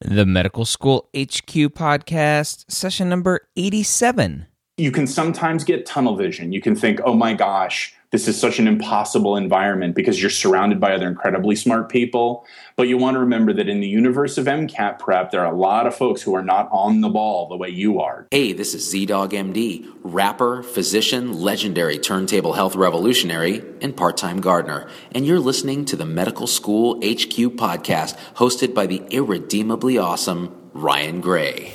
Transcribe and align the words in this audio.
The 0.00 0.24
Medical 0.24 0.64
School 0.64 1.08
HQ 1.12 1.74
podcast, 1.74 2.70
session 2.70 3.08
number 3.08 3.48
87. 3.56 4.46
You 4.76 4.92
can 4.92 5.08
sometimes 5.08 5.64
get 5.64 5.86
tunnel 5.86 6.14
vision. 6.14 6.52
You 6.52 6.60
can 6.60 6.76
think, 6.76 7.00
oh 7.04 7.14
my 7.14 7.34
gosh, 7.34 7.92
this 8.10 8.26
is 8.26 8.40
such 8.40 8.58
an 8.58 8.66
impossible 8.66 9.36
environment 9.36 9.94
because 9.94 10.20
you're 10.20 10.30
surrounded 10.30 10.80
by 10.80 10.94
other 10.94 11.06
incredibly 11.06 11.54
smart 11.54 11.90
people. 11.90 12.46
But 12.76 12.88
you 12.88 12.96
want 12.96 13.16
to 13.16 13.20
remember 13.20 13.52
that 13.52 13.68
in 13.68 13.80
the 13.80 13.88
universe 13.88 14.38
of 14.38 14.46
MCAT 14.46 14.98
prep, 14.98 15.30
there 15.30 15.44
are 15.44 15.52
a 15.52 15.56
lot 15.56 15.86
of 15.86 15.94
folks 15.94 16.22
who 16.22 16.34
are 16.34 16.42
not 16.42 16.68
on 16.72 17.02
the 17.02 17.10
ball 17.10 17.48
the 17.48 17.56
way 17.56 17.68
you 17.68 18.00
are. 18.00 18.26
Hey, 18.30 18.52
this 18.52 18.74
is 18.74 18.92
ZDogg 18.92 19.32
MD, 19.32 19.92
rapper, 20.02 20.62
physician, 20.62 21.34
legendary 21.34 21.98
turntable 21.98 22.54
health 22.54 22.76
revolutionary, 22.76 23.62
and 23.82 23.96
part 23.96 24.16
time 24.16 24.40
gardener. 24.40 24.88
And 25.12 25.26
you're 25.26 25.40
listening 25.40 25.84
to 25.86 25.96
the 25.96 26.06
Medical 26.06 26.46
School 26.46 26.96
HQ 26.96 27.56
podcast, 27.56 28.16
hosted 28.36 28.72
by 28.72 28.86
the 28.86 29.02
irredeemably 29.10 29.98
awesome 29.98 30.70
Ryan 30.72 31.20
Gray. 31.20 31.74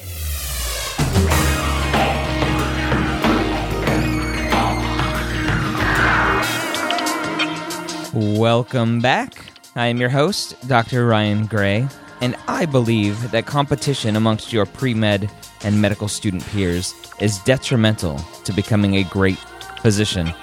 Welcome 8.38 9.00
back. 9.00 9.36
I 9.76 9.86
am 9.88 9.98
your 9.98 10.10
host, 10.10 10.56
Dr. 10.68 11.06
Ryan 11.06 11.46
Gray, 11.46 11.88
and 12.20 12.36
I 12.48 12.66
believe 12.66 13.30
that 13.30 13.46
competition 13.46 14.16
amongst 14.16 14.52
your 14.52 14.66
pre 14.66 14.96
med 14.96 15.30
and 15.64 15.80
medical 15.80 16.08
student 16.08 16.44
peers 16.48 16.96
is 17.20 17.38
detrimental 17.40 18.18
to 18.46 18.52
becoming 18.52 18.96
a 18.96 19.04
great 19.04 19.38
physician. 19.84 20.34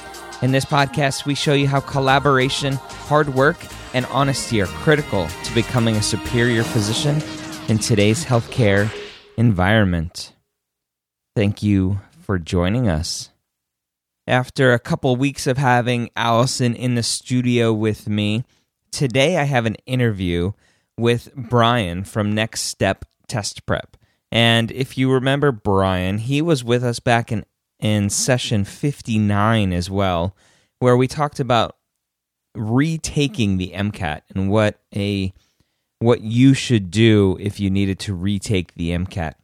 In 0.41 0.53
this 0.53 0.65
podcast, 0.65 1.27
we 1.27 1.35
show 1.35 1.53
you 1.53 1.67
how 1.67 1.81
collaboration, 1.81 2.75
hard 3.09 3.35
work, 3.35 3.59
and 3.93 4.07
honesty 4.07 4.63
are 4.63 4.67
critical 4.67 5.27
to 5.27 5.53
becoming 5.53 5.97
a 5.97 6.03
superior 6.03 6.63
physician 6.63 7.21
in 7.69 7.81
today's 7.81 8.25
healthcare 8.25 8.89
environment. 9.37 10.33
Thank 11.35 11.61
you 11.65 11.99
for 12.21 12.39
joining 12.39 12.87
us 12.89 13.31
after 14.31 14.73
a 14.73 14.79
couple 14.79 15.17
weeks 15.17 15.49
of 15.49 15.59
having 15.59 16.09
Allison 16.15 16.73
in 16.75 16.95
the 16.95 17.03
studio 17.03 17.73
with 17.73 18.09
me. 18.09 18.45
Today 18.93 19.37
I 19.37 19.43
have 19.43 19.67
an 19.67 19.75
interview 19.87 20.53
with 20.97 21.35
Bryan 21.35 22.05
from 22.05 22.33
Next 22.33 22.61
Step 22.63 23.05
Test 23.27 23.67
Prep. 23.67 23.97
And 24.31 24.71
if 24.71 24.97
you 24.97 25.13
remember 25.13 25.51
Bryan, 25.51 26.19
he 26.19 26.41
was 26.41 26.63
with 26.63 26.85
us 26.85 27.01
back 27.01 27.33
in, 27.33 27.45
in 27.81 28.09
session 28.09 28.65
59 28.65 29.73
as 29.73 29.91
well, 29.91 30.37
where 30.79 30.97
we 30.97 31.09
talked 31.09 31.41
about 31.41 31.77
retaking 32.55 33.59
the 33.59 33.73
MCAT 33.75 34.23
and 34.35 34.49
what 34.49 34.81
a 34.95 35.33
what 35.99 36.23
you 36.23 36.55
should 36.55 36.91
do 36.91 37.37
if 37.41 37.61
you 37.61 37.69
needed 37.69 37.99
to 37.99 38.15
retake 38.15 38.75
the 38.75 38.91
MCAT. 38.91 39.35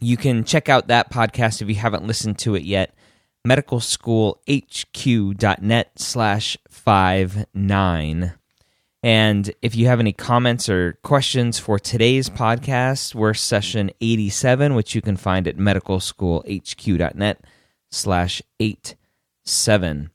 You 0.00 0.16
can 0.16 0.44
check 0.44 0.68
out 0.68 0.88
that 0.88 1.10
podcast 1.10 1.60
if 1.60 1.68
you 1.68 1.76
haven't 1.76 2.06
listened 2.06 2.38
to 2.40 2.54
it 2.54 2.62
yet 2.62 2.94
medicalschoolhq.net 3.48 5.90
slash 5.96 6.56
five 6.68 7.46
nine. 7.54 8.34
And 9.02 9.50
if 9.62 9.74
you 9.76 9.86
have 9.86 10.00
any 10.00 10.12
comments 10.12 10.68
or 10.68 10.98
questions 11.04 11.58
for 11.58 11.78
today's 11.78 12.28
podcast, 12.28 13.14
we're 13.14 13.32
session 13.32 13.90
87, 14.00 14.74
which 14.74 14.94
you 14.94 15.00
can 15.00 15.16
find 15.16 15.46
at 15.46 15.56
medicalschoolhq.net 15.56 17.40
slash 17.90 18.42
eight 18.58 18.96
seven. 19.44 20.10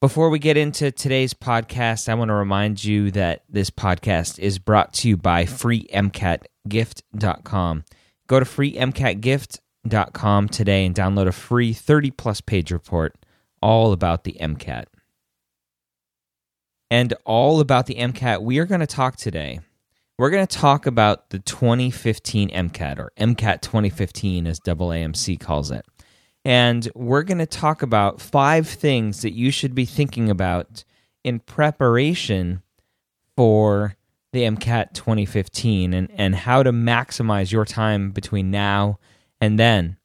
Before 0.00 0.30
we 0.30 0.38
get 0.38 0.56
into 0.56 0.92
today's 0.92 1.34
podcast, 1.34 2.08
I 2.08 2.14
want 2.14 2.28
to 2.28 2.34
remind 2.34 2.84
you 2.84 3.10
that 3.12 3.42
this 3.48 3.70
podcast 3.70 4.38
is 4.38 4.58
brought 4.58 4.92
to 4.94 5.08
you 5.08 5.16
by 5.16 5.44
freemcatgift.com. 5.44 7.84
Go 8.28 8.40
to 8.40 8.46
freemcatgift.com 8.46 9.64
com 10.12 10.48
today 10.48 10.86
and 10.86 10.94
download 10.94 11.26
a 11.26 11.32
free 11.32 11.72
30 11.72 12.10
plus 12.12 12.40
page 12.40 12.70
report 12.70 13.14
all 13.60 13.92
about 13.92 14.24
the 14.24 14.36
MCAT. 14.40 14.84
And 16.90 17.14
all 17.24 17.60
about 17.60 17.86
the 17.86 17.96
MCAT, 17.96 18.42
we 18.42 18.58
are 18.58 18.64
going 18.64 18.80
to 18.80 18.86
talk 18.86 19.16
today. 19.16 19.60
We're 20.18 20.30
going 20.30 20.46
to 20.46 20.58
talk 20.58 20.86
about 20.86 21.30
the 21.30 21.38
2015 21.38 22.50
MCAT, 22.50 22.98
or 22.98 23.12
MCAT 23.18 23.60
2015 23.60 24.46
as 24.46 24.58
AAMC 24.60 25.38
calls 25.38 25.70
it. 25.70 25.84
And 26.44 26.88
we're 26.94 27.24
going 27.24 27.38
to 27.38 27.46
talk 27.46 27.82
about 27.82 28.20
five 28.20 28.66
things 28.66 29.22
that 29.22 29.32
you 29.32 29.50
should 29.50 29.74
be 29.74 29.84
thinking 29.84 30.30
about 30.30 30.84
in 31.22 31.40
preparation 31.40 32.62
for 33.36 33.96
the 34.32 34.42
MCAT 34.42 34.94
2015 34.94 35.94
and, 35.94 36.10
and 36.12 36.34
how 36.34 36.62
to 36.62 36.72
maximize 36.72 37.52
your 37.52 37.64
time 37.64 38.10
between 38.10 38.50
now 38.50 38.98
and 39.40 39.58
then. 39.58 39.96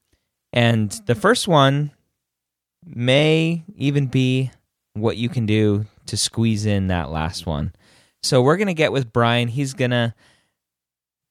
And 0.51 0.91
the 1.05 1.15
first 1.15 1.47
one 1.47 1.91
may 2.85 3.63
even 3.75 4.07
be 4.07 4.51
what 4.93 5.17
you 5.17 5.29
can 5.29 5.45
do 5.45 5.85
to 6.05 6.17
squeeze 6.17 6.65
in 6.65 6.87
that 6.87 7.09
last 7.09 7.45
one. 7.45 7.73
So 8.21 8.41
we're 8.41 8.57
going 8.57 8.67
to 8.67 8.73
get 8.73 8.91
with 8.91 9.11
Bryan. 9.11 9.47
He's 9.47 9.73
going 9.73 9.91
to 9.91 10.13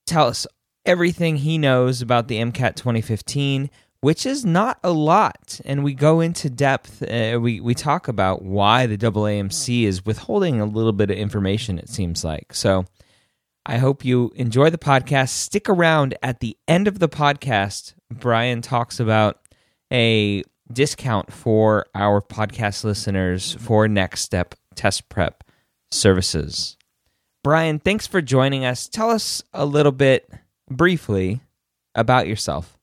tell 0.06 0.26
us 0.26 0.46
everything 0.84 1.36
he 1.36 1.58
knows 1.58 2.02
about 2.02 2.28
the 2.28 2.38
MCAT 2.38 2.74
2015, 2.74 3.70
which 4.00 4.26
is 4.26 4.44
not 4.44 4.78
a 4.82 4.90
lot. 4.90 5.60
And 5.64 5.84
we 5.84 5.94
go 5.94 6.20
into 6.20 6.50
depth. 6.50 7.02
Uh, 7.02 7.38
we, 7.40 7.60
we 7.60 7.74
talk 7.74 8.08
about 8.08 8.42
why 8.42 8.86
the 8.86 8.98
AAMC 8.98 9.84
is 9.84 10.04
withholding 10.04 10.60
a 10.60 10.66
little 10.66 10.92
bit 10.92 11.10
of 11.10 11.16
information, 11.16 11.78
it 11.78 11.88
seems 11.88 12.24
like. 12.24 12.52
So 12.54 12.84
I 13.64 13.78
hope 13.78 14.04
you 14.04 14.32
enjoy 14.34 14.70
the 14.70 14.78
podcast. 14.78 15.30
Stick 15.30 15.68
around 15.68 16.16
at 16.22 16.40
the 16.40 16.56
end 16.66 16.88
of 16.88 16.98
the 16.98 17.08
podcast. 17.08 17.94
Bryan 18.10 18.60
talks 18.60 18.98
about 18.98 19.40
a 19.92 20.42
discount 20.72 21.32
for 21.32 21.86
our 21.94 22.20
podcast 22.20 22.82
listeners 22.84 23.56
for 23.60 23.86
Next 23.88 24.22
Step 24.22 24.54
Test 24.74 25.08
Prep 25.08 25.44
services. 25.90 26.76
Bryan, 27.44 27.78
thanks 27.78 28.06
for 28.06 28.20
joining 28.20 28.64
us. 28.64 28.88
Tell 28.88 29.10
us 29.10 29.42
a 29.52 29.66
little 29.66 29.92
bit 29.92 30.30
briefly 30.70 31.40
about 31.94 32.26
yourself. 32.26 32.78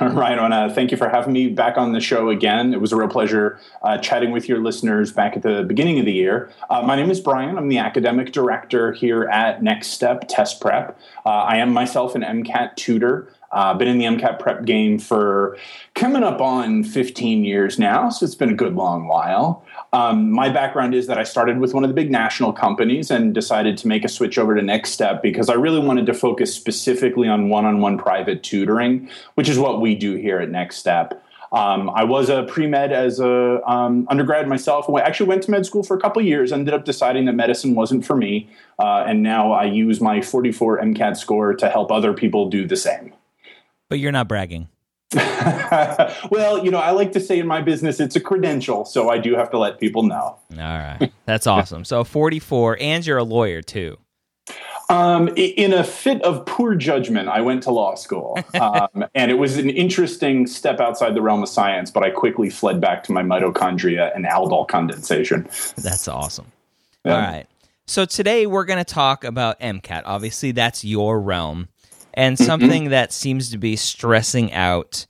Right 0.00 0.38
on. 0.38 0.52
Uh, 0.52 0.72
thank 0.72 0.92
you 0.92 0.96
for 0.96 1.08
having 1.08 1.32
me 1.32 1.48
back 1.48 1.76
on 1.76 1.92
the 1.92 2.00
show 2.00 2.28
again. 2.28 2.72
It 2.72 2.80
was 2.80 2.92
a 2.92 2.96
real 2.96 3.08
pleasure 3.08 3.58
uh, 3.82 3.98
chatting 3.98 4.30
with 4.30 4.48
your 4.48 4.58
listeners 4.58 5.12
back 5.12 5.36
at 5.36 5.42
the 5.42 5.64
beginning 5.64 5.98
of 5.98 6.04
the 6.04 6.12
year. 6.12 6.50
Uh, 6.70 6.82
my 6.82 6.94
name 6.94 7.10
is 7.10 7.20
Bryan. 7.20 7.58
I'm 7.58 7.68
the 7.68 7.78
academic 7.78 8.32
director 8.32 8.92
here 8.92 9.24
at 9.24 9.60
Next 9.62 9.88
Step 9.88 10.28
Test 10.28 10.60
Prep. 10.60 10.96
Uh, 11.26 11.30
I 11.30 11.56
am 11.56 11.72
myself 11.72 12.14
an 12.14 12.22
MCAT 12.22 12.76
tutor. 12.76 13.28
Uh, 13.52 13.74
been 13.74 13.88
in 13.88 13.98
the 13.98 14.06
MCAT 14.06 14.38
prep 14.38 14.64
game 14.64 14.98
for 14.98 15.58
coming 15.94 16.22
up 16.22 16.40
on 16.40 16.82
15 16.82 17.44
years 17.44 17.78
now, 17.78 18.08
so 18.08 18.24
it's 18.24 18.34
been 18.34 18.50
a 18.50 18.54
good 18.54 18.74
long 18.74 19.06
while. 19.06 19.64
Um, 19.92 20.30
my 20.30 20.48
background 20.48 20.94
is 20.94 21.06
that 21.06 21.18
I 21.18 21.24
started 21.24 21.58
with 21.58 21.74
one 21.74 21.84
of 21.84 21.88
the 21.88 21.94
big 21.94 22.10
national 22.10 22.54
companies 22.54 23.10
and 23.10 23.34
decided 23.34 23.76
to 23.78 23.88
make 23.88 24.04
a 24.04 24.08
switch 24.08 24.38
over 24.38 24.54
to 24.54 24.62
Next 24.62 24.92
Step 24.92 25.22
because 25.22 25.50
I 25.50 25.54
really 25.54 25.80
wanted 25.80 26.06
to 26.06 26.14
focus 26.14 26.54
specifically 26.54 27.28
on 27.28 27.50
one 27.50 27.66
on 27.66 27.80
one 27.80 27.98
private 27.98 28.42
tutoring, 28.42 29.10
which 29.34 29.50
is 29.50 29.58
what 29.58 29.82
we 29.82 29.94
do 29.94 30.14
here 30.14 30.38
at 30.38 30.50
Next 30.50 30.76
Step. 30.76 31.22
Um, 31.52 31.90
I 31.90 32.04
was 32.04 32.30
a 32.30 32.44
pre 32.44 32.66
med 32.66 32.92
as 32.92 33.20
a 33.20 33.60
um, 33.70 34.06
undergrad 34.08 34.48
myself. 34.48 34.88
I 34.88 35.00
actually 35.00 35.28
went 35.28 35.42
to 35.42 35.50
med 35.50 35.66
school 35.66 35.82
for 35.82 35.94
a 35.94 36.00
couple 36.00 36.22
years. 36.22 36.50
Ended 36.50 36.72
up 36.72 36.86
deciding 36.86 37.26
that 37.26 37.34
medicine 37.34 37.74
wasn't 37.74 38.06
for 38.06 38.16
me, 38.16 38.48
uh, 38.78 39.04
and 39.06 39.22
now 39.22 39.52
I 39.52 39.64
use 39.64 40.00
my 40.00 40.22
44 40.22 40.80
MCAT 40.80 41.18
score 41.18 41.52
to 41.54 41.68
help 41.68 41.92
other 41.92 42.14
people 42.14 42.48
do 42.48 42.66
the 42.66 42.76
same. 42.76 43.12
But 43.92 43.98
you're 43.98 44.10
not 44.10 44.26
bragging. 44.26 44.68
well, 45.14 46.64
you 46.64 46.70
know, 46.70 46.78
I 46.78 46.92
like 46.92 47.12
to 47.12 47.20
say 47.20 47.38
in 47.38 47.46
my 47.46 47.60
business 47.60 48.00
it's 48.00 48.16
a 48.16 48.20
credential, 48.20 48.86
so 48.86 49.10
I 49.10 49.18
do 49.18 49.34
have 49.34 49.50
to 49.50 49.58
let 49.58 49.78
people 49.78 50.02
know. 50.02 50.38
All 50.50 50.56
right. 50.56 51.12
That's 51.26 51.46
awesome. 51.46 51.84
So 51.84 52.02
44 52.02 52.78
and 52.80 53.04
you're 53.04 53.18
a 53.18 53.22
lawyer 53.22 53.60
too. 53.60 53.98
Um, 54.88 55.28
in 55.36 55.74
a 55.74 55.84
fit 55.84 56.22
of 56.22 56.46
poor 56.46 56.74
judgment, 56.74 57.28
I 57.28 57.42
went 57.42 57.64
to 57.64 57.70
law 57.70 57.94
school, 57.96 58.38
um, 58.58 59.04
and 59.14 59.30
it 59.30 59.34
was 59.34 59.58
an 59.58 59.68
interesting 59.68 60.46
step 60.46 60.80
outside 60.80 61.14
the 61.14 61.20
realm 61.20 61.42
of 61.42 61.50
science. 61.50 61.90
But 61.90 62.02
I 62.02 62.10
quickly 62.10 62.48
fled 62.48 62.80
back 62.80 63.02
to 63.04 63.12
my 63.12 63.22
mitochondria 63.22 64.14
and 64.16 64.24
aldol 64.24 64.66
condensation. 64.66 65.48
That's 65.76 66.08
awesome. 66.08 66.50
Yeah. 67.04 67.14
All 67.14 67.20
right. 67.20 67.46
So 67.86 68.04
today 68.04 68.46
we're 68.46 68.64
going 68.64 68.82
to 68.82 68.90
talk 68.90 69.24
about 69.24 69.60
MCAT. 69.60 70.02
Obviously, 70.06 70.52
that's 70.52 70.84
your 70.84 71.20
realm, 71.20 71.68
and 72.14 72.36
mm-hmm. 72.36 72.44
something 72.44 72.82
mm-hmm. 72.84 72.90
that 72.90 73.12
seems 73.12 73.50
to 73.50 73.58
be 73.58 73.76
stressing 73.76 74.52
out 74.52 75.06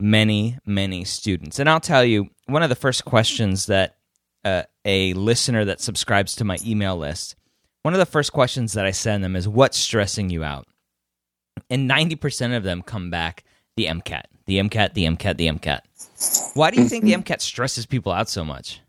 many, 0.00 0.58
many 0.66 1.04
students. 1.04 1.58
And 1.58 1.68
I'll 1.68 1.80
tell 1.80 2.04
you, 2.04 2.28
one 2.46 2.62
of 2.62 2.68
the 2.68 2.74
first 2.74 3.04
questions 3.04 3.66
that 3.66 3.96
uh, 4.44 4.62
a 4.84 5.14
listener 5.14 5.64
that 5.64 5.80
subscribes 5.80 6.34
to 6.36 6.44
my 6.44 6.58
email 6.64 6.96
list 6.96 7.36
one 7.82 7.94
of 7.94 7.98
the 7.98 8.06
first 8.06 8.32
questions 8.32 8.74
that 8.74 8.86
I 8.86 8.92
send 8.92 9.24
them 9.24 9.34
is 9.34 9.48
what's 9.48 9.76
stressing 9.76 10.30
you 10.30 10.44
out? 10.44 10.66
And 11.68 11.90
90% 11.90 12.56
of 12.56 12.62
them 12.62 12.82
come 12.82 13.10
back 13.10 13.44
the 13.76 13.86
MCAT, 13.86 14.22
the 14.46 14.58
MCAT, 14.58 14.94
the 14.94 15.04
MCAT, 15.04 15.36
the 15.36 15.48
MCAT. 15.48 16.54
Why 16.54 16.70
do 16.70 16.80
you 16.80 16.88
think 16.88 17.04
the 17.04 17.14
MCAT 17.14 17.40
stresses 17.40 17.86
people 17.86 18.12
out 18.12 18.28
so 18.28 18.44
much? 18.44 18.80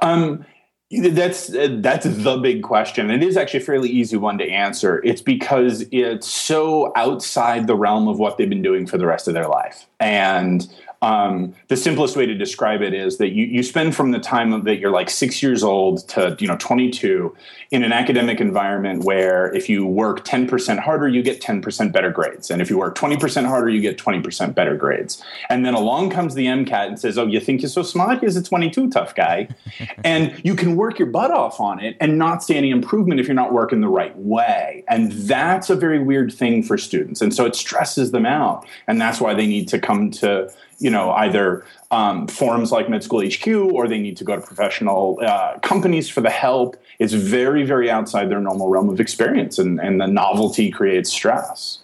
Um, 0.00 0.44
that's 0.90 1.48
that's 1.48 2.06
the 2.06 2.38
big 2.38 2.62
question. 2.62 3.10
It 3.10 3.22
is 3.22 3.36
actually 3.36 3.60
a 3.60 3.64
fairly 3.64 3.90
easy 3.90 4.16
one 4.16 4.38
to 4.38 4.48
answer. 4.48 5.02
It's 5.04 5.20
because 5.20 5.84
it's 5.92 6.26
so 6.26 6.92
outside 6.96 7.66
the 7.66 7.76
realm 7.76 8.08
of 8.08 8.18
what 8.18 8.38
they've 8.38 8.48
been 8.48 8.62
doing 8.62 8.86
for 8.86 8.96
the 8.96 9.06
rest 9.06 9.28
of 9.28 9.34
their 9.34 9.48
life, 9.48 9.86
and 10.00 10.66
um, 11.00 11.54
the 11.68 11.76
simplest 11.76 12.16
way 12.16 12.26
to 12.26 12.34
describe 12.34 12.82
it 12.82 12.92
is 12.92 13.18
that 13.18 13.30
you, 13.30 13.44
you 13.44 13.62
spend 13.62 13.94
from 13.94 14.10
the 14.10 14.18
time 14.18 14.64
that 14.64 14.78
you're 14.78 14.90
like 14.90 15.08
six 15.08 15.42
years 15.42 15.62
old 15.62 16.08
to 16.08 16.36
you 16.40 16.48
know 16.48 16.56
22 16.56 17.34
in 17.70 17.84
an 17.84 17.92
academic 17.92 18.40
environment 18.40 19.04
where 19.04 19.54
if 19.54 19.68
you 19.68 19.86
work 19.86 20.24
10% 20.24 20.78
harder 20.80 21.06
you 21.06 21.22
get 21.22 21.40
10% 21.40 21.92
better 21.92 22.10
grades. 22.10 22.50
And 22.50 22.60
if 22.60 22.68
you 22.68 22.78
work 22.78 22.96
20% 22.96 23.46
harder 23.46 23.68
you 23.68 23.80
get 23.80 23.96
20% 23.96 24.54
better 24.54 24.76
grades. 24.76 25.22
And 25.48 25.64
then 25.64 25.74
along 25.74 26.10
comes 26.10 26.34
the 26.34 26.46
mcat 26.46 26.88
and 26.88 26.98
says 26.98 27.16
oh 27.16 27.26
you 27.26 27.38
think 27.38 27.62
you're 27.62 27.68
so 27.68 27.82
smart? 27.82 28.20
Here's 28.20 28.36
a 28.36 28.42
22 28.42 28.90
tough 28.90 29.14
guy. 29.14 29.48
And 30.04 30.40
you 30.44 30.54
can 30.54 30.76
work 30.78 30.98
your 30.98 31.08
butt 31.08 31.30
off 31.30 31.60
on 31.60 31.80
it 31.80 31.96
and 32.00 32.16
not 32.16 32.42
see 32.42 32.54
any 32.54 32.70
improvement 32.70 33.20
if 33.20 33.26
you're 33.26 33.34
not 33.34 33.52
working 33.52 33.80
the 33.80 33.88
right 33.88 34.16
way. 34.16 34.84
And 34.88 35.12
that's 35.12 35.68
a 35.68 35.76
very 35.76 35.98
weird 35.98 36.32
thing 36.32 36.62
for 36.62 36.78
students. 36.78 37.20
And 37.20 37.34
so 37.34 37.44
it 37.44 37.54
stresses 37.56 38.12
them 38.12 38.24
out. 38.24 38.64
And 38.86 39.00
that's 39.00 39.20
why 39.20 39.34
they 39.34 39.46
need 39.46 39.68
to 39.68 39.78
come 39.78 40.10
to 40.12 40.50
you 40.80 40.90
know 40.90 41.10
either 41.10 41.64
um, 41.90 42.28
forums 42.28 42.70
like 42.70 42.88
med 42.88 43.02
school 43.02 43.20
hq 43.20 43.48
or 43.48 43.88
they 43.88 43.98
need 43.98 44.16
to 44.16 44.22
go 44.22 44.36
to 44.36 44.40
professional 44.40 45.18
uh, 45.20 45.58
companies 45.58 46.08
for 46.08 46.20
the 46.20 46.30
help. 46.30 46.76
It's 47.00 47.12
very 47.12 47.64
very 47.64 47.90
outside 47.90 48.30
their 48.30 48.40
normal 48.40 48.68
realm 48.68 48.88
of 48.88 49.00
experience 49.00 49.58
and, 49.58 49.80
and 49.80 50.00
the 50.00 50.06
novelty 50.06 50.70
creates 50.70 51.10
stress 51.10 51.80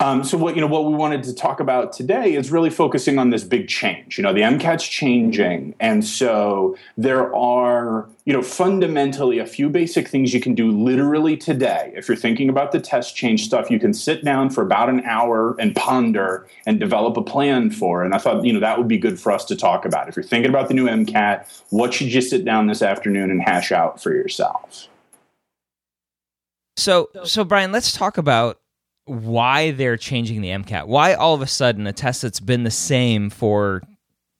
um, 0.00 0.24
so 0.24 0.36
what 0.36 0.54
you 0.54 0.60
know 0.60 0.66
what 0.66 0.84
we 0.86 0.94
wanted 0.94 1.22
to 1.24 1.34
talk 1.34 1.60
about 1.60 1.92
today 1.92 2.34
is 2.34 2.50
really 2.50 2.70
focusing 2.70 3.18
on 3.18 3.30
this 3.30 3.44
big 3.44 3.68
change. 3.68 4.18
You 4.18 4.22
know, 4.22 4.32
the 4.32 4.40
MCAT's 4.40 4.86
changing, 4.86 5.74
and 5.78 6.04
so 6.04 6.76
there 6.96 7.34
are 7.34 8.08
you 8.24 8.32
know 8.32 8.42
fundamentally 8.42 9.38
a 9.38 9.46
few 9.46 9.68
basic 9.68 10.08
things 10.08 10.34
you 10.34 10.40
can 10.40 10.54
do 10.54 10.70
literally 10.70 11.36
today. 11.36 11.92
If 11.94 12.08
you're 12.08 12.16
thinking 12.16 12.48
about 12.48 12.72
the 12.72 12.80
test 12.80 13.14
change 13.14 13.44
stuff, 13.44 13.70
you 13.70 13.78
can 13.78 13.94
sit 13.94 14.24
down 14.24 14.50
for 14.50 14.62
about 14.62 14.88
an 14.88 15.00
hour 15.04 15.54
and 15.60 15.76
ponder 15.76 16.46
and 16.66 16.80
develop 16.80 17.16
a 17.16 17.22
plan 17.22 17.70
for. 17.70 18.02
And 18.02 18.14
I 18.14 18.18
thought 18.18 18.44
you 18.44 18.52
know 18.52 18.60
that 18.60 18.78
would 18.78 18.88
be 18.88 18.98
good 18.98 19.20
for 19.20 19.30
us 19.30 19.44
to 19.46 19.56
talk 19.56 19.84
about. 19.84 20.08
If 20.08 20.16
you're 20.16 20.24
thinking 20.24 20.50
about 20.50 20.68
the 20.68 20.74
new 20.74 20.86
MCAT, 20.86 21.46
what 21.70 21.94
should 21.94 22.12
you 22.12 22.20
sit 22.20 22.44
down 22.44 22.66
this 22.66 22.82
afternoon 22.82 23.30
and 23.30 23.40
hash 23.42 23.70
out 23.70 24.02
for 24.02 24.12
yourself? 24.12 24.88
So, 26.76 27.08
so 27.22 27.44
Bryan, 27.44 27.70
let's 27.70 27.92
talk 27.92 28.18
about 28.18 28.58
why 29.06 29.70
they're 29.72 29.96
changing 29.96 30.40
the 30.40 30.48
MCAT. 30.48 30.86
Why 30.86 31.14
all 31.14 31.34
of 31.34 31.42
a 31.42 31.46
sudden 31.46 31.86
a 31.86 31.92
test 31.92 32.22
that's 32.22 32.40
been 32.40 32.64
the 32.64 32.70
same 32.70 33.30
for 33.30 33.82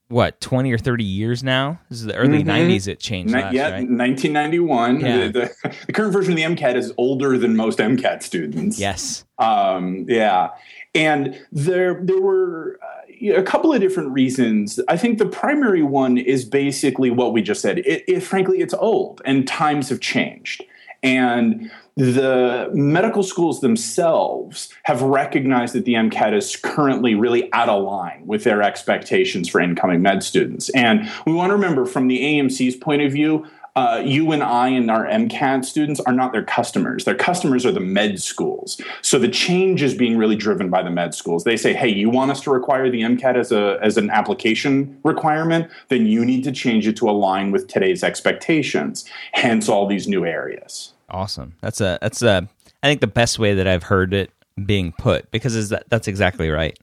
what 0.08 0.40
20 0.40 0.70
or 0.70 0.78
30 0.78 1.02
years 1.02 1.42
now 1.42 1.80
this 1.88 1.98
is 1.98 2.04
the 2.04 2.14
early 2.14 2.44
mm-hmm. 2.44 2.50
90s 2.50 2.86
it 2.86 3.00
changed 3.00 3.34
Ni- 3.34 3.40
last, 3.40 3.54
yeah 3.54 3.70
right? 3.70 3.88
1991 3.88 5.00
yeah. 5.00 5.26
The, 5.26 5.30
the, 5.32 5.76
the, 5.86 5.92
current 5.92 6.12
version 6.12 6.32
of 6.32 6.36
the 6.36 6.42
mcat 6.42 6.76
is 6.76 6.92
older 6.98 7.38
than 7.38 7.56
most 7.56 7.78
mcat 7.78 8.22
students 8.22 8.78
yes 8.78 9.24
um, 9.38 10.04
yeah 10.08 10.50
and 10.94 11.40
there 11.50 12.00
there 12.02 12.20
were 12.20 12.78
uh, 12.82 13.34
a 13.34 13.42
couple 13.42 13.72
of 13.72 13.80
different 13.80 14.12
reasons 14.12 14.78
i 14.88 14.96
think 14.96 15.18
the 15.18 15.26
primary 15.26 15.82
one 15.82 16.18
is 16.18 16.44
basically 16.44 17.10
what 17.10 17.32
we 17.32 17.40
just 17.40 17.62
said 17.62 17.78
it, 17.78 18.04
it 18.06 18.20
frankly 18.20 18.60
it's 18.60 18.74
old 18.74 19.22
and 19.24 19.48
times 19.48 19.88
have 19.88 20.00
changed 20.00 20.62
and 21.04 21.70
the 21.96 22.70
medical 22.72 23.22
schools 23.22 23.60
themselves 23.60 24.68
have 24.82 25.00
recognized 25.02 25.74
that 25.74 25.84
the 25.84 25.94
MCAT 25.94 26.34
is 26.34 26.56
currently 26.56 27.14
really 27.14 27.52
out 27.52 27.68
of 27.68 27.84
line 27.84 28.24
with 28.26 28.42
their 28.42 28.62
expectations 28.62 29.48
for 29.48 29.60
incoming 29.60 30.02
med 30.02 30.24
students. 30.24 30.70
And 30.70 31.08
we 31.24 31.32
want 31.32 31.50
to 31.50 31.54
remember 31.54 31.86
from 31.86 32.08
the 32.08 32.20
AMC's 32.20 32.74
point 32.74 33.02
of 33.02 33.12
view, 33.12 33.46
uh, 33.76 34.00
you 34.04 34.30
and 34.30 34.42
I 34.42 34.68
and 34.68 34.90
our 34.90 35.04
MCAT 35.04 35.64
students 35.64 36.00
are 36.00 36.12
not 36.12 36.32
their 36.32 36.44
customers. 36.44 37.04
Their 37.04 37.16
customers 37.16 37.66
are 37.66 37.72
the 37.72 37.80
med 37.80 38.20
schools. 38.20 38.80
So 39.02 39.18
the 39.18 39.28
change 39.28 39.82
is 39.82 39.94
being 39.94 40.16
really 40.16 40.36
driven 40.36 40.70
by 40.70 40.82
the 40.82 40.90
med 40.90 41.12
schools. 41.14 41.42
They 41.42 41.56
say, 41.56 41.74
"Hey, 41.74 41.88
you 41.88 42.08
want 42.08 42.30
us 42.30 42.40
to 42.42 42.52
require 42.52 42.88
the 42.88 43.02
MCAT 43.02 43.36
as 43.36 43.50
a 43.50 43.78
as 43.82 43.96
an 43.96 44.10
application 44.10 44.96
requirement? 45.02 45.68
Then 45.88 46.06
you 46.06 46.24
need 46.24 46.44
to 46.44 46.52
change 46.52 46.86
it 46.86 46.96
to 46.98 47.10
align 47.10 47.50
with 47.50 47.66
today's 47.66 48.04
expectations." 48.04 49.04
Hence, 49.32 49.68
all 49.68 49.86
these 49.86 50.06
new 50.06 50.24
areas. 50.24 50.93
Awesome. 51.14 51.54
That's 51.60 51.80
a 51.80 51.96
that's 52.02 52.22
a 52.22 52.48
I 52.82 52.88
think 52.88 53.00
the 53.00 53.06
best 53.06 53.38
way 53.38 53.54
that 53.54 53.68
I've 53.68 53.84
heard 53.84 54.12
it 54.12 54.32
being 54.66 54.90
put 54.90 55.30
because 55.30 55.54
is 55.54 55.68
that 55.68 55.88
that's 55.88 56.08
exactly 56.08 56.50
right. 56.50 56.76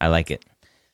I 0.00 0.08
like 0.08 0.30
it. 0.30 0.42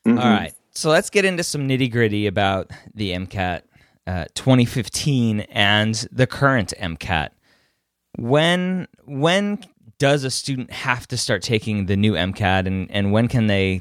Mm-hmm. 0.05 0.19
All 0.19 0.29
right. 0.29 0.53
So 0.71 0.89
let's 0.89 1.09
get 1.09 1.23
into 1.23 1.41
some 1.41 1.69
nitty 1.69 1.89
gritty 1.89 2.27
about 2.27 2.71
the 2.93 3.11
MCAT 3.11 3.61
uh, 4.07 4.25
2015 4.35 5.41
and 5.51 5.95
the 6.11 6.27
current 6.27 6.73
MCAT. 6.77 7.29
When 8.17 8.89
when 9.05 9.63
does 9.97 10.25
a 10.25 10.29
student 10.29 10.69
have 10.71 11.07
to 11.07 11.15
start 11.15 11.43
taking 11.43 11.85
the 11.85 11.95
new 11.95 12.11
MCAT 12.11 12.67
and, 12.67 12.91
and 12.91 13.13
when 13.13 13.29
can 13.29 13.47
they 13.47 13.79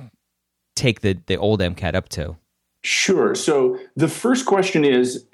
take 0.76 1.00
the, 1.00 1.18
the 1.26 1.34
old 1.36 1.58
MCAT 1.58 1.96
up 1.96 2.08
to? 2.10 2.36
Sure. 2.82 3.34
So 3.34 3.76
the 3.96 4.06
first 4.06 4.46
question 4.46 4.84
is 4.84 5.26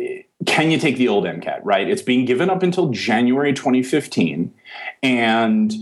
can 0.46 0.70
you 0.70 0.78
take 0.78 0.96
the 0.96 1.08
old 1.08 1.24
MCAT, 1.24 1.60
right? 1.62 1.88
It's 1.88 2.02
being 2.02 2.24
given 2.24 2.48
up 2.48 2.62
until 2.62 2.88
January 2.88 3.52
2015. 3.52 4.54
And 5.02 5.72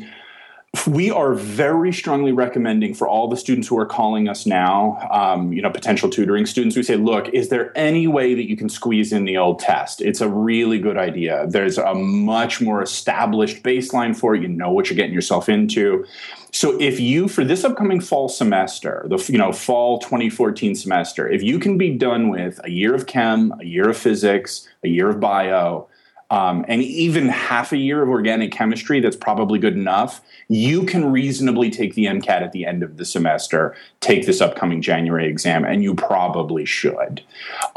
we 0.87 1.11
are 1.11 1.35
very 1.35 1.93
strongly 1.93 2.33
recommending 2.33 2.95
for 2.95 3.09
all 3.09 3.29
the 3.29 3.37
students 3.37 3.69
who 3.69 3.79
are 3.79 3.87
calling 3.87 4.29
us 4.29 4.47
now, 4.47 4.99
um, 5.11 5.53
you 5.53 5.63
know, 5.63 5.71
potential 5.71 6.11
tutoring 6.11 6.47
students, 6.47 6.77
we 6.77 6.83
say, 6.83 6.97
look, 6.97 7.29
is 7.31 7.49
there 7.49 7.77
any 7.77 8.07
way 8.07 8.35
that 8.35 8.49
you 8.49 8.57
can 8.57 8.69
squeeze 8.69 9.13
in 9.13 9.25
the 9.25 9.37
old 9.37 9.59
test? 9.59 10.01
It's 10.01 10.21
a 10.21 10.29
really 10.29 10.79
good 10.79 10.97
idea. 10.97 11.47
There's 11.49 11.79
a 11.79 11.95
much 11.95 12.61
more 12.61 12.83
established 12.83 13.63
baseline 13.63 14.17
for 14.17 14.35
it. 14.35 14.43
You 14.43 14.49
know 14.49 14.71
what 14.71 14.89
you're 14.89 14.97
getting 14.97 15.15
yourself 15.15 15.49
into. 15.49 16.05
So 16.53 16.81
if 16.81 16.99
you 16.99 17.29
for 17.29 17.45
this 17.45 17.65
upcoming 17.65 18.01
fall 18.01 18.29
semester, 18.29 19.07
the 19.09 19.19
you 19.31 19.39
know 19.39 19.53
fall 19.53 19.99
2014 19.99 20.75
semester, 20.75 21.29
if 21.29 21.43
you 21.43 21.59
can 21.59 21.77
be 21.77 21.91
done 21.91 22.31
with 22.31 22.61
a 22.65 22.71
year 22.71 22.95
of 22.95 23.07
chem, 23.07 23.53
a 23.61 23.65
year 23.65 23.89
of 23.91 23.97
physics, 23.97 24.69
a 24.83 24.89
year 24.89 25.11
of 25.11 25.21
bio, 25.21 25.89
um, 26.31 26.65
and 26.69 26.83
even 26.83 27.29
half 27.29 27.73
a 27.73 27.77
year 27.77 28.03
of 28.03 28.09
organic 28.09 28.53
chemistry, 28.53 29.01
that's 29.01 29.17
probably 29.17 29.59
good 29.59 29.75
enough. 29.75 30.21
You 30.49 30.85
can 30.85 31.11
reasonably 31.11 31.71
take 31.71 31.95
the 31.95 32.05
MCAT 32.05 32.43
at 32.43 32.53
the 32.53 32.67
end 32.67 32.83
of 32.83 32.99
the 32.99 33.05
semester, 33.05 33.75
take 34.01 34.27
this 34.27 34.41
upcoming 34.41 34.83
January 34.83 35.27
exam, 35.27 35.65
and 35.65 35.83
you 35.83 35.95
probably 35.95 36.67
should. 36.67 37.23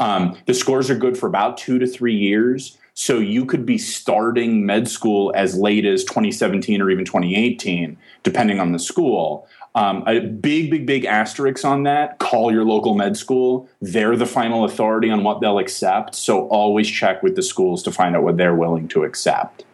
Um, 0.00 0.36
the 0.46 0.54
scores 0.54 0.90
are 0.90 0.96
good 0.96 1.16
for 1.16 1.26
about 1.26 1.56
two 1.56 1.78
to 1.78 1.86
three 1.86 2.16
years. 2.16 2.76
So 2.94 3.18
you 3.18 3.46
could 3.46 3.64
be 3.64 3.78
starting 3.78 4.66
med 4.66 4.86
school 4.86 5.32
as 5.34 5.56
late 5.56 5.86
as 5.86 6.04
2017 6.04 6.82
or 6.82 6.90
even 6.90 7.06
2018, 7.06 7.96
depending 8.22 8.60
on 8.60 8.72
the 8.72 8.78
school. 8.78 9.48
Um, 9.74 10.04
a 10.06 10.20
big, 10.20 10.70
big, 10.70 10.86
big 10.86 11.04
asterisk 11.06 11.64
on 11.64 11.84
that. 11.84 12.18
Call 12.18 12.52
your 12.52 12.64
local 12.64 12.94
med 12.94 13.16
school. 13.16 13.68
They're 13.80 14.16
the 14.16 14.26
final 14.26 14.64
authority 14.64 15.10
on 15.10 15.24
what 15.24 15.40
they'll 15.40 15.58
accept. 15.58 16.14
So 16.14 16.46
always 16.48 16.90
check 16.90 17.22
with 17.22 17.36
the 17.36 17.42
schools 17.42 17.82
to 17.84 17.90
find 17.90 18.14
out 18.14 18.22
what 18.22 18.36
they're 18.36 18.54
willing 18.54 18.86
to 18.88 19.04
accept. 19.04 19.64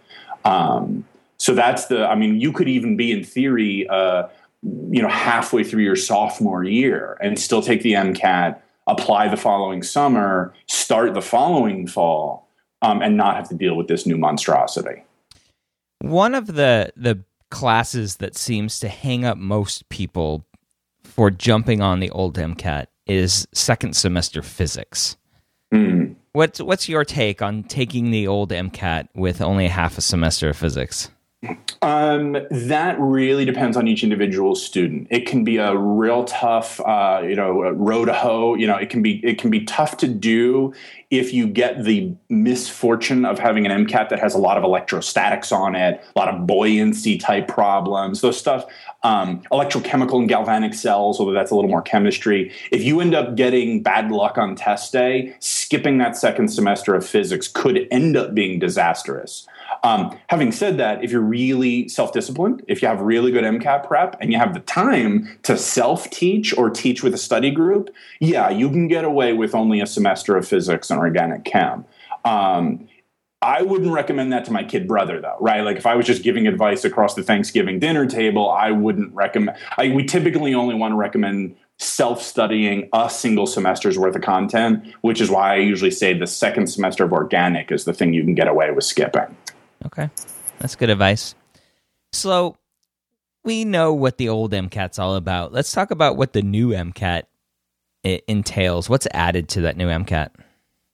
Um, 0.44 1.04
so 1.38 1.54
that's 1.54 1.86
the. 1.86 2.06
I 2.06 2.14
mean, 2.14 2.40
you 2.40 2.52
could 2.52 2.68
even 2.68 2.96
be 2.96 3.10
in 3.10 3.24
theory, 3.24 3.88
uh, 3.88 4.28
you 4.62 5.02
know, 5.02 5.08
halfway 5.08 5.64
through 5.64 5.82
your 5.82 5.96
sophomore 5.96 6.64
year 6.64 7.16
and 7.20 7.38
still 7.38 7.62
take 7.62 7.82
the 7.82 7.92
MCAT, 7.92 8.60
apply 8.86 9.28
the 9.28 9.36
following 9.36 9.82
summer, 9.82 10.54
start 10.66 11.14
the 11.14 11.22
following 11.22 11.86
fall, 11.86 12.48
um, 12.82 13.02
and 13.02 13.16
not 13.16 13.36
have 13.36 13.48
to 13.48 13.54
deal 13.54 13.76
with 13.76 13.88
this 13.88 14.06
new 14.06 14.16
monstrosity. 14.16 15.04
One 16.00 16.34
of 16.34 16.46
the 16.46 16.92
the 16.96 17.22
classes 17.50 18.16
that 18.16 18.36
seems 18.36 18.78
to 18.80 18.88
hang 18.88 19.24
up 19.24 19.38
most 19.38 19.88
people 19.88 20.46
for 21.02 21.30
jumping 21.30 21.80
on 21.80 22.00
the 22.00 22.10
old 22.10 22.36
MCAT 22.36 22.86
is 23.06 23.48
second 23.52 23.96
semester 23.96 24.42
physics. 24.42 25.16
Mm. 25.72 26.14
What's 26.32 26.60
what's 26.60 26.88
your 26.88 27.04
take 27.04 27.42
on 27.42 27.64
taking 27.64 28.10
the 28.10 28.26
old 28.26 28.50
MCAT 28.50 29.08
with 29.14 29.40
only 29.40 29.68
half 29.68 29.98
a 29.98 30.00
semester 30.00 30.50
of 30.50 30.56
physics? 30.56 31.10
Um, 31.82 32.36
that 32.50 32.96
really 32.98 33.44
depends 33.44 33.76
on 33.76 33.86
each 33.86 34.02
individual 34.02 34.56
student. 34.56 35.06
It 35.10 35.26
can 35.26 35.44
be 35.44 35.58
a 35.58 35.76
real 35.76 36.24
tough, 36.24 36.80
uh, 36.80 37.22
you 37.22 37.36
know, 37.36 37.60
row 37.70 38.04
to 38.04 38.12
hoe. 38.12 38.54
You 38.54 38.66
know, 38.66 38.76
it 38.76 38.90
can 38.90 39.02
be 39.02 39.24
it 39.24 39.38
can 39.38 39.50
be 39.50 39.64
tough 39.64 39.96
to 39.98 40.08
do 40.08 40.74
if 41.10 41.32
you 41.32 41.46
get 41.46 41.84
the 41.84 42.14
misfortune 42.28 43.24
of 43.24 43.38
having 43.38 43.64
an 43.64 43.86
MCAT 43.86 44.10
that 44.10 44.18
has 44.18 44.34
a 44.34 44.38
lot 44.38 44.58
of 44.58 44.64
electrostatics 44.64 45.50
on 45.50 45.74
it, 45.74 46.04
a 46.14 46.18
lot 46.18 46.28
of 46.28 46.46
buoyancy 46.46 47.16
type 47.16 47.48
problems, 47.48 48.20
those 48.20 48.38
stuff, 48.38 48.66
um, 49.04 49.40
electrochemical 49.50 50.18
and 50.18 50.28
galvanic 50.28 50.74
cells, 50.74 51.18
although 51.18 51.32
that's 51.32 51.50
a 51.50 51.54
little 51.54 51.70
more 51.70 51.80
chemistry. 51.80 52.52
If 52.70 52.82
you 52.82 53.00
end 53.00 53.14
up 53.14 53.36
getting 53.36 53.82
bad 53.82 54.10
luck 54.10 54.36
on 54.36 54.54
test 54.54 54.92
day, 54.92 55.34
skipping 55.40 55.96
that 55.98 56.16
second 56.16 56.48
semester 56.48 56.94
of 56.94 57.06
physics 57.06 57.48
could 57.48 57.88
end 57.90 58.16
up 58.16 58.34
being 58.34 58.58
disastrous. 58.58 59.46
Um, 59.84 60.18
having 60.28 60.52
said 60.52 60.78
that, 60.78 61.04
if 61.04 61.12
you're 61.12 61.20
really 61.20 61.88
self 61.88 62.12
disciplined, 62.12 62.64
if 62.68 62.82
you 62.82 62.88
have 62.88 63.00
really 63.00 63.30
good 63.30 63.44
MCAT 63.44 63.86
prep 63.86 64.16
and 64.20 64.32
you 64.32 64.38
have 64.38 64.54
the 64.54 64.60
time 64.60 65.38
to 65.44 65.56
self 65.56 66.10
teach 66.10 66.56
or 66.56 66.70
teach 66.70 67.02
with 67.02 67.14
a 67.14 67.18
study 67.18 67.50
group, 67.50 67.90
yeah, 68.20 68.50
you 68.50 68.68
can 68.70 68.88
get 68.88 69.04
away 69.04 69.32
with 69.32 69.54
only 69.54 69.80
a 69.80 69.86
semester 69.86 70.36
of 70.36 70.46
physics 70.46 70.90
and 70.98 71.06
organic 71.06 71.44
chem. 71.44 71.84
Um, 72.24 72.88
I 73.40 73.62
wouldn't 73.62 73.92
recommend 73.92 74.32
that 74.32 74.44
to 74.46 74.52
my 74.52 74.64
kid 74.64 74.88
brother, 74.88 75.20
though, 75.20 75.36
right? 75.40 75.60
Like 75.60 75.76
if 75.76 75.86
I 75.86 75.94
was 75.94 76.06
just 76.06 76.24
giving 76.24 76.48
advice 76.48 76.84
across 76.84 77.14
the 77.14 77.22
Thanksgiving 77.22 77.78
dinner 77.78 78.04
table, 78.06 78.50
I 78.50 78.72
wouldn't 78.72 79.14
recommend. 79.14 79.56
I, 79.76 79.90
we 79.90 80.04
typically 80.04 80.54
only 80.54 80.74
want 80.74 80.92
to 80.92 80.96
recommend 80.96 81.56
self 81.78 82.20
studying 82.20 82.88
a 82.92 83.08
single 83.08 83.46
semester's 83.46 83.96
worth 83.96 84.16
of 84.16 84.22
content, 84.22 84.84
which 85.02 85.20
is 85.20 85.30
why 85.30 85.54
I 85.54 85.56
usually 85.58 85.92
say 85.92 86.12
the 86.12 86.26
second 86.26 86.66
semester 86.66 87.04
of 87.04 87.12
organic 87.12 87.70
is 87.70 87.84
the 87.84 87.92
thing 87.92 88.12
you 88.12 88.24
can 88.24 88.34
get 88.34 88.48
away 88.48 88.72
with 88.72 88.84
skipping. 88.84 89.36
Okay, 89.86 90.10
that's 90.58 90.74
good 90.74 90.90
advice. 90.90 91.36
So 92.12 92.56
we 93.44 93.64
know 93.64 93.92
what 93.92 94.18
the 94.18 94.28
old 94.28 94.52
MCAT's 94.52 94.98
all 94.98 95.14
about. 95.14 95.52
Let's 95.52 95.70
talk 95.70 95.92
about 95.92 96.16
what 96.16 96.32
the 96.32 96.42
new 96.42 96.70
MCAT 96.70 97.22
entails. 98.02 98.88
What's 98.88 99.06
added 99.12 99.48
to 99.50 99.60
that 99.62 99.76
new 99.76 99.86
MCAT? 99.86 100.30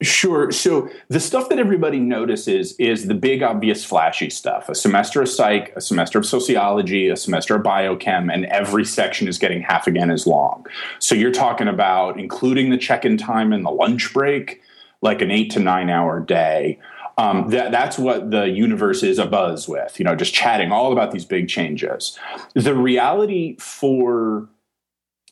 Sure. 0.03 0.51
So 0.51 0.91
the 1.09 1.21
stuff 1.21 1.49
that 1.49 1.59
everybody 1.59 2.01
notices 2.01 2.75
is 2.79 3.07
the 3.07 3.15
big, 3.15 3.43
obvious, 3.43 3.85
flashy 3.85 4.29
stuff. 4.29 4.69
A 4.69 4.75
semester 4.75 5.23
of 5.23 5.29
psych, 5.29 5.73
a 5.77 5.81
semester 5.81 6.19
of 6.19 6.27
sociology, 6.27 7.09
a 7.09 7.17
semester 7.17 7.55
of 7.55 7.63
biochem, 7.63 8.33
and 8.33 8.45
every 8.47 8.85
section 8.85 9.29
is 9.29 9.39
getting 9.39 9.63
half 9.63 9.87
again 9.87 10.11
as 10.11 10.27
long. 10.27 10.67
So 10.99 11.15
you're 11.15 11.31
talking 11.31 11.69
about 11.69 12.19
including 12.19 12.71
the 12.71 12.77
check-in 12.77 13.17
time 13.17 13.53
and 13.53 13.65
the 13.65 13.71
lunch 13.71 14.13
break, 14.13 14.61
like 15.01 15.23
an 15.23 15.31
eight 15.31 15.51
to 15.53 15.61
nine 15.61 15.89
hour 15.89 16.21
day. 16.21 16.81
Um, 17.17 17.51
that, 17.51 17.71
that's 17.71 17.97
what 17.97 18.33
the 18.33 18.49
universe 18.49 19.05
is 19.05 19.21
abuzz 19.21 19.69
with, 19.69 20.01
you 20.01 20.05
know, 20.05 20.17
just 20.17 20.35
chatting 20.35 20.73
all 20.73 20.93
about 20.93 21.13
these 21.13 21.25
big 21.25 21.49
changes. 21.49 22.19
The 22.55 22.75
reality 22.75 23.57
for 23.61 24.49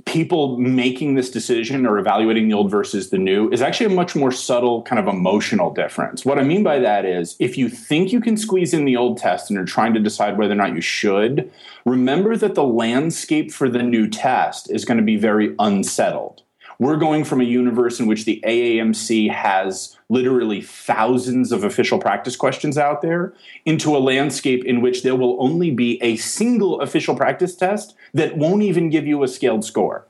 people 0.05 0.59
making 0.59 1.15
this 1.15 1.31
decision 1.31 1.87
or 1.87 1.99
evaluating 1.99 2.49
the 2.49 2.55
old 2.55 2.71
versus 2.71 3.11
the 3.11 3.19
new 3.19 3.51
is 3.51 3.63
actually 3.63 3.87
a 3.87 3.97
much 3.97 4.15
more 4.17 4.31
subtle 4.31 4.83
kind 4.83 4.99
of 4.99 5.07
emotional 5.07 5.73
difference. 5.73 6.25
What 6.25 6.39
I 6.39 6.43
mean 6.43 6.63
by 6.63 6.79
that 6.79 7.05
is 7.05 7.37
if 7.39 7.57
you 7.57 7.69
think 7.69 8.13
you 8.13 8.21
can 8.21 8.37
squeeze 8.37 8.75
in 8.75 8.85
the 8.85 8.97
old 8.97 9.19
test 9.19 9.51
and 9.51 9.59
are 9.59 9.65
trying 9.65 9.95
to 9.95 10.01
decide 10.01 10.39
whether 10.39 10.53
or 10.53 10.57
not 10.57 10.75
you 10.75 10.81
should, 10.81 11.51
remember 11.85 12.37
that 12.37 12.55
the 12.55 12.65
landscape 12.65 13.53
for 13.53 13.69
the 13.69 13.83
new 13.83 14.09
test 14.09 14.71
is 14.71 14.85
going 14.85 14.99
to 14.99 15.05
be 15.05 15.17
very 15.17 15.55
unsettled. 15.59 16.43
We're 16.83 16.97
going 16.97 17.23
from 17.23 17.41
a 17.41 17.45
universe 17.45 18.01
in 18.01 18.09
which 18.09 18.25
the 18.25 18.43
AAMC 18.45 19.31
has 19.31 19.97
literally 20.09 20.61
thousands 20.61 21.53
of 21.53 21.63
official 21.63 22.01
practice 22.01 22.35
questions 22.35 22.77
out 22.77 23.03
there 23.03 23.35
into 23.65 23.97
a 23.97 24.03
landscape 24.03 24.65
in 24.65 24.81
which 24.81 25.05
there 25.05 25.15
will 25.15 25.37
only 25.41 25.71
be 25.71 26.03
a 26.03 26.17
single 26.17 26.81
official 26.81 27.15
practice 27.15 27.55
test 27.55 27.95
that 28.15 28.37
won't 28.37 28.65
even 28.65 28.91
give 28.91 29.07
you 29.07 29.23
a 29.23 29.29
scaled 29.29 29.65
score. 29.65 30.09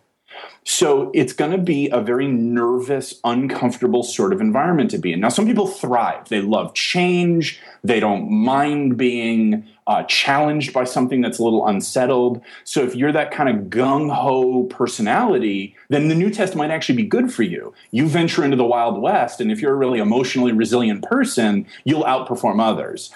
So 0.65 1.11
it's 1.13 1.35
going 1.35 1.51
to 1.51 1.59
be 1.59 1.91
a 1.91 2.01
very 2.01 2.27
nervous, 2.27 3.21
uncomfortable 3.23 4.03
sort 4.03 4.33
of 4.33 4.41
environment 4.41 4.91
to 4.93 4.99
be 4.99 5.13
in. 5.13 5.21
Now, 5.21 5.29
some 5.29 5.47
people 5.47 5.67
thrive. 5.67 6.31
They 6.31 6.41
love 6.41 6.73
change. 6.73 7.61
They 7.85 8.01
don't 8.01 8.31
mind 8.31 8.97
being 8.97 9.69
uh, 9.93 10.03
challenged 10.05 10.73
by 10.73 10.85
something 10.85 11.21
that's 11.21 11.39
a 11.39 11.45
little 11.45 11.67
unsettled. 11.67 12.41
So 12.65 12.83
if 12.83 12.95
you're 12.95 13.13
that 13.13 13.31
kind 13.31 13.51
of 13.51 13.67
gung 13.67 14.11
ho 14.11 14.65
personality, 14.65 15.77
then 15.91 16.09
the 16.09 16.15
new 16.15 16.31
test 16.31 16.57
might 16.57 16.71
actually 16.71 16.97
be 16.97 17.05
good 17.05 17.31
for 17.31 17.43
you. 17.43 17.75
You 17.91 18.09
venture 18.09 18.43
into 18.43 18.57
the 18.57 18.65
Wild 18.65 19.03
West, 19.03 19.39
and 19.39 19.53
if 19.53 19.61
you're 19.61 19.75
a 19.75 19.77
really 19.77 19.99
emotionally 19.99 20.53
resilient 20.53 21.03
person, 21.03 21.67
you'll 21.85 22.05
outperform 22.05 22.59
others. 22.59 23.11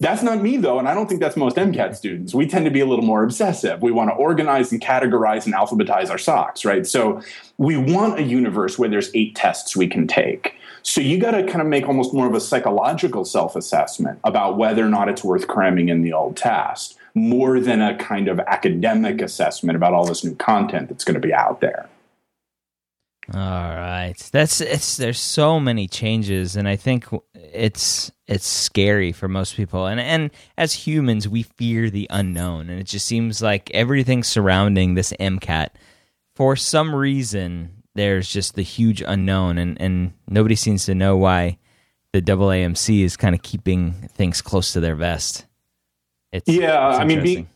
That's 0.00 0.22
not 0.22 0.40
me, 0.40 0.56
though, 0.56 0.78
and 0.78 0.88
I 0.88 0.94
don't 0.94 1.06
think 1.06 1.20
that's 1.20 1.36
most 1.36 1.56
MCAT 1.56 1.94
students. 1.94 2.34
We 2.34 2.46
tend 2.46 2.64
to 2.64 2.70
be 2.70 2.80
a 2.80 2.86
little 2.86 3.04
more 3.04 3.22
obsessive. 3.22 3.82
We 3.82 3.92
want 3.92 4.08
to 4.08 4.14
organize 4.14 4.72
and 4.72 4.80
categorize 4.80 5.44
and 5.44 5.54
alphabetize 5.54 6.08
our 6.08 6.18
socks, 6.18 6.64
right? 6.64 6.86
So 6.86 7.20
we 7.58 7.76
want 7.76 8.18
a 8.18 8.22
universe 8.22 8.78
where 8.78 8.88
there's 8.88 9.10
eight 9.14 9.36
tests 9.36 9.76
we 9.76 9.86
can 9.86 10.06
take. 10.06 10.56
So 10.82 11.00
you 11.00 11.18
got 11.18 11.32
to 11.32 11.44
kind 11.44 11.60
of 11.60 11.66
make 11.66 11.86
almost 11.86 12.12
more 12.12 12.26
of 12.26 12.34
a 12.34 12.40
psychological 12.40 13.24
self 13.24 13.56
assessment 13.56 14.18
about 14.24 14.56
whether 14.56 14.84
or 14.84 14.88
not 14.88 15.08
it's 15.08 15.24
worth 15.24 15.46
cramming 15.46 15.88
in 15.88 16.02
the 16.02 16.12
old 16.12 16.36
test, 16.36 16.96
more 17.14 17.60
than 17.60 17.80
a 17.80 17.96
kind 17.96 18.28
of 18.28 18.40
academic 18.40 19.22
assessment 19.22 19.76
about 19.76 19.94
all 19.94 20.04
this 20.04 20.24
new 20.24 20.34
content 20.36 20.88
that's 20.88 21.04
going 21.04 21.14
to 21.14 21.20
be 21.20 21.32
out 21.32 21.60
there. 21.60 21.88
All 23.32 23.40
right, 23.40 24.14
that's 24.32 24.60
it's. 24.60 24.96
There's 24.96 25.20
so 25.20 25.60
many 25.60 25.86
changes, 25.86 26.56
and 26.56 26.66
I 26.66 26.74
think 26.74 27.06
it's 27.34 28.10
it's 28.26 28.46
scary 28.46 29.12
for 29.12 29.28
most 29.28 29.54
people. 29.54 29.86
And 29.86 30.00
and 30.00 30.30
as 30.58 30.74
humans, 30.74 31.28
we 31.28 31.44
fear 31.44 31.88
the 31.88 32.08
unknown, 32.10 32.68
and 32.68 32.80
it 32.80 32.86
just 32.86 33.06
seems 33.06 33.40
like 33.40 33.70
everything 33.70 34.24
surrounding 34.24 34.94
this 34.94 35.12
MCAT, 35.20 35.68
for 36.34 36.56
some 36.56 36.92
reason, 36.92 37.81
there's 37.94 38.28
just 38.28 38.54
the 38.54 38.62
huge 38.62 39.02
unknown, 39.06 39.58
and 39.58 39.80
and 39.80 40.12
nobody 40.28 40.54
seems 40.54 40.84
to 40.86 40.94
know 40.94 41.16
why 41.16 41.58
the 42.12 42.20
AAMC 42.20 43.02
is 43.02 43.16
kind 43.16 43.34
of 43.34 43.42
keeping 43.42 43.92
things 44.14 44.42
close 44.42 44.72
to 44.74 44.80
their 44.80 44.96
vest. 44.96 45.46
It's, 46.32 46.48
yeah, 46.48 46.90
it's 46.90 46.98
I 46.98 47.04
mean, 47.04 47.22
being 47.22 47.48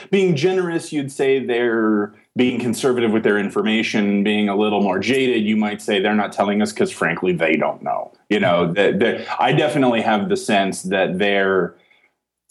being 0.10 0.36
generous, 0.36 0.92
you'd 0.92 1.12
say 1.12 1.44
they're 1.44 2.14
being 2.36 2.60
conservative 2.60 3.10
with 3.10 3.24
their 3.24 3.36
information, 3.36 4.22
being 4.22 4.48
a 4.48 4.54
little 4.54 4.80
more 4.80 5.00
jaded, 5.00 5.44
you 5.44 5.56
might 5.56 5.82
say 5.82 6.00
they're 6.00 6.14
not 6.14 6.32
telling 6.32 6.62
us 6.62 6.72
because, 6.72 6.90
frankly, 6.90 7.32
they 7.32 7.56
don't 7.56 7.82
know. 7.82 8.12
You 8.30 8.38
know, 8.38 8.68
mm-hmm. 8.68 8.98
that 8.98 9.40
I 9.40 9.52
definitely 9.52 10.02
have 10.02 10.28
the 10.28 10.36
sense 10.36 10.84
that 10.84 11.18
they're 11.18 11.74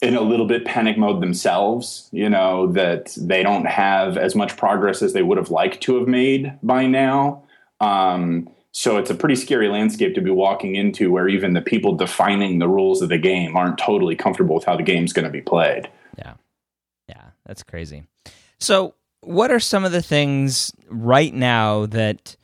in 0.00 0.14
a 0.14 0.20
little 0.20 0.46
bit 0.46 0.64
panic 0.64 0.96
mode 0.96 1.20
themselves. 1.20 2.08
You 2.12 2.28
know, 2.28 2.70
that 2.72 3.16
they 3.18 3.42
don't 3.42 3.66
have 3.66 4.16
as 4.16 4.34
much 4.34 4.56
progress 4.56 5.02
as 5.02 5.12
they 5.12 5.22
would 5.22 5.38
have 5.38 5.50
liked 5.50 5.80
to 5.82 5.98
have 5.98 6.08
made 6.08 6.58
by 6.62 6.86
now. 6.86 7.44
Um, 7.80 8.50
so 8.72 8.96
it's 8.96 9.10
a 9.10 9.14
pretty 9.14 9.34
scary 9.34 9.68
landscape 9.68 10.14
to 10.14 10.20
be 10.20 10.30
walking 10.30 10.76
into, 10.76 11.10
where 11.10 11.28
even 11.28 11.54
the 11.54 11.62
people 11.62 11.96
defining 11.96 12.58
the 12.58 12.68
rules 12.68 13.02
of 13.02 13.08
the 13.08 13.18
game 13.18 13.56
aren't 13.56 13.78
totally 13.78 14.14
comfortable 14.14 14.54
with 14.54 14.64
how 14.64 14.76
the 14.76 14.82
game's 14.82 15.12
going 15.12 15.24
to 15.24 15.30
be 15.30 15.40
played. 15.40 15.88
Yeah, 16.16 16.34
yeah, 17.08 17.22
that's 17.46 17.62
crazy. 17.62 18.04
So 18.58 18.94
what 19.20 19.50
are 19.50 19.60
some 19.60 19.84
of 19.84 19.92
the 19.92 20.02
things 20.02 20.72
right 20.88 21.34
now 21.34 21.86
that 21.86 22.36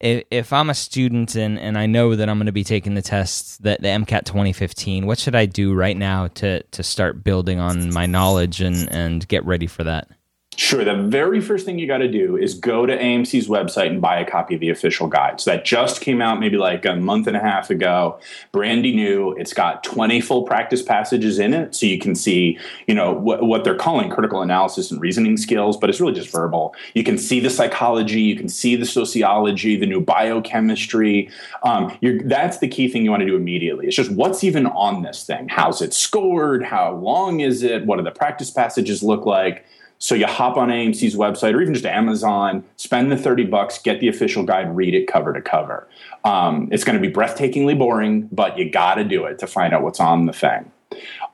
if, 0.00 0.52
I'm 0.52 0.70
a 0.70 0.74
student 0.74 1.34
and, 1.34 1.58
and 1.58 1.76
I 1.76 1.86
know 1.86 2.14
that 2.14 2.28
I'm 2.28 2.38
going 2.38 2.46
to 2.46 2.52
be 2.52 2.64
taking 2.64 2.94
the 2.94 3.02
tests 3.02 3.56
that 3.58 3.80
the 3.82 3.88
MCAT 3.88 4.24
2015, 4.24 5.06
what 5.06 5.18
should 5.18 5.34
I 5.34 5.46
do 5.46 5.74
right 5.74 5.96
now 5.96 6.28
to 6.28 6.62
to 6.62 6.82
start 6.82 7.24
building 7.24 7.58
on 7.58 7.92
my 7.92 8.06
knowledge 8.06 8.60
and 8.60 8.90
and 8.92 9.26
get 9.26 9.44
ready 9.44 9.66
for 9.66 9.84
that? 9.84 10.08
Sure. 10.58 10.84
The 10.84 10.96
very 10.96 11.40
first 11.40 11.64
thing 11.64 11.78
you 11.78 11.86
got 11.86 11.98
to 11.98 12.10
do 12.10 12.36
is 12.36 12.54
go 12.54 12.84
to 12.84 12.92
AMC's 12.92 13.46
website 13.46 13.90
and 13.90 14.00
buy 14.00 14.18
a 14.18 14.28
copy 14.28 14.56
of 14.56 14.60
the 14.60 14.70
official 14.70 15.06
guide. 15.06 15.40
So 15.40 15.52
that 15.52 15.64
just 15.64 16.00
came 16.00 16.20
out 16.20 16.40
maybe 16.40 16.56
like 16.56 16.84
a 16.84 16.96
month 16.96 17.28
and 17.28 17.36
a 17.36 17.40
half 17.40 17.70
ago, 17.70 18.18
brandy 18.50 18.92
new. 18.92 19.36
It's 19.38 19.52
got 19.52 19.84
20 19.84 20.20
full 20.20 20.42
practice 20.42 20.82
passages 20.82 21.38
in 21.38 21.54
it. 21.54 21.76
So 21.76 21.86
you 21.86 22.00
can 22.00 22.16
see, 22.16 22.58
you 22.88 22.94
know, 22.96 23.12
what, 23.12 23.44
what 23.44 23.62
they're 23.62 23.76
calling 23.76 24.10
critical 24.10 24.42
analysis 24.42 24.90
and 24.90 25.00
reasoning 25.00 25.36
skills, 25.36 25.76
but 25.76 25.90
it's 25.90 26.00
really 26.00 26.12
just 26.12 26.32
verbal. 26.32 26.74
You 26.92 27.04
can 27.04 27.18
see 27.18 27.38
the 27.38 27.50
psychology, 27.50 28.22
you 28.22 28.34
can 28.34 28.48
see 28.48 28.74
the 28.74 28.84
sociology, 28.84 29.76
the 29.76 29.86
new 29.86 30.00
biochemistry. 30.00 31.30
Um, 31.62 31.96
that's 32.24 32.58
the 32.58 32.66
key 32.66 32.88
thing 32.88 33.04
you 33.04 33.10
want 33.10 33.20
to 33.20 33.26
do 33.26 33.36
immediately. 33.36 33.86
It's 33.86 33.94
just 33.94 34.10
what's 34.10 34.42
even 34.42 34.66
on 34.66 35.02
this 35.02 35.22
thing? 35.22 35.46
How's 35.48 35.80
it 35.80 35.94
scored? 35.94 36.64
How 36.64 36.94
long 36.94 37.38
is 37.38 37.62
it? 37.62 37.86
What 37.86 37.98
do 37.98 38.02
the 38.02 38.10
practice 38.10 38.50
passages 38.50 39.04
look 39.04 39.24
like? 39.24 39.64
So 39.98 40.14
you 40.14 40.26
hop 40.26 40.56
on 40.56 40.68
AMC's 40.68 41.16
website 41.16 41.54
or 41.54 41.60
even 41.60 41.74
just 41.74 41.86
Amazon, 41.86 42.64
spend 42.76 43.10
the 43.10 43.16
30 43.16 43.44
bucks, 43.44 43.78
get 43.78 44.00
the 44.00 44.08
official 44.08 44.44
guide, 44.44 44.74
read 44.74 44.94
it 44.94 45.06
cover 45.06 45.32
to 45.32 45.42
cover. 45.42 45.88
Um, 46.24 46.68
it's 46.70 46.84
going 46.84 47.00
to 47.00 47.06
be 47.06 47.12
breathtakingly 47.12 47.76
boring, 47.76 48.28
but 48.30 48.56
you 48.56 48.70
got 48.70 48.94
to 48.94 49.04
do 49.04 49.24
it 49.24 49.38
to 49.40 49.46
find 49.46 49.74
out 49.74 49.82
what's 49.82 50.00
on 50.00 50.26
the 50.26 50.32
thing. 50.32 50.70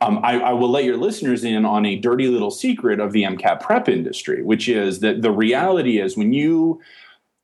Um, 0.01 0.19
I, 0.25 0.41
I, 0.41 0.53
will 0.53 0.69
let 0.69 0.85
your 0.85 0.97
listeners 0.97 1.45
in 1.45 1.65
on 1.65 1.87
a 1.87 1.97
dirty 1.97 2.27
little 2.27 2.51
secret 2.51 2.99
of 2.99 3.13
the 3.13 3.23
MCAT 3.23 3.61
prep 3.61 3.89
industry, 3.89 4.43
which 4.43 4.69
is 4.69 5.01
that 5.01 5.23
the 5.23 5.31
reality 5.31 6.01
is 6.01 6.17
when 6.17 6.33
you 6.33 6.81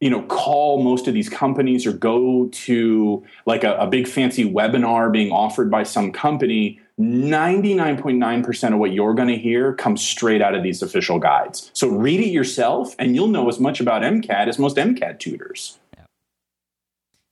you 0.00 0.10
know 0.10 0.22
call 0.22 0.82
most 0.82 1.06
of 1.06 1.14
these 1.14 1.28
companies 1.28 1.86
or 1.86 1.92
go 1.92 2.48
to 2.48 3.24
like 3.46 3.62
a, 3.62 3.76
a 3.76 3.86
big 3.86 4.08
fancy 4.08 4.50
webinar 4.50 5.12
being 5.12 5.30
offered 5.30 5.70
by 5.70 5.82
some 5.82 6.10
company 6.10 6.80
99.9% 7.00 8.72
of 8.72 8.78
what 8.78 8.92
you're 8.92 9.14
going 9.14 9.28
to 9.28 9.36
hear 9.36 9.72
comes 9.74 10.02
straight 10.02 10.42
out 10.42 10.54
of 10.54 10.62
these 10.62 10.82
official 10.82 11.18
guides. 11.18 11.70
So 11.72 11.88
read 11.88 12.20
it 12.20 12.28
yourself 12.28 12.94
and 12.98 13.14
you'll 13.14 13.28
know 13.28 13.48
as 13.48 13.58
much 13.58 13.80
about 13.80 14.02
MCAT 14.02 14.48
as 14.48 14.58
most 14.58 14.76
MCAT 14.76 15.18
tutors. 15.18 15.78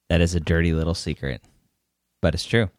That 0.08 0.22
is 0.22 0.34
a 0.34 0.40
dirty 0.40 0.72
little 0.72 0.94
secret, 0.94 1.42
but 2.22 2.32
it's 2.32 2.46
true. 2.46 2.70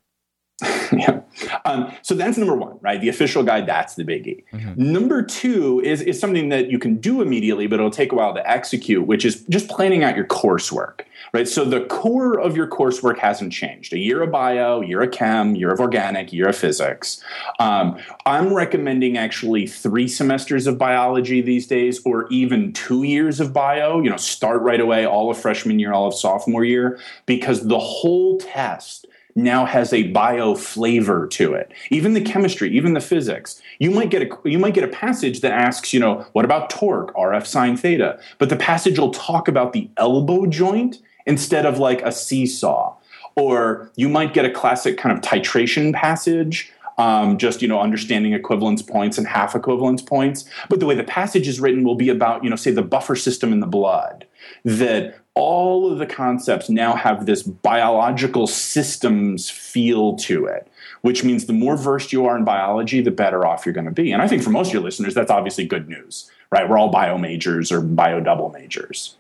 yeah. 0.92 1.22
Um, 1.66 1.94
so 2.02 2.16
that's 2.16 2.38
number 2.38 2.56
one, 2.56 2.78
right? 2.82 3.00
The 3.00 3.10
official 3.10 3.44
guide, 3.44 3.66
that's 3.66 3.96
the 3.96 4.04
biggie. 4.04 4.44
Mm-hmm. 4.52 4.92
Number 4.92 5.24
two 5.24 5.82
is, 5.84 6.02
is 6.02 6.20
something 6.20 6.50
that 6.50 6.70
you 6.70 6.80
can 6.80 6.98
do 6.98 7.22
immediately, 7.22 7.68
but 7.68 7.80
it'll 7.80 7.92
take 7.92 8.12
a 8.12 8.16
while 8.16 8.34
to 8.34 8.50
execute, 8.50 9.06
which 9.06 9.26
is 9.26 9.44
just 9.50 9.70
planning 9.70 10.04
out 10.04 10.16
your 10.16 10.26
coursework, 10.26 11.02
right? 11.34 11.48
So 11.48 11.64
the 11.64 11.86
core 11.86 12.40
of 12.40 12.58
your 12.58 12.68
coursework 12.68 13.18
hasn't 13.20 13.54
changed. 13.54 13.94
A 13.94 13.98
year 13.98 14.24
of 14.24 14.32
bio, 14.32 14.82
year 14.82 15.02
of 15.02 15.12
chem, 15.12 15.56
year 15.56 15.72
of 15.72 15.80
organic, 15.80 16.34
year 16.34 16.50
of 16.50 16.58
physics. 16.58 17.24
Um, 17.60 17.98
I'm 18.26 18.54
recommending 18.54 19.18
actually 19.18 19.68
three 19.68 20.08
semesters 20.08 20.68
of 20.68 20.78
biology 20.78 21.42
these 21.42 21.68
days, 21.68 22.02
or 22.06 22.28
even 22.30 22.74
two 22.74 23.04
years 23.04 23.40
of 23.40 23.54
bio. 23.54 24.02
You 24.02 24.10
know, 24.10 24.18
start 24.18 24.62
right 24.62 24.82
away, 24.82 25.06
all 25.06 25.32
of 25.32 25.38
freshman 25.38 25.80
year, 25.80 25.94
all 25.94 26.08
of 26.08 26.14
sophomore 26.14 26.66
year, 26.66 27.00
because 27.26 27.68
the 27.68 27.80
whole 27.80 28.38
test 28.40 29.06
now 29.44 29.66
has 29.66 29.94
a 29.94 30.04
bio 30.04 30.56
flavor 30.56 31.28
to 31.28 31.54
it. 31.54 31.72
Even 31.90 32.14
the 32.14 32.22
chemistry, 32.22 32.76
even 32.76 32.94
the 32.94 33.02
physics. 33.02 33.62
You 33.80 33.92
might 33.92 34.10
get 34.10 34.22
a 34.22 34.50
you 34.50 34.60
might 34.60 34.74
get 34.74 34.84
a 34.84 34.90
passage 34.90 35.42
that 35.42 35.52
asks, 35.52 35.94
you 35.94 36.00
know, 36.00 36.26
what 36.34 36.46
about 36.46 36.70
torque, 36.70 37.14
RF 37.16 37.46
sine 37.46 37.78
theta? 37.78 38.20
But 38.38 38.50
the 38.50 38.56
passage 38.56 39.00
will 39.00 39.12
talk 39.12 39.48
about 39.48 39.74
the 39.74 39.90
elbow 39.98 40.46
joint 40.46 41.00
instead 41.26 41.66
of 41.66 41.80
like 41.80 42.02
a 42.02 42.12
seesaw. 42.12 42.96
Or 43.36 43.92
you 43.96 44.10
might 44.10 44.34
get 44.34 44.46
a 44.46 44.52
classic 44.52 44.98
kind 44.98 45.16
of 45.16 45.24
titration 45.24 45.94
passage 45.94 46.74
um, 47.00 47.38
just 47.38 47.62
you 47.62 47.68
know 47.68 47.80
understanding 47.80 48.34
equivalence 48.34 48.82
points 48.82 49.18
and 49.18 49.26
half 49.26 49.56
equivalence 49.56 50.02
points. 50.02 50.46
But 50.68 50.80
the 50.82 50.86
way 50.86 50.96
the 50.96 51.04
passage 51.04 51.48
is 51.48 51.60
written 51.60 51.84
will 51.84 51.96
be 51.96 52.10
about 52.10 52.44
you 52.44 52.50
know 52.50 52.56
say 52.56 52.72
the 52.72 52.84
buffer 52.84 53.16
system 53.16 53.52
in 53.54 53.62
the 53.62 53.68
blood. 53.68 54.28
That 54.66 55.16
all 55.36 55.92
of 55.92 56.00
the 56.00 56.06
concepts 56.06 56.70
now 56.70 56.96
have 56.96 57.26
this 57.26 57.44
biological 57.44 58.48
systems 58.48 59.50
feel 59.50 60.16
to 60.18 60.46
it. 60.46 60.68
Which 61.02 61.24
means 61.24 61.46
the 61.46 61.54
more 61.54 61.78
versed 61.78 62.12
you 62.12 62.26
are 62.26 62.38
in 62.38 62.44
biology, 62.44 63.00
the 63.00 63.12
better 63.12 63.46
off 63.46 63.66
you're 63.66 63.74
going 63.74 63.86
to 63.86 63.92
be. 63.92 64.12
And 64.12 64.22
I 64.22 64.28
think 64.28 64.44
for 64.44 64.50
most 64.50 64.68
of 64.68 64.74
your 64.74 64.84
listeners, 64.84 65.14
that's 65.14 65.32
obviously 65.32 65.66
good 65.66 65.88
news, 65.88 66.30
right? 66.52 66.68
We're 66.68 66.78
all 66.78 66.90
bio 66.90 67.18
majors 67.18 67.72
or 67.72 67.80
bio 67.80 68.20
double 68.20 68.50
majors. 68.50 69.16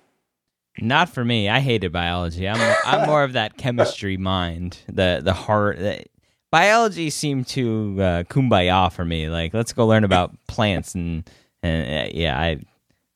Not 0.81 1.07
for 1.09 1.23
me. 1.23 1.47
I 1.47 1.61
hated 1.61 1.93
biology. 1.93 2.47
I'm 2.47 2.77
I'm 2.85 3.07
more 3.07 3.23
of 3.23 3.33
that 3.33 3.57
chemistry 3.57 4.17
mind. 4.17 4.79
The 4.87 5.21
the 5.23 5.33
heart. 5.33 5.77
The, 5.79 6.03
biology 6.51 7.09
seemed 7.09 7.47
to 7.47 7.95
uh, 7.99 8.23
kumbaya 8.23 8.91
for 8.91 9.05
me. 9.05 9.29
Like, 9.29 9.53
let's 9.53 9.73
go 9.73 9.87
learn 9.87 10.03
about 10.03 10.35
plants 10.47 10.95
and 10.95 11.29
and 11.61 12.07
uh, 12.07 12.11
yeah, 12.13 12.39
I 12.39 12.59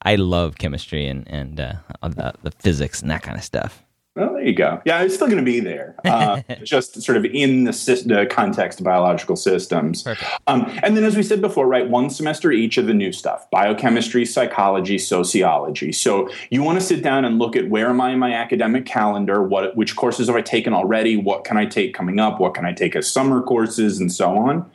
I 0.03 0.15
love 0.15 0.57
chemistry 0.57 1.07
and 1.07 1.27
and 1.27 1.59
uh, 1.59 1.73
the, 2.01 2.33
the, 2.43 2.51
physics 2.51 3.01
and 3.01 3.09
that 3.09 3.23
kind 3.23 3.37
of 3.37 3.43
stuff. 3.43 3.83
Well, 4.15 4.33
there 4.33 4.43
you 4.43 4.53
go. 4.53 4.79
Yeah, 4.85 5.01
it's 5.01 5.15
still 5.15 5.25
going 5.25 5.43
to 5.43 5.43
be 5.43 5.59
there, 5.59 5.95
uh, 6.05 6.43
just 6.63 7.01
sort 7.01 7.17
of 7.17 7.25
in 7.25 7.63
the, 7.63 7.71
the 8.05 8.27
context 8.29 8.79
of 8.79 8.83
biological 8.83 9.35
systems. 9.35 10.05
Um, 10.45 10.71
and 10.83 10.95
then, 10.95 11.03
as 11.03 11.15
we 11.15 11.23
said 11.23 11.41
before, 11.41 11.65
right, 11.65 11.89
one 11.89 12.11
semester 12.11 12.51
each 12.51 12.77
of 12.77 12.85
the 12.85 12.93
new 12.93 13.11
stuff 13.11 13.49
biochemistry, 13.49 14.23
psychology, 14.23 14.99
sociology. 14.99 15.91
So 15.91 16.29
you 16.51 16.61
want 16.61 16.79
to 16.79 16.85
sit 16.85 17.01
down 17.01 17.25
and 17.25 17.39
look 17.39 17.55
at 17.55 17.69
where 17.69 17.89
am 17.89 17.99
I 18.01 18.11
in 18.11 18.19
my 18.19 18.33
academic 18.33 18.85
calendar? 18.85 19.41
What, 19.41 19.75
which 19.75 19.95
courses 19.95 20.27
have 20.27 20.35
I 20.35 20.41
taken 20.41 20.73
already? 20.73 21.17
What 21.17 21.43
can 21.43 21.57
I 21.57 21.65
take 21.65 21.95
coming 21.95 22.19
up? 22.19 22.39
What 22.39 22.53
can 22.53 22.65
I 22.65 22.71
take 22.71 22.95
as 22.95 23.11
summer 23.11 23.41
courses 23.41 23.99
and 23.99 24.11
so 24.11 24.37
on? 24.37 24.69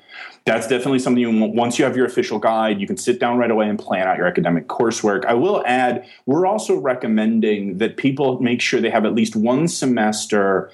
That's 0.54 0.66
definitely 0.66 0.98
something 0.98 1.20
you 1.20 1.30
once 1.30 1.78
you 1.78 1.84
have 1.84 1.96
your 1.96 2.06
official 2.06 2.38
guide 2.38 2.80
you 2.80 2.86
can 2.86 2.96
sit 2.96 3.18
down 3.18 3.38
right 3.38 3.50
away 3.50 3.68
and 3.68 3.78
plan 3.78 4.06
out 4.06 4.16
your 4.16 4.26
academic 4.26 4.66
coursework. 4.68 5.24
I 5.24 5.34
will 5.34 5.62
add 5.66 6.06
we're 6.26 6.46
also 6.46 6.76
recommending 6.76 7.78
that 7.78 7.96
people 7.96 8.40
make 8.40 8.60
sure 8.60 8.80
they 8.80 8.90
have 8.90 9.04
at 9.04 9.14
least 9.14 9.36
one 9.36 9.68
semester 9.68 10.70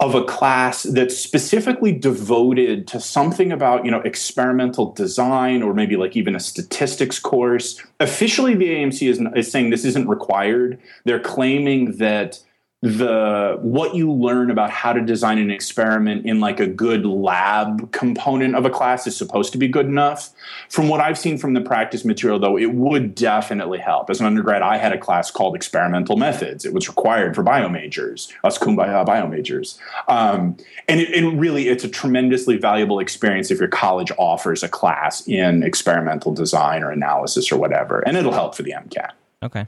of 0.00 0.16
a 0.16 0.24
class 0.24 0.82
that's 0.82 1.16
specifically 1.16 1.92
devoted 1.92 2.88
to 2.88 3.00
something 3.00 3.52
about 3.52 3.84
you 3.84 3.90
know 3.90 4.00
experimental 4.00 4.92
design 4.92 5.62
or 5.62 5.74
maybe 5.74 5.96
like 5.96 6.16
even 6.16 6.34
a 6.34 6.40
statistics 6.40 7.18
course. 7.18 7.80
Officially 8.00 8.54
the 8.54 8.68
amc 8.68 9.08
is, 9.08 9.20
is 9.36 9.50
saying 9.50 9.70
this 9.70 9.84
isn't 9.84 10.08
required. 10.08 10.78
They're 11.04 11.20
claiming 11.20 11.98
that 11.98 12.40
the 12.82 13.58
what 13.62 13.94
you 13.94 14.12
learn 14.12 14.50
about 14.50 14.68
how 14.68 14.92
to 14.92 15.00
design 15.00 15.38
an 15.38 15.52
experiment 15.52 16.26
in 16.26 16.40
like 16.40 16.58
a 16.58 16.66
good 16.66 17.06
lab 17.06 17.92
component 17.92 18.56
of 18.56 18.64
a 18.64 18.70
class 18.70 19.06
is 19.06 19.16
supposed 19.16 19.52
to 19.52 19.58
be 19.58 19.68
good 19.68 19.86
enough. 19.86 20.30
From 20.68 20.88
what 20.88 21.00
i've 21.00 21.16
seen 21.16 21.38
from 21.38 21.54
the 21.54 21.60
practice 21.60 22.04
material 22.04 22.40
though 22.40 22.58
it 22.58 22.74
would 22.74 23.14
definitely 23.14 23.78
help. 23.78 24.10
As 24.10 24.18
an 24.18 24.26
undergrad 24.26 24.62
i 24.62 24.78
had 24.78 24.92
a 24.92 24.98
class 24.98 25.30
called 25.30 25.54
experimental 25.54 26.16
methods. 26.16 26.64
It 26.64 26.74
was 26.74 26.88
required 26.88 27.36
for 27.36 27.44
bio 27.44 27.68
majors 27.68 28.32
us 28.42 28.58
kumbaya 28.58 29.06
bio 29.06 29.28
majors 29.28 29.78
um, 30.08 30.56
and 30.88 31.00
it, 31.00 31.10
it 31.10 31.24
really 31.28 31.68
it's 31.68 31.84
a 31.84 31.88
tremendously 31.88 32.56
valuable 32.56 32.98
experience 32.98 33.52
if 33.52 33.60
your 33.60 33.68
college 33.68 34.10
offers 34.18 34.64
a 34.64 34.68
class 34.68 35.26
in 35.28 35.62
experimental 35.62 36.34
design 36.34 36.82
or 36.82 36.90
analysis 36.90 37.52
or 37.52 37.58
whatever 37.58 38.00
and 38.00 38.16
it'll 38.16 38.32
help 38.32 38.56
for 38.56 38.64
the 38.64 38.72
mcat 38.72 39.12
okay 39.42 39.66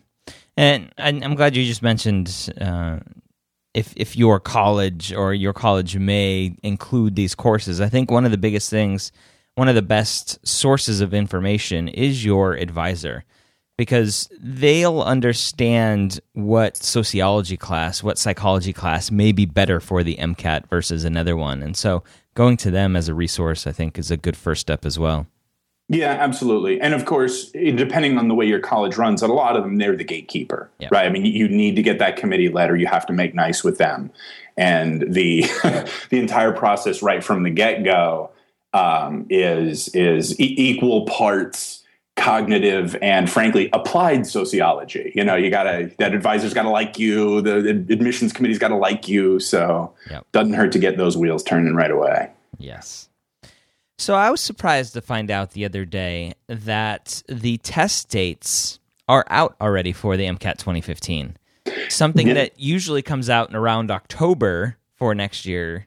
and 0.56 0.92
I'm 0.98 1.34
glad 1.34 1.56
you 1.56 1.64
just 1.64 1.82
mentioned 1.82 2.52
uh, 2.60 3.00
if 3.74 3.92
if 3.96 4.16
your 4.16 4.40
college 4.40 5.12
or 5.12 5.34
your 5.34 5.52
college 5.52 5.96
may 5.96 6.56
include 6.62 7.16
these 7.16 7.34
courses. 7.34 7.80
I 7.80 7.88
think 7.88 8.10
one 8.10 8.24
of 8.24 8.30
the 8.30 8.38
biggest 8.38 8.70
things, 8.70 9.12
one 9.56 9.68
of 9.68 9.74
the 9.74 9.82
best 9.82 10.46
sources 10.46 11.00
of 11.00 11.12
information 11.12 11.88
is 11.88 12.24
your 12.24 12.54
advisor 12.54 13.24
because 13.76 14.28
they'll 14.38 15.02
understand 15.02 16.20
what 16.32 16.76
sociology 16.76 17.56
class, 17.56 18.02
what 18.02 18.18
psychology 18.18 18.72
class 18.72 19.10
may 19.10 19.32
be 19.32 19.46
better 19.46 19.80
for 19.80 20.04
the 20.04 20.16
MCAT 20.16 20.68
versus 20.68 21.04
another 21.04 21.36
one. 21.36 21.62
And 21.62 21.76
so 21.76 22.04
going 22.34 22.56
to 22.58 22.70
them 22.70 22.94
as 22.94 23.08
a 23.08 23.14
resource, 23.14 23.66
I 23.66 23.72
think, 23.72 23.98
is 23.98 24.10
a 24.12 24.16
good 24.16 24.36
first 24.36 24.60
step 24.60 24.86
as 24.86 24.98
well. 24.98 25.26
Yeah, 25.88 26.12
absolutely. 26.12 26.80
And 26.80 26.94
of 26.94 27.04
course, 27.04 27.50
depending 27.50 28.16
on 28.16 28.28
the 28.28 28.34
way 28.34 28.46
your 28.46 28.60
college 28.60 28.96
runs, 28.96 29.22
a 29.22 29.26
lot 29.26 29.56
of 29.56 29.64
them, 29.64 29.76
they're 29.76 29.96
the 29.96 30.04
gatekeeper, 30.04 30.70
right? 30.90 31.06
I 31.06 31.10
mean, 31.10 31.26
you 31.26 31.46
need 31.46 31.76
to 31.76 31.82
get 31.82 31.98
that 31.98 32.16
committee 32.16 32.48
letter. 32.48 32.74
You 32.74 32.86
have 32.86 33.06
to 33.06 33.12
make 33.12 33.34
nice 33.34 33.62
with 33.62 33.76
them. 33.76 34.10
And 34.56 35.12
the, 35.12 35.42
the 36.10 36.18
entire 36.18 36.52
process 36.52 37.02
right 37.02 37.22
from 37.22 37.42
the 37.42 37.50
get 37.50 37.84
go 37.84 38.30
um, 38.72 39.26
is, 39.28 39.88
is 39.88 40.40
e- 40.40 40.54
equal 40.56 41.04
parts 41.04 41.82
cognitive 42.16 42.96
and 43.02 43.28
frankly 43.28 43.68
applied 43.72 44.24
sociology 44.24 45.10
you 45.16 45.24
know 45.24 45.34
you 45.34 45.50
gotta 45.50 45.90
that 45.98 46.14
advisor's 46.14 46.54
gotta 46.54 46.70
like 46.70 46.96
you 46.96 47.40
the, 47.40 47.60
the 47.60 47.92
admissions 47.92 48.32
committee's 48.32 48.58
gotta 48.58 48.76
like 48.76 49.08
you 49.08 49.40
so 49.40 49.92
yep. 50.08 50.24
doesn't 50.30 50.52
hurt 50.52 50.70
to 50.70 50.78
get 50.78 50.96
those 50.96 51.16
wheels 51.16 51.42
turning 51.42 51.74
right 51.74 51.90
away 51.90 52.30
yes 52.56 53.08
so 53.98 54.14
I 54.14 54.30
was 54.30 54.40
surprised 54.40 54.94
to 54.94 55.00
find 55.00 55.30
out 55.30 55.52
the 55.52 55.64
other 55.64 55.84
day 55.84 56.34
that 56.48 57.22
the 57.28 57.58
test 57.58 58.08
dates 58.08 58.80
are 59.08 59.24
out 59.28 59.56
already 59.60 59.92
for 59.92 60.16
the 60.16 60.24
MCAT 60.24 60.58
2015. 60.58 61.36
Something 61.88 62.28
yeah. 62.28 62.34
that 62.34 62.58
usually 62.58 63.02
comes 63.02 63.30
out 63.30 63.50
in 63.50 63.56
around 63.56 63.90
October 63.90 64.76
for 64.96 65.14
next 65.14 65.46
year. 65.46 65.86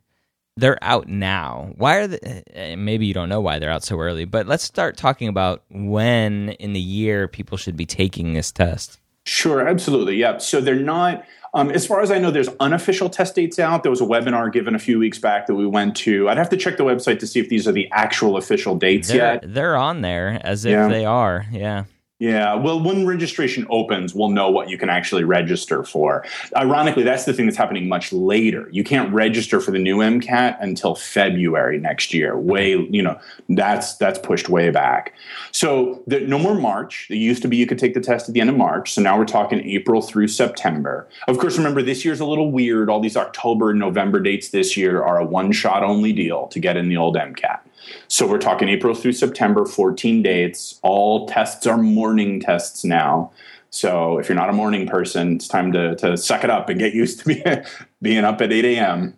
They're 0.55 0.81
out 0.83 1.07
now. 1.07 1.73
Why 1.75 1.97
are 1.97 2.07
the 2.07 2.57
eh, 2.57 2.75
maybe 2.75 3.05
you 3.05 3.13
don't 3.13 3.29
know 3.29 3.41
why 3.41 3.59
they're 3.59 3.69
out 3.69 3.83
so 3.83 3.99
early, 3.99 4.25
but 4.25 4.47
let's 4.47 4.63
start 4.63 4.97
talking 4.97 5.27
about 5.27 5.63
when 5.69 6.49
in 6.49 6.73
the 6.73 6.79
year 6.79 7.27
people 7.27 7.57
should 7.57 7.77
be 7.77 7.85
taking 7.85 8.33
this 8.33 8.51
test. 8.51 8.99
Sure, 9.25 9.67
absolutely. 9.67 10.15
Yeah. 10.15 10.37
So 10.37 10.61
they're 10.61 10.75
not 10.75 11.25
um, 11.57 11.71
as 11.71 11.87
far 11.87 12.01
as 12.01 12.11
I 12.11 12.19
know, 12.19 12.29
there's 12.29 12.49
unofficial 12.59 13.09
test 13.09 13.33
dates 13.33 13.57
out. 13.57 13.81
There 13.81 13.89
was 13.89 13.99
a 13.99 14.05
webinar 14.05 14.53
given 14.53 14.75
a 14.75 14.79
few 14.79 14.99
weeks 14.99 15.17
back 15.17 15.47
that 15.47 15.55
we 15.55 15.65
went 15.65 15.95
to. 15.97 16.29
I'd 16.29 16.37
have 16.37 16.49
to 16.49 16.57
check 16.57 16.77
the 16.77 16.83
website 16.83 17.17
to 17.19 17.27
see 17.27 17.39
if 17.39 17.49
these 17.49 17.67
are 17.67 17.71
the 17.71 17.89
actual 17.91 18.37
official 18.37 18.75
dates 18.75 19.07
they're, 19.07 19.17
yet. 19.17 19.43
They're 19.43 19.75
on 19.75 20.01
there 20.01 20.39
as 20.43 20.65
if 20.65 20.71
yeah. 20.71 20.87
they 20.87 21.03
are. 21.03 21.47
Yeah. 21.51 21.85
Yeah, 22.19 22.55
well, 22.55 22.79
when 22.81 23.05
registration 23.05 23.67
opens, 23.69 24.15
we'll 24.15 24.29
know 24.29 24.49
what 24.49 24.71
you 24.71 24.77
can 24.79 24.89
actually 24.89 25.23
register 25.23 25.83
for. 25.83 26.25
Ironically, 26.55 27.03
that's 27.03 27.25
the 27.25 27.33
thing 27.33 27.45
that's 27.45 27.59
happening 27.59 27.87
much 27.87 28.11
later. 28.11 28.67
You 28.71 28.83
can't 28.83 29.13
register 29.13 29.59
for 29.59 29.69
the 29.69 29.77
new 29.77 29.97
MCAT 29.97 30.57
until 30.59 30.95
February 30.95 31.77
next 31.79 32.15
year. 32.15 32.35
Way, 32.35 32.71
you 32.71 33.03
know, 33.03 33.19
that's 33.49 33.97
that's 33.97 34.17
pushed 34.17 34.49
way 34.49 34.71
back. 34.71 35.13
So 35.51 36.01
the, 36.07 36.21
no 36.21 36.39
more 36.39 36.55
March. 36.55 37.05
It 37.11 37.17
used 37.17 37.43
to 37.43 37.47
be 37.47 37.55
you 37.55 37.67
could 37.67 37.77
take 37.77 37.93
the 37.93 38.01
test 38.01 38.27
at 38.27 38.33
the 38.33 38.41
end 38.41 38.49
of 38.49 38.57
March. 38.57 38.93
So 38.93 39.01
now 39.03 39.15
we're 39.15 39.25
talking 39.25 39.59
April 39.59 40.01
through 40.01 40.29
September. 40.29 41.07
Of 41.27 41.37
course, 41.37 41.55
remember 41.55 41.83
this 41.83 42.03
year's 42.03 42.19
a 42.19 42.25
little 42.25 42.51
weird. 42.51 42.89
All 42.89 42.99
these 42.99 43.17
October 43.17 43.69
and 43.69 43.79
November 43.79 44.19
dates 44.19 44.49
this 44.49 44.75
year 44.75 45.03
are 45.03 45.19
a 45.19 45.25
one-shot 45.25 45.83
only 45.83 46.13
deal 46.13 46.47
to 46.47 46.59
get 46.59 46.77
in 46.77 46.89
the 46.89 46.97
old 46.97 47.15
MCAT. 47.15 47.59
So 48.07 48.27
we're 48.27 48.39
talking 48.39 48.69
April 48.69 48.95
through 48.95 49.13
September, 49.13 49.65
14 49.65 50.21
dates. 50.21 50.79
All 50.81 51.27
tests 51.27 51.65
are 51.67 51.77
morning 51.77 52.39
tests 52.39 52.83
now. 52.83 53.31
So 53.69 54.17
if 54.17 54.29
you're 54.29 54.35
not 54.35 54.49
a 54.49 54.53
morning 54.53 54.87
person, 54.87 55.35
it's 55.35 55.47
time 55.47 55.71
to, 55.73 55.95
to 55.97 56.17
suck 56.17 56.43
it 56.43 56.49
up 56.49 56.69
and 56.69 56.79
get 56.79 56.93
used 56.93 57.19
to 57.19 57.25
be, 57.25 57.43
being 58.01 58.23
up 58.23 58.41
at 58.41 58.51
8 58.51 58.65
a.m. 58.65 59.17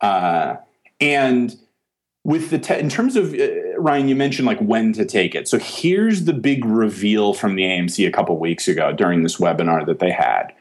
Uh, 0.00 0.56
and 1.00 1.56
with 2.24 2.50
the 2.50 2.58
te- 2.58 2.78
in 2.78 2.88
terms 2.88 3.16
of 3.16 3.34
uh, 3.34 3.78
Ryan, 3.78 4.08
you 4.08 4.16
mentioned 4.16 4.46
like 4.46 4.60
when 4.60 4.92
to 4.94 5.04
take 5.04 5.34
it. 5.34 5.48
So 5.48 5.58
here's 5.58 6.24
the 6.24 6.32
big 6.32 6.64
reveal 6.64 7.32
from 7.32 7.54
the 7.54 7.62
AMC 7.62 8.06
a 8.06 8.10
couple 8.10 8.36
weeks 8.38 8.68
ago 8.68 8.92
during 8.92 9.22
this 9.22 9.38
webinar 9.38 9.86
that 9.86 10.00
they 10.00 10.10
had. 10.10 10.52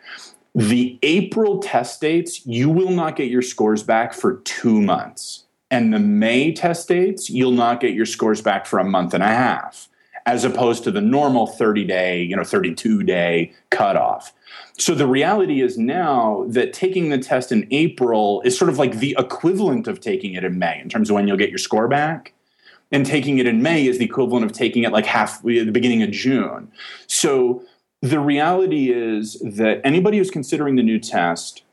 The 0.55 0.97
April 1.03 1.59
test 1.59 2.01
dates, 2.01 2.45
you 2.45 2.69
will 2.69 2.91
not 2.91 3.15
get 3.15 3.29
your 3.29 3.41
scores 3.41 3.83
back 3.83 4.13
for 4.13 4.37
two 4.37 4.81
months. 4.81 5.45
And 5.71 5.93
the 5.93 5.99
May 5.99 6.51
test 6.51 6.87
dates, 6.87 7.29
you'll 7.29 7.51
not 7.51 7.79
get 7.79 7.93
your 7.93 8.05
scores 8.05 8.41
back 8.41 8.65
for 8.65 8.79
a 8.79 8.83
month 8.83 9.13
and 9.13 9.21
a 9.21 9.27
half, 9.27 9.87
as 10.25 10.43
opposed 10.43 10.83
to 10.85 10.91
the 10.91 11.01
normal 11.01 11.45
30 11.47 11.85
day, 11.85 12.23
you 12.23 12.35
know, 12.35 12.43
32 12.43 13.03
day 13.03 13.53
cutoff. 13.69 14.33
So 14.77 14.95
the 14.95 15.07
reality 15.07 15.61
is 15.61 15.77
now 15.77 16.45
that 16.47 16.73
taking 16.73 17.09
the 17.09 17.17
test 17.17 17.51
in 17.51 17.67
April 17.69 18.41
is 18.45 18.57
sort 18.57 18.69
of 18.69 18.79
like 18.79 18.99
the 18.99 19.15
equivalent 19.19 19.87
of 19.87 19.99
taking 19.99 20.33
it 20.33 20.43
in 20.43 20.57
May 20.57 20.79
in 20.81 20.89
terms 20.89 21.09
of 21.09 21.15
when 21.15 21.27
you'll 21.27 21.37
get 21.37 21.49
your 21.49 21.59
score 21.59 21.87
back. 21.87 22.33
And 22.91 23.05
taking 23.05 23.37
it 23.37 23.45
in 23.45 23.61
May 23.61 23.85
is 23.85 23.99
the 23.99 24.05
equivalent 24.05 24.45
of 24.45 24.51
taking 24.51 24.81
it 24.83 24.91
like 24.91 25.05
half 25.05 25.43
the 25.43 25.69
beginning 25.69 26.01
of 26.01 26.09
June. 26.09 26.71
So 27.05 27.63
the 28.01 28.19
reality 28.19 28.91
is 28.91 29.39
that 29.41 29.81
anybody 29.83 30.17
who's 30.17 30.31
considering 30.31 30.75
the 30.75 30.81
new 30.81 30.97
test, 30.97 31.63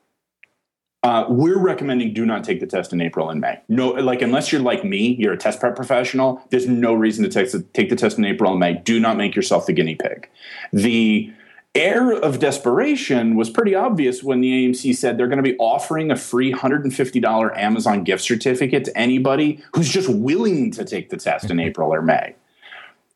uh, 1.07 1.25
we're 1.29 1.57
recommending 1.59 2.13
do 2.13 2.27
not 2.27 2.43
take 2.43 2.59
the 2.59 2.67
test 2.67 2.93
in 2.93 3.01
April 3.01 3.31
and 3.31 3.41
May. 3.41 3.61
No, 3.69 3.91
like 3.91 4.23
unless 4.23 4.51
you're 4.51 4.61
like 4.61 4.85
me, 4.85 5.15
you're 5.21 5.35
a 5.35 5.37
test 5.37 5.61
prep 5.61 5.77
professional. 5.77 6.43
There's 6.51 6.67
no 6.67 6.95
reason 6.95 7.23
to 7.23 7.31
take, 7.31 7.73
take 7.75 7.91
the 7.91 7.95
test 7.95 8.19
in 8.19 8.25
April 8.25 8.51
and 8.51 8.59
May. 8.59 8.75
Do 8.75 8.99
not 8.99 9.17
make 9.17 9.37
yourself 9.37 9.67
the 9.67 9.73
guinea 9.73 9.95
pig. 9.95 10.29
The 10.73 11.33
air 11.77 12.11
of 12.11 12.41
desperation 12.41 13.37
was 13.37 13.49
pretty 13.51 13.73
obvious 13.73 14.25
when 14.25 14.41
the 14.41 14.51
AMC 14.51 14.97
said 14.97 15.17
they're 15.17 15.29
going 15.29 15.37
to 15.37 15.49
be 15.49 15.57
offering 15.59 16.11
a 16.11 16.17
free 16.17 16.53
$150 16.53 17.57
Amazon 17.57 18.03
gift 18.03 18.25
certificate 18.25 18.85
to 18.87 18.99
anybody 18.99 19.63
who's 19.77 19.89
just 19.89 20.09
willing 20.09 20.73
to 20.73 20.85
take 20.85 21.11
the 21.11 21.17
test 21.17 21.53
in 21.53 21.61
April 21.61 21.95
or 21.95 22.03
May. 22.03 22.35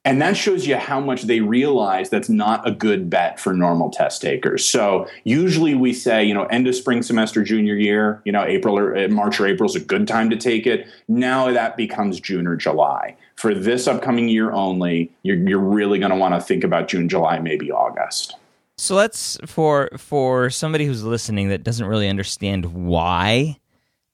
And 0.05 0.23
that 0.23 0.35
shows 0.35 0.67
you 0.67 0.77
how 0.77 0.99
much 0.99 1.25
they 1.25 1.41
realize 1.41 2.09
that's 2.09 2.31
not 2.31 2.67
a 2.67 2.71
good 2.71 3.11
bet 3.11 3.39
for 3.39 3.53
normal 3.53 3.91
test 3.91 4.23
takers. 4.23 4.65
So 4.65 5.07
usually 5.25 5.75
we 5.75 5.93
say, 5.93 6.25
you 6.25 6.33
know, 6.33 6.45
end 6.45 6.67
of 6.67 6.75
spring 6.75 7.03
semester 7.03 7.45
junior 7.45 7.75
year, 7.75 8.23
you 8.25 8.33
know, 8.33 8.43
April 8.43 8.79
or 8.79 8.97
uh, 8.97 9.09
March 9.09 9.39
or 9.39 9.47
April 9.47 9.69
is 9.69 9.77
a 9.77 9.81
good 9.81 10.09
time 10.09 10.31
to 10.31 10.37
take 10.37 10.67
it. 10.67 10.87
Now 11.07 11.53
that 11.53 11.77
becomes 11.77 12.19
June 12.19 12.47
or 12.47 12.57
July. 12.57 13.15
For 13.37 13.55
this 13.55 13.87
upcoming 13.87 14.29
year 14.29 14.53
only, 14.53 15.11
you're, 15.23 15.37
you're 15.37 15.59
really 15.59 15.99
going 15.99 16.13
to 16.13 16.17
want 16.17 16.35
to 16.35 16.41
think 16.41 16.65
about 16.65 16.89
June, 16.89 17.09
July, 17.09 17.39
maybe 17.39 17.71
August. 17.71 18.37
So 18.79 18.95
let's 18.95 19.37
for 19.45 19.91
for 19.99 20.49
somebody 20.49 20.87
who's 20.87 21.05
listening 21.05 21.51
that 21.51 21.63
doesn't 21.63 21.85
really 21.85 22.09
understand 22.09 22.73
why 22.73 23.59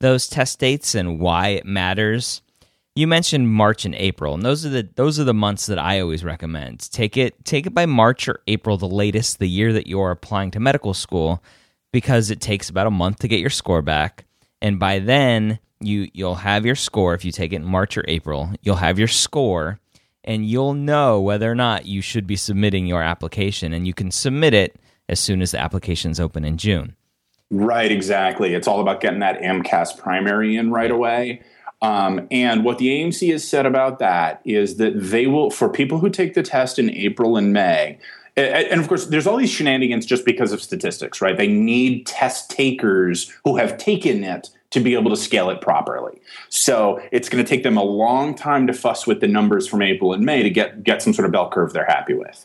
those 0.00 0.26
test 0.26 0.58
dates 0.58 0.96
and 0.96 1.20
why 1.20 1.50
it 1.50 1.64
matters 1.64 2.42
you 2.96 3.06
mentioned 3.06 3.52
March 3.52 3.84
and 3.84 3.94
April, 3.94 4.32
and 4.34 4.42
those 4.42 4.64
are 4.64 4.70
the 4.70 4.88
those 4.96 5.20
are 5.20 5.24
the 5.24 5.34
months 5.34 5.66
that 5.66 5.78
I 5.78 6.00
always 6.00 6.24
recommend. 6.24 6.90
Take 6.90 7.16
it 7.16 7.44
take 7.44 7.66
it 7.66 7.74
by 7.74 7.84
March 7.84 8.26
or 8.26 8.40
April, 8.48 8.78
the 8.78 8.88
latest, 8.88 9.38
the 9.38 9.48
year 9.48 9.72
that 9.74 9.86
you're 9.86 10.10
applying 10.10 10.50
to 10.52 10.60
medical 10.60 10.94
school, 10.94 11.42
because 11.92 12.30
it 12.30 12.40
takes 12.40 12.70
about 12.70 12.86
a 12.86 12.90
month 12.90 13.18
to 13.18 13.28
get 13.28 13.38
your 13.38 13.50
score 13.50 13.82
back, 13.82 14.24
and 14.62 14.80
by 14.80 14.98
then 14.98 15.58
you 15.78 16.08
you'll 16.14 16.36
have 16.36 16.64
your 16.64 16.74
score. 16.74 17.12
If 17.14 17.24
you 17.24 17.32
take 17.32 17.52
it 17.52 17.56
in 17.56 17.64
March 17.64 17.98
or 17.98 18.04
April, 18.08 18.50
you'll 18.62 18.76
have 18.76 18.98
your 18.98 19.08
score, 19.08 19.78
and 20.24 20.46
you'll 20.46 20.74
know 20.74 21.20
whether 21.20 21.50
or 21.50 21.54
not 21.54 21.84
you 21.84 22.00
should 22.00 22.26
be 22.26 22.36
submitting 22.36 22.86
your 22.86 23.02
application, 23.02 23.74
and 23.74 23.86
you 23.86 23.92
can 23.92 24.10
submit 24.10 24.54
it 24.54 24.76
as 25.06 25.20
soon 25.20 25.42
as 25.42 25.50
the 25.50 25.60
application's 25.60 26.18
open 26.18 26.46
in 26.46 26.56
June. 26.56 26.96
Right, 27.50 27.92
exactly. 27.92 28.54
It's 28.54 28.66
all 28.66 28.80
about 28.80 29.00
getting 29.00 29.20
that 29.20 29.40
AMCAS 29.40 29.98
primary 29.98 30.56
in 30.56 30.72
right 30.72 30.90
away. 30.90 31.42
Um, 31.82 32.26
and 32.30 32.64
what 32.64 32.78
the 32.78 32.88
AMC 32.88 33.30
has 33.32 33.46
said 33.46 33.66
about 33.66 33.98
that 33.98 34.40
is 34.44 34.76
that 34.76 34.94
they 34.94 35.26
will, 35.26 35.50
for 35.50 35.68
people 35.68 35.98
who 35.98 36.10
take 36.10 36.34
the 36.34 36.42
test 36.42 36.78
in 36.78 36.90
April 36.90 37.36
and 37.36 37.52
May, 37.52 37.98
and 38.36 38.80
of 38.80 38.88
course, 38.88 39.06
there's 39.06 39.26
all 39.26 39.38
these 39.38 39.50
shenanigans 39.50 40.04
just 40.04 40.26
because 40.26 40.52
of 40.52 40.60
statistics, 40.60 41.22
right? 41.22 41.36
They 41.36 41.48
need 41.48 42.06
test 42.06 42.50
takers 42.50 43.32
who 43.44 43.56
have 43.56 43.78
taken 43.78 44.22
it 44.24 44.50
to 44.70 44.80
be 44.80 44.94
able 44.94 45.10
to 45.10 45.16
scale 45.16 45.48
it 45.48 45.62
properly. 45.62 46.20
So 46.50 47.00
it's 47.12 47.30
going 47.30 47.42
to 47.42 47.48
take 47.48 47.62
them 47.62 47.78
a 47.78 47.82
long 47.82 48.34
time 48.34 48.66
to 48.66 48.74
fuss 48.74 49.06
with 49.06 49.20
the 49.20 49.28
numbers 49.28 49.66
from 49.66 49.80
April 49.80 50.12
and 50.12 50.24
May 50.24 50.42
to 50.42 50.50
get, 50.50 50.82
get 50.82 51.00
some 51.00 51.14
sort 51.14 51.24
of 51.24 51.32
bell 51.32 51.48
curve 51.48 51.72
they're 51.72 51.86
happy 51.86 52.12
with. 52.12 52.44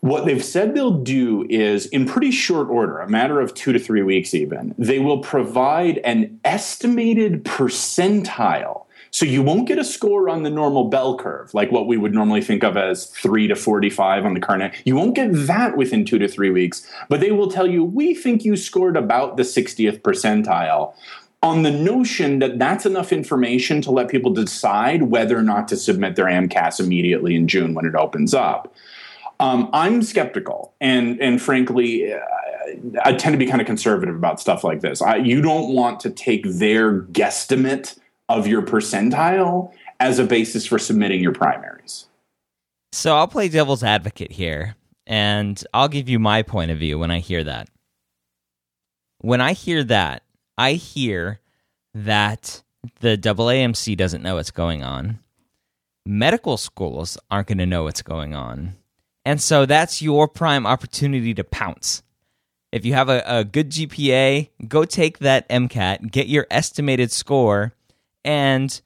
What 0.00 0.26
they've 0.26 0.44
said 0.44 0.74
they'll 0.74 1.02
do 1.02 1.46
is, 1.48 1.86
in 1.86 2.06
pretty 2.06 2.30
short 2.30 2.68
order, 2.68 2.98
a 2.98 3.08
matter 3.08 3.40
of 3.40 3.54
two 3.54 3.72
to 3.72 3.78
three 3.78 4.02
weeks 4.02 4.34
even, 4.34 4.74
they 4.78 4.98
will 4.98 5.18
provide 5.18 5.98
an 5.98 6.38
estimated 6.44 7.44
percentile. 7.44 8.84
So 9.10 9.24
you 9.24 9.42
won't 9.42 9.66
get 9.66 9.78
a 9.78 9.84
score 9.84 10.28
on 10.28 10.42
the 10.42 10.50
normal 10.50 10.84
bell 10.84 11.16
curve, 11.16 11.54
like 11.54 11.72
what 11.72 11.86
we 11.86 11.96
would 11.96 12.12
normally 12.12 12.42
think 12.42 12.62
of 12.62 12.76
as 12.76 13.06
3 13.06 13.48
to 13.48 13.54
45 13.54 14.26
on 14.26 14.34
the 14.34 14.40
Carnet. 14.40 14.74
You 14.84 14.94
won't 14.94 15.14
get 15.14 15.30
that 15.32 15.76
within 15.76 16.04
two 16.04 16.18
to 16.18 16.28
three 16.28 16.50
weeks, 16.50 16.86
but 17.08 17.20
they 17.20 17.32
will 17.32 17.50
tell 17.50 17.66
you, 17.66 17.82
we 17.82 18.14
think 18.14 18.44
you 18.44 18.56
scored 18.56 18.96
about 18.96 19.38
the 19.38 19.42
60th 19.42 20.02
percentile 20.02 20.92
on 21.42 21.62
the 21.62 21.70
notion 21.70 22.40
that 22.40 22.58
that's 22.58 22.84
enough 22.84 23.12
information 23.12 23.80
to 23.82 23.90
let 23.90 24.08
people 24.08 24.32
decide 24.32 25.04
whether 25.04 25.38
or 25.38 25.42
not 25.42 25.68
to 25.68 25.76
submit 25.76 26.16
their 26.16 26.26
AMCAS 26.26 26.80
immediately 26.80 27.36
in 27.36 27.48
June 27.48 27.72
when 27.72 27.86
it 27.86 27.94
opens 27.94 28.34
up. 28.34 28.74
Um, 29.38 29.68
I'm 29.72 30.02
skeptical, 30.02 30.74
and 30.80 31.20
and 31.20 31.40
frankly, 31.40 32.14
I 33.04 33.12
tend 33.12 33.34
to 33.34 33.38
be 33.38 33.46
kind 33.46 33.60
of 33.60 33.66
conservative 33.66 34.14
about 34.14 34.40
stuff 34.40 34.64
like 34.64 34.80
this. 34.80 35.02
I, 35.02 35.16
you 35.16 35.42
don't 35.42 35.74
want 35.74 36.00
to 36.00 36.10
take 36.10 36.44
their 36.44 37.02
guesstimate 37.02 37.98
of 38.28 38.46
your 38.46 38.62
percentile 38.62 39.72
as 40.00 40.18
a 40.18 40.24
basis 40.24 40.66
for 40.66 40.78
submitting 40.78 41.22
your 41.22 41.32
primaries. 41.32 42.06
So 42.92 43.16
I'll 43.16 43.28
play 43.28 43.48
devil's 43.48 43.82
advocate 43.82 44.32
here, 44.32 44.76
and 45.06 45.62
I'll 45.74 45.88
give 45.88 46.08
you 46.08 46.18
my 46.18 46.42
point 46.42 46.70
of 46.70 46.78
view 46.78 46.98
when 46.98 47.10
I 47.10 47.20
hear 47.20 47.44
that. 47.44 47.68
When 49.18 49.40
I 49.40 49.52
hear 49.52 49.84
that, 49.84 50.22
I 50.58 50.72
hear 50.72 51.40
that 51.94 52.62
the 53.00 53.16
AAMC 53.16 53.96
doesn't 53.96 54.22
know 54.22 54.36
what's 54.36 54.50
going 54.50 54.82
on. 54.82 55.18
Medical 56.04 56.56
schools 56.56 57.18
aren't 57.30 57.48
going 57.48 57.58
to 57.58 57.66
know 57.66 57.84
what's 57.84 58.02
going 58.02 58.34
on 58.34 58.74
and 59.26 59.42
so 59.42 59.66
that's 59.66 60.00
your 60.00 60.28
prime 60.28 60.66
opportunity 60.68 61.34
to 61.34 61.42
pounce. 61.42 62.04
If 62.70 62.86
you 62.86 62.94
have 62.94 63.08
a, 63.08 63.24
a 63.26 63.44
good 63.44 63.70
GPA, 63.70 64.50
go 64.68 64.84
take 64.84 65.18
that 65.18 65.48
MCAT, 65.48 66.12
get 66.12 66.28
your 66.28 66.46
estimated 66.48 67.10
score, 67.10 67.74
and 68.24 68.80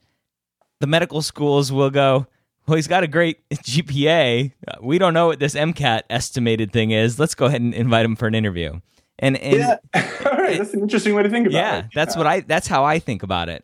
the 0.79 0.87
medical 0.87 1.21
schools 1.21 1.71
will 1.71 1.91
go, 1.91 2.25
well, 2.67 2.75
he's 2.75 2.87
got 2.87 3.03
a 3.03 3.07
great 3.07 3.47
GPA. 3.53 4.51
We 4.81 4.97
don't 4.97 5.13
know 5.13 5.27
what 5.27 5.39
this 5.39 5.53
MCAT 5.53 6.01
estimated 6.09 6.73
thing 6.73 6.89
is. 6.89 7.19
Let's 7.19 7.35
go 7.35 7.45
ahead 7.45 7.61
and 7.61 7.75
invite 7.75 8.03
him 8.03 8.15
for 8.15 8.25
an 8.25 8.33
interview. 8.33 8.79
And, 9.19 9.37
and 9.37 9.57
yeah, 9.57 9.77
all 10.25 10.37
right, 10.39 10.57
that's 10.57 10.73
an 10.73 10.81
interesting 10.81 11.13
way 11.13 11.21
to 11.21 11.29
think 11.29 11.45
about 11.45 11.55
yeah, 11.55 11.77
it. 11.77 11.81
Yeah, 11.83 11.89
that's 11.93 12.17
what 12.17 12.25
I. 12.25 12.39
That's 12.39 12.65
how 12.65 12.83
I 12.83 12.97
think 12.97 13.21
about 13.21 13.47
it. 13.47 13.63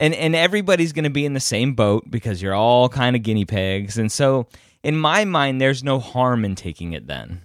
And 0.00 0.14
and 0.14 0.34
everybody's 0.34 0.94
going 0.94 1.04
to 1.04 1.10
be 1.10 1.26
in 1.26 1.34
the 1.34 1.40
same 1.40 1.74
boat 1.74 2.10
because 2.10 2.40
you're 2.40 2.54
all 2.54 2.88
kind 2.88 3.14
of 3.14 3.22
guinea 3.22 3.44
pigs, 3.44 3.98
and 3.98 4.10
so 4.10 4.46
in 4.82 4.96
my 4.96 5.24
mind, 5.24 5.60
there's 5.60 5.82
no 5.84 5.98
harm 5.98 6.44
in 6.44 6.54
taking 6.54 6.92
it 6.92 7.06
then. 7.06 7.42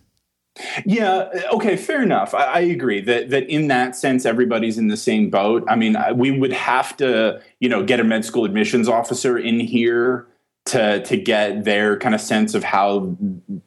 Yeah. 0.86 1.30
Okay. 1.52 1.76
Fair 1.76 2.04
enough. 2.04 2.36
I, 2.36 2.44
I, 2.44 2.60
agree 2.60 3.02
that 3.02 3.32
that 3.32 3.50
in 3.50 3.70
that 3.70 3.96
sense, 3.96 4.24
everybody's 4.24 4.78
in 4.78 4.88
the 4.88 4.98
same 4.98 5.32
boat. 5.32 5.64
I 5.68 5.76
mean, 5.76 5.98
we 6.16 6.30
would 6.30 6.54
have 6.54 6.96
to, 6.98 7.42
you 7.60 7.68
know, 7.70 7.84
get 7.84 8.00
a 8.00 8.04
med 8.04 8.24
school 8.24 8.46
admissions 8.46 8.88
officer 8.88 9.36
in 9.36 9.60
here 9.60 10.28
to 10.66 11.02
to 11.04 11.18
get 11.18 11.64
their 11.64 11.98
kind 11.98 12.14
of 12.14 12.22
sense 12.22 12.54
of 12.54 12.64
how 12.64 13.18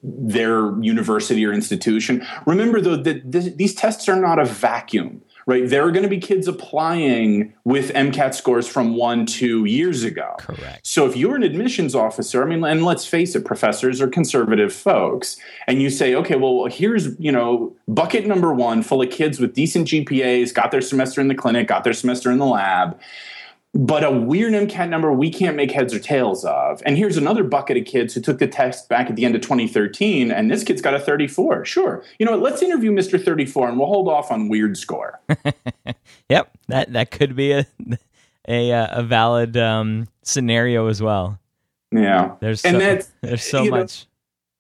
their 0.03 0.81
university 0.81 1.45
or 1.45 1.53
institution. 1.53 2.25
Remember, 2.47 2.81
though, 2.81 2.97
that 2.97 3.33
this, 3.33 3.53
these 3.57 3.75
tests 3.75 4.09
are 4.09 4.21
not 4.21 4.39
a 4.39 4.45
vacuum 4.45 5.23
right? 5.47 5.69
There 5.69 5.87
are 5.87 5.93
going 5.93 6.03
to 6.03 6.09
be 6.09 6.19
kids 6.19 6.49
applying 6.49 7.55
with 7.65 7.93
MCAT 7.93 8.35
scores 8.35 8.67
from 8.67 8.97
one, 8.97 9.27
two 9.27 9.65
years 9.65 10.03
ago. 10.03 10.35
Correct. 10.39 10.85
So 10.85 11.07
if 11.07 11.17
you're 11.17 11.37
an 11.37 11.45
admissions 11.45 11.95
officer, 11.95 12.43
I 12.43 12.47
mean, 12.47 12.65
and 12.65 12.85
let's 12.85 13.07
face 13.07 13.37
it, 13.37 13.45
professors 13.45 14.01
are 14.01 14.09
conservative 14.09 14.73
folks, 14.73 15.37
and 15.69 15.81
you 15.81 15.89
say, 15.89 16.17
okay, 16.17 16.35
well, 16.35 16.67
here's, 16.67 17.19
you 17.21 17.31
know, 17.31 17.75
bucket 17.87 18.27
number 18.27 18.53
one 18.53 18.83
full 18.83 19.03
of 19.03 19.11
kids 19.11 19.39
with 19.39 19.55
decent 19.55 19.87
GPAs, 19.89 20.53
got 20.53 20.73
their 20.73 20.81
semester 20.81 21.21
in 21.21 21.29
the 21.29 21.35
clinic, 21.35 21.69
got 21.69 21.85
their 21.85 21.93
semester 21.93 22.33
in 22.33 22.39
the 22.39 22.47
lab 22.47 22.99
but 23.77 24.03
a 24.03 24.11
weird 24.11 24.55
MCAT 24.55 24.89
number 24.89 25.13
we 25.13 25.31
can't 25.31 25.57
make 25.57 25.71
heads 25.71 25.93
or 25.93 25.99
tails 25.99 26.45
of. 26.45 26.83
And 26.87 26.97
here's 26.97 27.17
another 27.17 27.45
bucket 27.45 27.77
of 27.77 27.85
kids 27.85 28.15
who 28.15 28.21
took 28.21 28.39
the 28.39 28.47
test 28.47 28.89
back 28.89 29.11
at 29.11 29.17
the 29.17 29.25
end 29.25 29.35
of 29.35 29.43
2013, 29.43 30.31
and 30.31 30.51
this 30.51 30.65
kid's 30.65 30.81
got 30.81 30.95
a 30.95 30.99
34. 30.99 31.65
Sure. 31.65 32.03
You 32.19 32.27
know 32.27 32.33
what? 32.33 32.41
Let's 32.41 32.63
interview 32.63 32.91
Mr. 32.91 33.23
34 33.23 33.69
and 33.69 33.79
we'll 33.79 33.89
hold 33.89 34.09
off 34.09 34.31
on 34.31 34.49
weird 34.49 34.77
score. 34.77 35.21
yep. 36.29 36.51
That, 36.69 36.93
that 36.95 37.11
could 37.11 37.37
be 37.37 37.53
a, 37.53 37.67
a 38.49 38.73
uh, 38.73 39.01
a 39.01 39.03
valid 39.03 39.57
um, 39.57 40.09
scenario 40.23 40.89
as 40.89 41.03
well. 41.03 41.39
Yeah, 41.93 42.35
there's 42.41 42.63
so, 42.63 42.69
and 42.69 42.81
that's, 42.81 43.13
there's 43.23 43.43
so 43.43 43.65
much. 43.67 44.07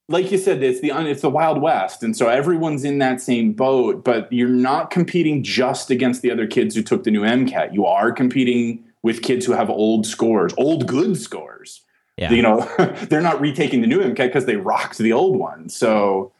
Know, 0.08 0.16
like 0.16 0.30
you 0.30 0.38
said, 0.38 0.62
it's 0.62 0.80
the 0.80 0.90
it's 1.08 1.22
the 1.22 1.30
Wild 1.30 1.60
West, 1.60 2.02
and 2.02 2.16
so 2.16 2.28
everyone's 2.28 2.84
in 2.84 2.98
that 2.98 3.20
same 3.20 3.52
boat. 3.52 4.04
But 4.04 4.32
you're 4.32 4.48
not 4.48 4.90
competing 4.90 5.42
just 5.42 5.90
against 5.90 6.22
the 6.22 6.30
other 6.30 6.46
kids 6.46 6.74
who 6.74 6.82
took 6.82 7.04
the 7.04 7.10
new 7.10 7.22
MCAT. 7.22 7.74
You 7.74 7.86
are 7.86 8.12
competing 8.12 8.84
with 9.06 9.22
kids 9.22 9.46
who 9.46 9.52
have 9.52 9.70
old 9.70 10.04
scores, 10.04 10.52
old 10.58 10.88
good 10.88 11.16
scores. 11.16 11.82
Yeah. 12.16 12.32
You 12.32 12.42
know, 12.42 12.60
they're 13.08 13.20
not 13.20 13.40
retaking 13.40 13.80
the 13.80 13.86
new 13.86 14.00
MCAT 14.00 14.16
because 14.16 14.46
they 14.46 14.56
rocked 14.56 14.98
the 14.98 15.12
old 15.12 15.36
one. 15.36 15.68
So, 15.68 16.32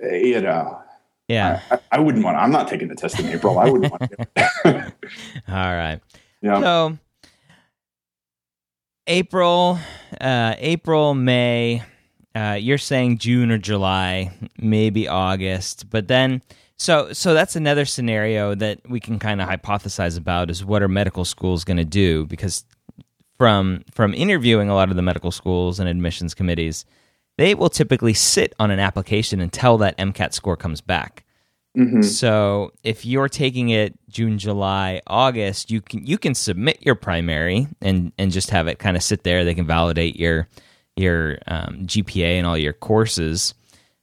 you 0.00 0.40
know, 0.40 0.80
yeah, 1.26 1.60
I, 1.72 1.78
I, 1.90 1.98
wouldn't 1.98 2.24
want. 2.24 2.36
To, 2.36 2.40
I'm 2.40 2.52
not 2.52 2.68
taking 2.68 2.86
the 2.86 2.94
test 2.94 3.18
in 3.18 3.26
April. 3.26 3.58
I 3.58 3.68
wouldn't 3.68 3.90
want 3.90 4.10
to. 4.36 4.46
All 5.48 5.74
right. 5.74 6.00
Yeah. 6.40 6.60
So, 6.60 6.98
April, 9.08 9.80
uh, 10.20 10.54
April, 10.56 11.14
May 11.14 11.82
uh, 12.38 12.54
you're 12.60 12.78
saying 12.78 13.18
June 13.18 13.50
or 13.50 13.58
July, 13.58 14.30
maybe 14.58 15.08
August, 15.08 15.90
but 15.90 16.06
then 16.06 16.42
so 16.78 17.12
so 17.12 17.34
that's 17.34 17.56
another 17.56 17.84
scenario 17.84 18.54
that 18.54 18.80
we 18.88 19.00
can 19.00 19.18
kind 19.18 19.40
of 19.40 19.48
hypothesize 19.48 20.16
about 20.16 20.50
is 20.50 20.64
what 20.64 20.82
are 20.82 20.88
medical 20.88 21.24
schools 21.24 21.64
going 21.64 21.76
to 21.76 21.84
do 21.84 22.24
because 22.26 22.64
from 23.38 23.84
from 23.90 24.12
interviewing 24.14 24.68
a 24.68 24.74
lot 24.74 24.90
of 24.90 24.96
the 24.96 25.02
medical 25.02 25.30
schools 25.30 25.80
and 25.80 25.88
admissions 25.88 26.34
committees, 26.34 26.84
they 27.38 27.54
will 27.54 27.70
typically 27.70 28.14
sit 28.14 28.54
on 28.58 28.70
an 28.70 28.80
application 28.80 29.40
until 29.40 29.78
that 29.78 29.96
MCAT 29.96 30.34
score 30.34 30.56
comes 30.56 30.80
back. 30.80 31.24
Mm-hmm. 31.76 32.02
So 32.02 32.72
if 32.82 33.06
you're 33.06 33.28
taking 33.28 33.68
it 33.68 33.94
June, 34.08 34.38
July, 34.38 35.00
August, 35.06 35.70
you 35.70 35.80
can 35.80 36.04
you 36.04 36.18
can 36.18 36.34
submit 36.34 36.78
your 36.82 36.96
primary 36.96 37.68
and 37.80 38.12
and 38.18 38.32
just 38.32 38.50
have 38.50 38.66
it 38.68 38.78
kind 38.78 38.96
of 38.96 39.02
sit 39.02 39.22
there. 39.22 39.44
They 39.44 39.54
can 39.54 39.66
validate 39.66 40.16
your 40.16 40.48
your 40.96 41.38
um, 41.46 41.86
GPA 41.86 42.38
and 42.38 42.46
all 42.46 42.58
your 42.58 42.72
courses. 42.72 43.54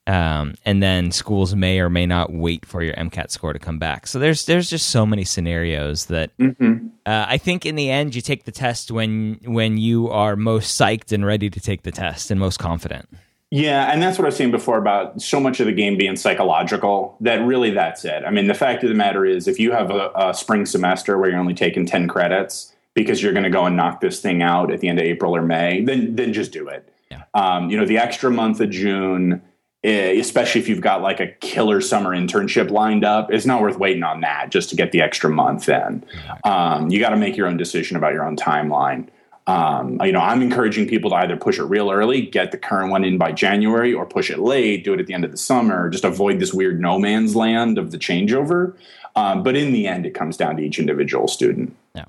Um, 0.08 0.54
and 0.66 0.84
then 0.84 1.12
schools 1.12 1.56
may 1.56 1.80
or 1.80 1.90
may 1.90 2.06
not 2.06 2.32
wait 2.32 2.66
for 2.66 2.84
your 2.84 2.94
MCAT 2.94 3.32
score 3.32 3.54
to 3.54 3.60
come 3.60 3.80
back. 3.80 4.06
So 4.06 4.20
there's 4.20 4.46
there's 4.46 4.70
just 4.70 4.92
so 4.92 5.04
many 5.04 5.24
scenarios 5.24 6.06
that 6.06 6.38
mm-hmm. 6.38 6.88
uh, 7.08 7.26
I 7.28 7.38
think 7.40 7.66
in 7.66 7.76
the 7.76 7.90
end 7.90 8.14
you 8.14 8.22
take 8.22 8.46
the 8.46 8.52
test 8.52 8.92
when 8.92 9.40
when 9.46 9.78
you 9.78 10.10
are 10.10 10.36
most 10.36 10.80
psyched 10.80 11.12
and 11.12 11.26
ready 11.26 11.50
to 11.50 11.60
take 11.60 11.82
the 11.82 11.92
test 11.92 12.30
and 12.30 12.40
most 12.40 12.60
confident. 12.60 13.10
Yeah, 13.52 13.92
and 13.92 14.02
that's 14.02 14.18
what 14.18 14.26
I 14.26 14.28
was 14.28 14.36
saying 14.36 14.52
before 14.52 14.78
about 14.78 15.22
so 15.22 15.40
much 15.40 15.60
of 15.60 15.66
the 15.66 15.72
game 15.72 15.98
being 15.98 16.18
psychological. 16.18 17.16
That 17.22 17.38
really 17.46 17.72
that's 17.72 18.04
it. 18.04 18.24
I 18.26 18.30
mean, 18.30 18.48
the 18.48 18.54
fact 18.54 18.84
of 18.84 18.90
the 18.90 18.96
matter 18.96 19.26
is, 19.26 19.48
if 19.48 19.60
you 19.60 19.72
have 19.72 19.92
a, 19.92 20.12
a 20.16 20.34
spring 20.34 20.66
semester 20.66 21.18
where 21.18 21.30
you're 21.30 21.40
only 21.40 21.54
taking 21.54 21.86
ten 21.86 22.08
credits, 22.08 22.76
because 22.96 23.24
you're 23.24 23.34
going 23.34 23.44
to 23.44 23.50
go 23.50 23.66
and 23.66 23.78
knock 23.78 24.02
this 24.02 24.20
thing 24.20 24.42
out 24.42 24.72
at 24.72 24.82
the 24.82 24.88
end 24.88 25.00
of 25.00 25.06
April 25.06 25.36
or 25.36 25.42
May, 25.42 25.82
then 25.82 26.16
then 26.16 26.34
just 26.34 26.52
do 26.52 26.68
it. 26.68 26.92
Yeah. 27.10 27.24
Um, 27.34 27.70
you 27.70 27.78
know, 27.78 27.86
the 27.86 27.98
extra 27.98 28.32
month 28.32 28.60
of 28.60 28.72
June, 28.72 29.42
especially 29.86 30.62
if 30.62 30.68
you've 30.68 30.82
got 30.82 31.02
like 31.02 31.20
a 31.20 31.28
killer 31.28 31.80
summer 31.80 32.16
internship 32.16 32.72
lined 32.72 33.06
up, 33.06 33.32
it's 33.32 33.46
not 33.46 33.62
worth 33.62 33.78
waiting 33.78 34.04
on 34.04 34.22
that 34.22 34.50
just 34.50 34.70
to 34.70 34.76
get 34.76 34.92
the 34.92 35.02
extra 35.02 35.30
month 35.30 35.70
in. 35.70 36.04
Um, 36.44 36.90
you 36.90 37.00
got 37.00 37.10
to 37.10 37.18
make 37.18 37.38
your 37.38 37.48
own 37.48 37.58
decision 37.58 37.96
about 37.96 38.14
your 38.14 38.26
own 38.26 38.36
timeline. 38.36 39.08
Um, 39.48 40.02
you 40.02 40.12
know, 40.12 40.22
I'm 40.22 40.42
encouraging 40.42 40.88
people 40.88 41.12
to 41.12 41.18
either 41.18 41.38
push 41.38 41.60
it 41.60 41.66
real 41.66 41.92
early, 41.92 42.22
get 42.22 42.52
the 42.52 42.58
current 42.58 42.90
one 42.90 43.04
in 43.04 43.20
by 43.20 43.32
January, 43.32 43.94
or 43.94 44.06
push 44.06 44.32
it 44.32 44.40
late, 44.40 44.84
do 44.84 44.94
it 44.94 45.00
at 45.00 45.06
the 45.06 45.14
end 45.14 45.24
of 45.24 45.30
the 45.30 45.38
summer, 45.38 45.88
just 45.90 46.04
avoid 46.04 46.40
this 46.40 46.52
weird 46.52 46.82
no 46.82 46.98
man's 46.98 47.36
land 47.36 47.78
of 47.78 47.92
the 47.92 47.98
changeover. 47.98 48.76
Um, 49.16 49.44
but 49.44 49.56
in 49.56 49.72
the 49.72 49.88
end, 49.88 50.06
it 50.06 50.16
comes 50.16 50.36
down 50.36 50.58
to 50.58 50.64
each 50.64 50.80
individual 50.80 51.28
student. 51.28 51.76
Yeah. 51.94 52.06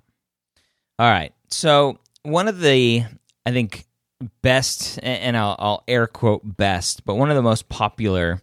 All 0.99 1.11
right. 1.11 1.33
So 1.51 1.99
one 2.23 2.49
of 2.49 2.61
the 2.61 3.05
I 3.45 3.53
think 3.53 3.85
best, 4.43 4.99
and 5.03 5.37
I'll, 5.37 5.57
I'll 5.59 5.85
air 5.89 6.07
quote 6.07 6.57
best, 6.57 7.05
but 7.05 7.15
one 7.15 7.31
of 7.31 7.37
the 7.37 7.43
most 7.43 7.69
popular 7.69 8.41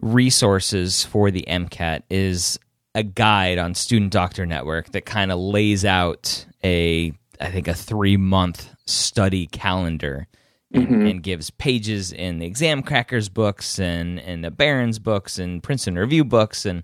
resources 0.00 1.04
for 1.04 1.30
the 1.30 1.44
MCAT 1.48 2.02
is 2.10 2.58
a 2.94 3.02
guide 3.02 3.58
on 3.58 3.74
Student 3.74 4.12
Doctor 4.12 4.46
Network 4.46 4.92
that 4.92 5.04
kind 5.04 5.30
of 5.30 5.38
lays 5.38 5.84
out 5.84 6.46
a 6.64 7.12
I 7.40 7.50
think 7.50 7.68
a 7.68 7.74
three 7.74 8.16
month 8.16 8.70
study 8.86 9.46
calendar 9.46 10.26
and, 10.72 10.86
mm-hmm. 10.86 11.06
and, 11.06 11.22
gives 11.22 11.50
pages 11.50 12.12
in 12.12 12.38
the 12.38 12.48
Examkrackers 12.48 13.32
books 13.32 13.78
and, 13.78 14.20
and 14.20 14.44
the 14.44 14.50
Barron's 14.50 14.98
books 14.98 15.38
and 15.38 15.62
Princeton 15.62 15.96
Review 15.96 16.24
books 16.24 16.66
and 16.66 16.82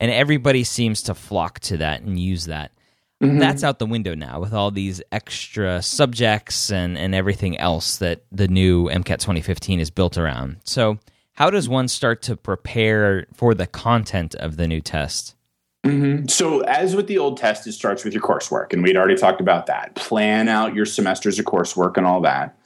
and 0.00 0.10
everybody 0.10 0.64
seems 0.64 1.02
to 1.02 1.14
flock 1.14 1.60
to 1.60 1.76
that 1.78 2.02
and 2.02 2.18
use 2.18 2.46
that. 2.46 2.72
Mm-hmm. 3.22 3.38
That's 3.38 3.64
out 3.64 3.78
the 3.78 3.86
window 3.86 4.14
now 4.14 4.40
with 4.40 4.52
all 4.52 4.70
these 4.70 5.00
extra 5.12 5.82
subjects 5.82 6.70
and, 6.70 6.98
and 6.98 7.14
everything 7.14 7.56
else 7.58 7.98
that 7.98 8.24
the 8.32 8.48
new 8.48 8.88
MCAT 8.88 9.18
2015 9.18 9.80
is 9.80 9.90
built 9.90 10.18
around. 10.18 10.58
So, 10.64 10.98
how 11.34 11.50
does 11.50 11.68
one 11.68 11.88
start 11.88 12.22
to 12.22 12.36
prepare 12.36 13.26
for 13.34 13.54
the 13.54 13.66
content 13.66 14.34
of 14.36 14.56
the 14.56 14.68
new 14.68 14.80
test? 14.80 15.34
Mm-hmm. 15.84 16.28
So, 16.28 16.60
as 16.60 16.96
with 16.96 17.08
the 17.08 17.18
old 17.18 17.36
test, 17.36 17.66
it 17.66 17.72
starts 17.72 18.04
with 18.04 18.14
your 18.14 18.22
coursework, 18.22 18.72
and 18.72 18.82
we'd 18.82 18.96
already 18.96 19.16
talked 19.16 19.40
about 19.40 19.66
that. 19.66 19.94
Plan 19.94 20.48
out 20.48 20.74
your 20.74 20.86
semesters 20.86 21.38
of 21.38 21.44
coursework 21.44 21.98
and 21.98 22.06
all 22.06 22.22
that. 22.22 22.56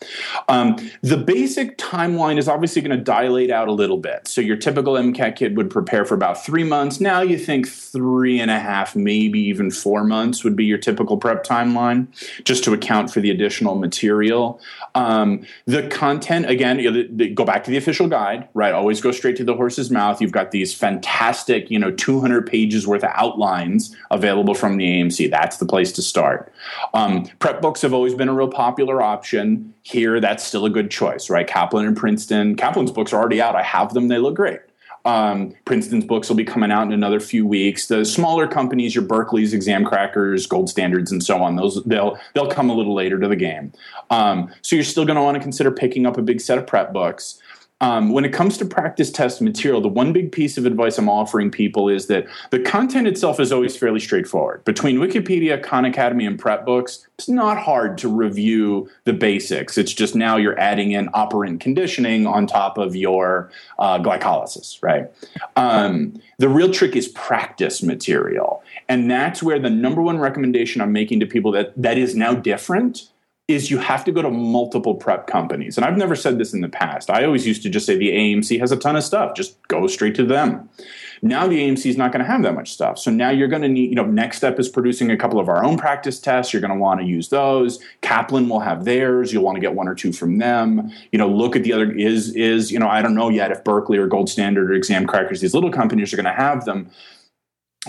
Um, 0.49 0.77
the 1.03 1.17
basic 1.17 1.79
timeline 1.79 2.39
is 2.39 2.49
obviously 2.49 2.81
going 2.81 2.97
to 2.97 3.03
dilate 3.03 3.51
out 3.51 3.67
a 3.67 3.73
little 3.73 3.97
bit. 3.97 4.29
So, 4.29 4.41
your 4.41 4.57
typical 4.57 4.95
MCAT 4.95 5.35
kid 5.35 5.57
would 5.57 5.69
prepare 5.69 6.05
for 6.05 6.15
about 6.15 6.45
three 6.45 6.63
months. 6.63 7.01
Now, 7.01 7.21
you 7.21 7.39
think 7.39 7.69
three 7.69 8.39
and 8.39 8.53
a 8.53 8.59
half, 8.61 8.95
maybe 8.95 9.41
even 9.41 9.73
four 9.73 10.05
months 10.05 10.45
would 10.45 10.55
be 10.55 10.65
your 10.65 10.79
typical 10.79 11.17
prep 11.17 11.45
timeline, 11.45 12.07
just 12.45 12.63
to 12.65 12.73
account 12.73 13.11
for 13.11 13.19
the 13.21 13.33
additional 13.33 13.75
material. 13.75 14.61
Um, 14.95 15.45
the 15.67 15.87
content, 15.89 16.49
again, 16.49 16.79
you 16.79 16.91
know, 16.91 17.35
go 17.35 17.45
back 17.45 17.65
to 17.65 17.71
the 17.71 17.77
official 17.77 18.09
guide, 18.09 18.49
right? 18.55 18.73
Always 18.73 19.01
go 19.01 19.13
straight 19.13 19.37
to 19.37 19.45
the 19.45 19.55
horse's 19.55 19.91
mouth. 19.91 20.21
You've 20.21 20.33
got 20.33 20.51
these 20.51 20.75
fantastic, 20.75 21.71
you 21.71 21.79
know, 21.79 21.91
200 21.91 22.47
pages 22.47 22.87
worth 22.87 23.05
of 23.05 23.11
outlines 23.15 23.95
available 24.11 24.55
from 24.55 24.77
the 24.77 24.87
AMC. 24.87 25.31
That's 25.31 25.59
the 25.59 25.67
place 25.67 25.93
to 25.93 26.03
start. 26.03 26.53
Um, 26.95 27.27
prep 27.39 27.61
books 27.61 27.83
have 27.83 27.95
always 27.95 28.15
been 28.15 28.29
a 28.29 28.35
real 28.35 28.49
popular 28.49 29.03
option. 29.03 29.75
Here, 29.83 30.21
that's 30.21 30.45
still 30.45 30.65
a 30.65 30.71
good 30.71 30.91
choice, 30.91 31.31
right? 31.31 31.47
Kaplan 31.47 31.87
and 31.87 31.97
Princeton. 31.97 32.57
Kaplan's 32.57 32.91
books 32.91 33.13
are 33.13 33.21
already 33.21 33.41
out. 33.41 33.57
I 33.57 33.63
have 33.63 33.95
them, 33.95 34.09
they 34.09 34.19
look 34.19 34.35
great. 34.35 34.61
Um, 35.09 35.55
Princeton's 35.65 36.05
books 36.05 36.29
will 36.29 36.37
be 36.37 36.45
coming 36.45 36.71
out 36.71 36.83
in 36.83 36.93
another 36.93 37.19
few 37.19 37.47
weeks. 37.47 37.87
The 37.87 38.05
smaller 38.05 38.47
companies, 38.47 38.95
your 38.95 39.05
Berkeley's, 39.05 39.55
Examkrackers, 39.55 40.47
Gold 40.47 40.69
Standards, 40.69 41.11
and 41.11 41.25
so 41.25 41.43
on, 41.43 41.57
those 41.57 41.83
they'll 41.85 42.19
they'll 42.35 42.51
come 42.51 42.69
a 42.69 42.75
little 42.75 42.95
later 42.95 43.19
to 43.19 43.27
the 43.27 43.35
game. 43.35 43.73
Um, 44.11 44.53
so 44.61 44.77
you're 44.77 44.85
still 44.85 45.07
going 45.07 45.17
to 45.17 45.23
want 45.23 45.37
to 45.37 45.41
consider 45.41 45.71
picking 45.71 46.05
up 46.05 46.19
a 46.19 46.23
big 46.23 46.43
set 46.43 46.59
of 46.59 46.67
prep 46.67 46.93
books. 46.93 47.41
Um, 47.81 48.11
when 48.11 48.25
it 48.25 48.33
comes 48.33 48.59
to 48.59 48.65
practice 48.65 49.11
test 49.11 49.41
material, 49.41 49.81
the 49.81 49.89
one 49.89 50.13
big 50.13 50.33
piece 50.33 50.59
of 50.59 50.67
advice 50.67 50.99
I'm 50.99 51.09
offering 51.09 51.51
people 51.51 51.89
is 51.89 52.09
that 52.09 52.27
the 52.51 52.59
content 52.59 53.07
itself 53.07 53.39
is 53.39 53.53
always 53.53 53.77
fairly 53.77 54.01
straightforward. 54.01 54.65
Between 54.65 54.99
Wikipedia, 54.99 55.63
Khan 55.63 55.85
Academy, 55.85 56.27
and 56.27 56.37
prep 56.37 56.67
books, 56.67 57.07
it's 57.17 57.29
not 57.29 57.57
hard 57.57 57.97
to 57.99 58.09
review 58.09 58.91
the 59.05 59.13
basics. 59.13 59.79
It's 59.79 59.93
just 59.93 60.17
now 60.17 60.37
you're 60.37 60.59
adding 60.59 60.91
in 60.91 61.09
operant 61.15 61.61
conditioning 61.61 62.27
on 62.27 62.49
top 62.49 62.79
of 62.79 62.97
your 62.97 63.51
uh, 63.79 63.99
glycolysis, 63.99 64.83
right? 64.83 65.09
Um, 65.55 66.21
the 66.39 66.49
real 66.49 66.73
trick 66.73 66.97
is 66.97 67.07
practice 67.09 67.81
material. 67.83 68.63
And 68.89 69.09
that's 69.09 69.41
where 69.41 69.61
the 69.61 69.71
number 69.71 70.03
one 70.03 70.19
recommendation 70.19 70.81
I'm 70.81 70.93
making 70.93 71.21
to 71.21 71.27
people 71.27 71.53
that 71.53 71.73
that 71.77 71.97
is 71.97 72.17
now 72.17 72.35
different 72.35 73.09
is 73.49 73.71
you 73.71 73.79
have 73.79 74.05
to 74.05 74.13
go 74.13 74.21
to 74.21 74.31
multiple 74.31 74.95
prep 74.95 75.27
companies. 75.27 75.79
And 75.79 75.85
I've 75.87 75.97
never 75.97 76.15
said 76.15 76.39
this 76.39 76.53
in 76.53 76.61
the 76.61 76.69
past. 76.69 77.09
I 77.09 77.25
always 77.25 77.47
used 77.47 77.63
to 77.63 77.71
just 77.71 77.87
say 77.87 77.97
the 77.97 78.11
AMC 78.11 78.61
has 78.61 78.71
a 78.73 78.77
ton 78.77 78.95
of 78.95 79.03
stuff, 79.03 79.35
just 79.35 79.57
go 79.69 79.87
straight 79.87 80.15
to 80.17 80.25
them. 80.25 80.69
Now 81.23 81.49
the 81.49 81.59
AMC 81.59 81.87
is 81.87 81.97
not 81.97 82.13
going 82.13 82.25
to 82.25 82.31
have 82.31 82.43
that 82.43 82.55
much 82.55 82.71
stuff. 82.71 82.99
So 82.99 83.11
now 83.11 83.31
you're 83.31 83.49
going 83.49 83.63
to 83.63 83.69
need, 83.69 83.89
you 83.89 83.97
know, 83.97 84.05
Next 84.05 84.37
Step 84.37 84.61
is 84.61 84.69
producing 84.69 85.11
a 85.11 85.17
couple 85.17 85.41
of 85.41 85.49
our 85.49 85.65
own 85.65 85.79
practice 85.79 86.21
tests. 86.21 86.53
You're 86.53 86.61
going 86.61 86.75
to 86.75 86.79
want 86.79 87.01
to 87.01 87.07
use 87.07 87.31
those. 87.31 87.81
Kaplan 88.03 88.49
will 88.49 88.61
have 88.61 88.85
theirs. 88.85 89.33
You'll 89.33 89.43
want 89.43 89.57
to 89.57 89.61
get 89.61 89.75
one 89.75 89.89
or 89.89 89.95
two 89.95 90.13
from 90.13 90.39
them. 90.39 90.93
You 91.11 91.19
know, 91.19 91.29
look 91.29 91.57
at 91.57 91.65
the 91.65 91.73
other 91.73 91.91
is 91.91 92.37
is, 92.37 92.71
you 92.71 92.79
know, 92.79 92.89
I 92.89 93.03
don't 93.03 93.15
know 93.15 93.31
yet 93.31 93.51
if 93.51 93.65
Berkeley 93.65 93.99
or 93.99 94.07
Gold 94.07 94.29
Standard 94.29 94.71
or 94.71 94.79
Examkrackers, 94.79 95.41
these 95.41 95.55
little 95.55 95.73
companies 95.73 96.13
are 96.13 96.17
going 96.17 96.27
to 96.27 96.33
have 96.33 96.67
them 96.67 96.91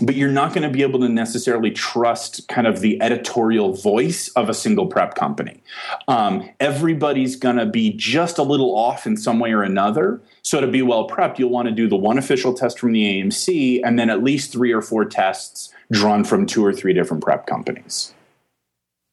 but 0.01 0.15
you're 0.15 0.31
not 0.31 0.53
going 0.53 0.63
to 0.63 0.69
be 0.69 0.81
able 0.81 0.99
to 0.99 1.09
necessarily 1.09 1.71
trust 1.71 2.47
kind 2.47 2.67
of 2.67 2.81
the 2.81 3.01
editorial 3.01 3.73
voice 3.73 4.29
of 4.29 4.49
a 4.49 4.53
single 4.53 4.87
prep 4.87 5.15
company. 5.15 5.61
Um, 6.07 6.49
everybody's 6.59 7.35
going 7.35 7.57
to 7.57 7.65
be 7.65 7.93
just 7.93 8.37
a 8.37 8.43
little 8.43 8.75
off 8.75 9.05
in 9.05 9.17
some 9.17 9.39
way 9.39 9.51
or 9.51 9.63
another. 9.63 10.21
So 10.41 10.61
to 10.61 10.67
be 10.67 10.81
well 10.81 11.07
prepped, 11.07 11.39
you'll 11.39 11.49
want 11.49 11.67
to 11.67 11.73
do 11.73 11.87
the 11.87 11.95
one 11.95 12.17
official 12.17 12.53
test 12.53 12.79
from 12.79 12.91
the 12.91 13.03
AMC 13.03 13.81
and 13.83 13.97
then 13.97 14.09
at 14.09 14.23
least 14.23 14.51
three 14.51 14.71
or 14.71 14.81
four 14.81 15.05
tests 15.05 15.73
drawn 15.91 16.23
from 16.23 16.45
two 16.45 16.65
or 16.65 16.73
three 16.73 16.93
different 16.93 17.23
prep 17.23 17.45
companies. 17.45 18.13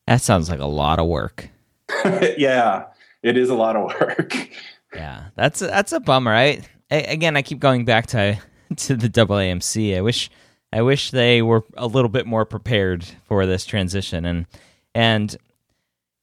That 0.06 0.22
sounds 0.22 0.48
like 0.48 0.60
a 0.60 0.66
lot 0.66 0.98
of 0.98 1.06
work. 1.06 1.50
yeah, 2.36 2.84
it 3.22 3.36
is 3.36 3.50
a 3.50 3.54
lot 3.54 3.76
of 3.76 3.92
work. 4.00 4.34
yeah, 4.94 5.28
that's 5.34 5.62
a, 5.62 5.66
that's 5.66 5.92
a 5.92 6.00
bummer. 6.00 6.32
I, 6.32 6.60
I 6.90 6.96
again, 6.96 7.36
I 7.36 7.42
keep 7.42 7.58
going 7.58 7.84
back 7.84 8.06
to 8.08 8.38
to 8.76 8.96
the 8.96 9.08
double 9.08 9.36
AMC. 9.36 9.96
I 9.96 10.00
wish 10.00 10.30
I 10.72 10.82
wish 10.82 11.10
they 11.10 11.42
were 11.42 11.64
a 11.76 11.86
little 11.86 12.08
bit 12.08 12.26
more 12.26 12.44
prepared 12.44 13.04
for 13.24 13.46
this 13.46 13.64
transition, 13.64 14.24
and 14.24 14.46
and 14.94 15.36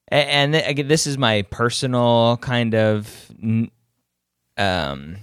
and 0.08 0.56
again, 0.56 0.88
this 0.88 1.08
is 1.08 1.18
my 1.18 1.44
personal 1.44 2.38
kind 2.38 2.76
of 2.76 3.32
um 4.58 5.18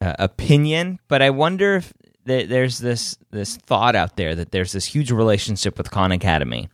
uh, 0.00 0.14
opinion, 0.18 0.98
but 1.08 1.22
I 1.22 1.30
wonder 1.30 1.76
if 1.76 1.92
th- 2.26 2.48
there's 2.48 2.78
this 2.78 3.16
this 3.30 3.56
thought 3.56 3.96
out 3.96 4.16
there 4.16 4.34
that 4.34 4.50
there's 4.52 4.72
this 4.72 4.86
huge 4.86 5.10
relationship 5.10 5.76
with 5.76 5.90
Khan 5.90 6.12
Academy. 6.12 6.68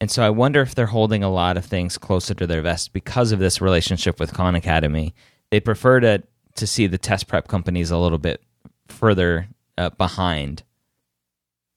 And 0.00 0.10
so 0.10 0.24
I 0.24 0.30
wonder 0.30 0.62
if 0.62 0.74
they're 0.74 0.86
holding 0.86 1.22
a 1.22 1.30
lot 1.30 1.56
of 1.56 1.64
things 1.64 1.96
closer 1.96 2.34
to 2.34 2.46
their 2.46 2.62
vest 2.62 2.92
because 2.92 3.30
of 3.30 3.38
this 3.38 3.60
relationship 3.60 4.18
with 4.18 4.32
Khan 4.32 4.54
Academy. 4.54 5.14
They 5.50 5.60
prefer 5.60 6.00
to 6.00 6.22
to 6.54 6.66
see 6.66 6.86
the 6.86 6.98
test 6.98 7.28
prep 7.28 7.48
companies 7.48 7.90
a 7.90 7.98
little 7.98 8.18
bit 8.18 8.42
further 8.88 9.48
uh, 9.78 9.90
behind. 9.90 10.62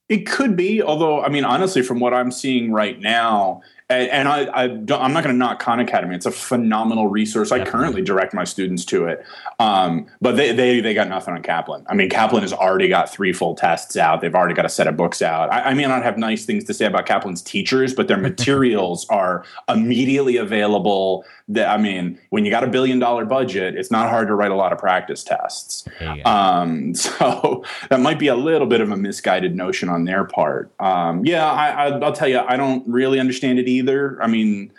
It 0.08 0.28
could 0.28 0.56
be, 0.56 0.82
although 0.84 1.24
I 1.24 1.30
mean, 1.30 1.46
honestly, 1.46 1.82
from 1.82 2.00
what 2.00 2.14
I'm 2.14 2.32
seeing 2.32 2.72
right 2.72 3.00
now, 3.00 3.62
and, 3.90 4.10
and 4.10 4.28
I, 4.28 4.46
I 4.46 4.64
am 4.66 4.86
not 4.86 5.24
going 5.24 5.34
to 5.34 5.34
knock 5.34 5.60
Khan 5.60 5.80
Academy. 5.80 6.16
It's 6.16 6.26
a 6.26 6.32
phenomenal 6.32 7.08
resource. 7.08 7.52
I 7.52 7.64
currently 7.64 8.02
direct 8.02 8.34
my 8.34 8.44
students 8.44 8.84
to 8.86 9.06
it, 9.06 9.24
um, 9.60 10.08
but 10.22 10.38
they, 10.38 10.52
they 10.54 10.80
they 10.80 10.94
got 10.94 11.08
nothing 11.08 11.34
on 11.34 11.44
Kaplan. 11.44 11.86
I 11.88 11.94
mean, 11.94 12.10
Kaplan 12.10 12.42
has 12.42 12.54
already 12.54 12.88
got 12.88 13.12
three 13.12 13.34
full 13.34 13.56
tests 13.56 13.96
out. 13.98 14.22
They've 14.22 14.34
already 14.34 14.56
got 14.56 14.66
a 14.66 14.70
set 14.70 14.88
of 14.88 14.98
books 14.98 15.22
out. 15.22 15.52
I, 15.52 15.62
I 15.62 15.74
may 15.74 15.86
not 15.86 16.04
have 16.04 16.18
nice 16.18 16.46
things 16.46 16.64
to 16.66 16.74
say 16.74 16.86
about 16.86 17.06
Kaplan's 17.06 17.42
teachers, 17.42 17.94
but 17.94 18.08
their 18.08 18.18
materials 18.32 19.08
are 19.10 19.44
immediately 19.70 20.38
available. 20.38 21.24
That 21.48 21.70
I 21.70 21.78
mean, 21.78 22.20
when 22.30 22.44
you 22.44 22.52
got 22.52 22.64
a 22.64 22.68
billion 22.68 22.98
dollar 22.98 23.24
budget, 23.24 23.76
it's 23.76 23.92
not 23.92 24.10
hard 24.10 24.28
to 24.30 24.36
write 24.36 24.52
a 24.52 24.56
lot 24.56 24.74
of 24.74 24.80
practice 24.80 25.24
tests. 25.24 25.88
Um, 26.26 26.96
so 26.96 27.64
that 27.90 28.00
might 28.00 28.18
be 28.18 28.28
a 28.28 28.36
little 28.36 28.68
bit 28.68 28.82
of 28.82 28.90
a 28.90 28.98
misguided 28.98 29.56
notion 29.56 29.88
on 29.88 30.06
their 30.06 30.24
part. 30.24 30.72
Um, 30.80 31.24
yeah, 31.24 31.50
I, 31.52 31.70
I, 31.70 32.00
I'll 32.00 32.14
tell 32.14 32.28
you, 32.28 32.40
I 32.40 32.58
don't 32.58 32.88
really 32.88 33.20
understand 33.20 33.60
it 33.60 33.68
either. 33.68 34.22
I 34.24 34.28
mean, 34.28 34.72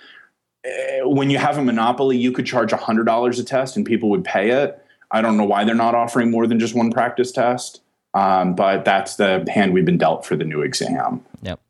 eh, 0.65 1.03
when 1.03 1.31
you 1.31 1.39
have 1.39 1.57
a 1.57 1.63
monopoly, 1.63 2.17
you 2.17 2.33
could 2.33 2.47
charge 2.47 2.73
$100 2.73 3.39
a 3.39 3.45
test 3.45 3.77
and 3.77 3.87
people 3.87 4.11
would 4.11 4.25
pay 4.25 4.51
it. 4.51 4.83
I 5.13 5.23
don't 5.23 5.37
know 5.37 5.45
why 5.45 5.65
they're 5.65 5.75
not 5.75 5.95
offering 5.95 6.33
more 6.33 6.49
than 6.49 6.59
just 6.59 6.75
one 6.75 6.91
practice 6.91 7.31
test, 7.31 7.81
um, 8.15 8.55
but 8.57 8.85
that's 8.85 9.17
the 9.17 9.47
hand 9.49 9.73
we've 9.73 9.85
been 9.85 9.99
dealt 9.99 10.27
for 10.27 10.35
the 10.35 10.45
new 10.45 10.63
exam. 10.63 11.25
Yep. 11.43 11.61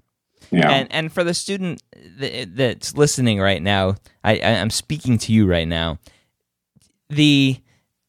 Yeah. 0.50 0.70
And 0.70 0.92
and 0.92 1.12
for 1.12 1.24
the 1.24 1.34
student 1.34 1.82
that's 2.18 2.96
listening 2.96 3.40
right 3.40 3.62
now, 3.62 3.96
I, 4.22 4.40
I'm 4.40 4.70
speaking 4.70 5.18
to 5.18 5.32
you 5.32 5.46
right 5.46 5.68
now. 5.68 5.98
The 7.08 7.60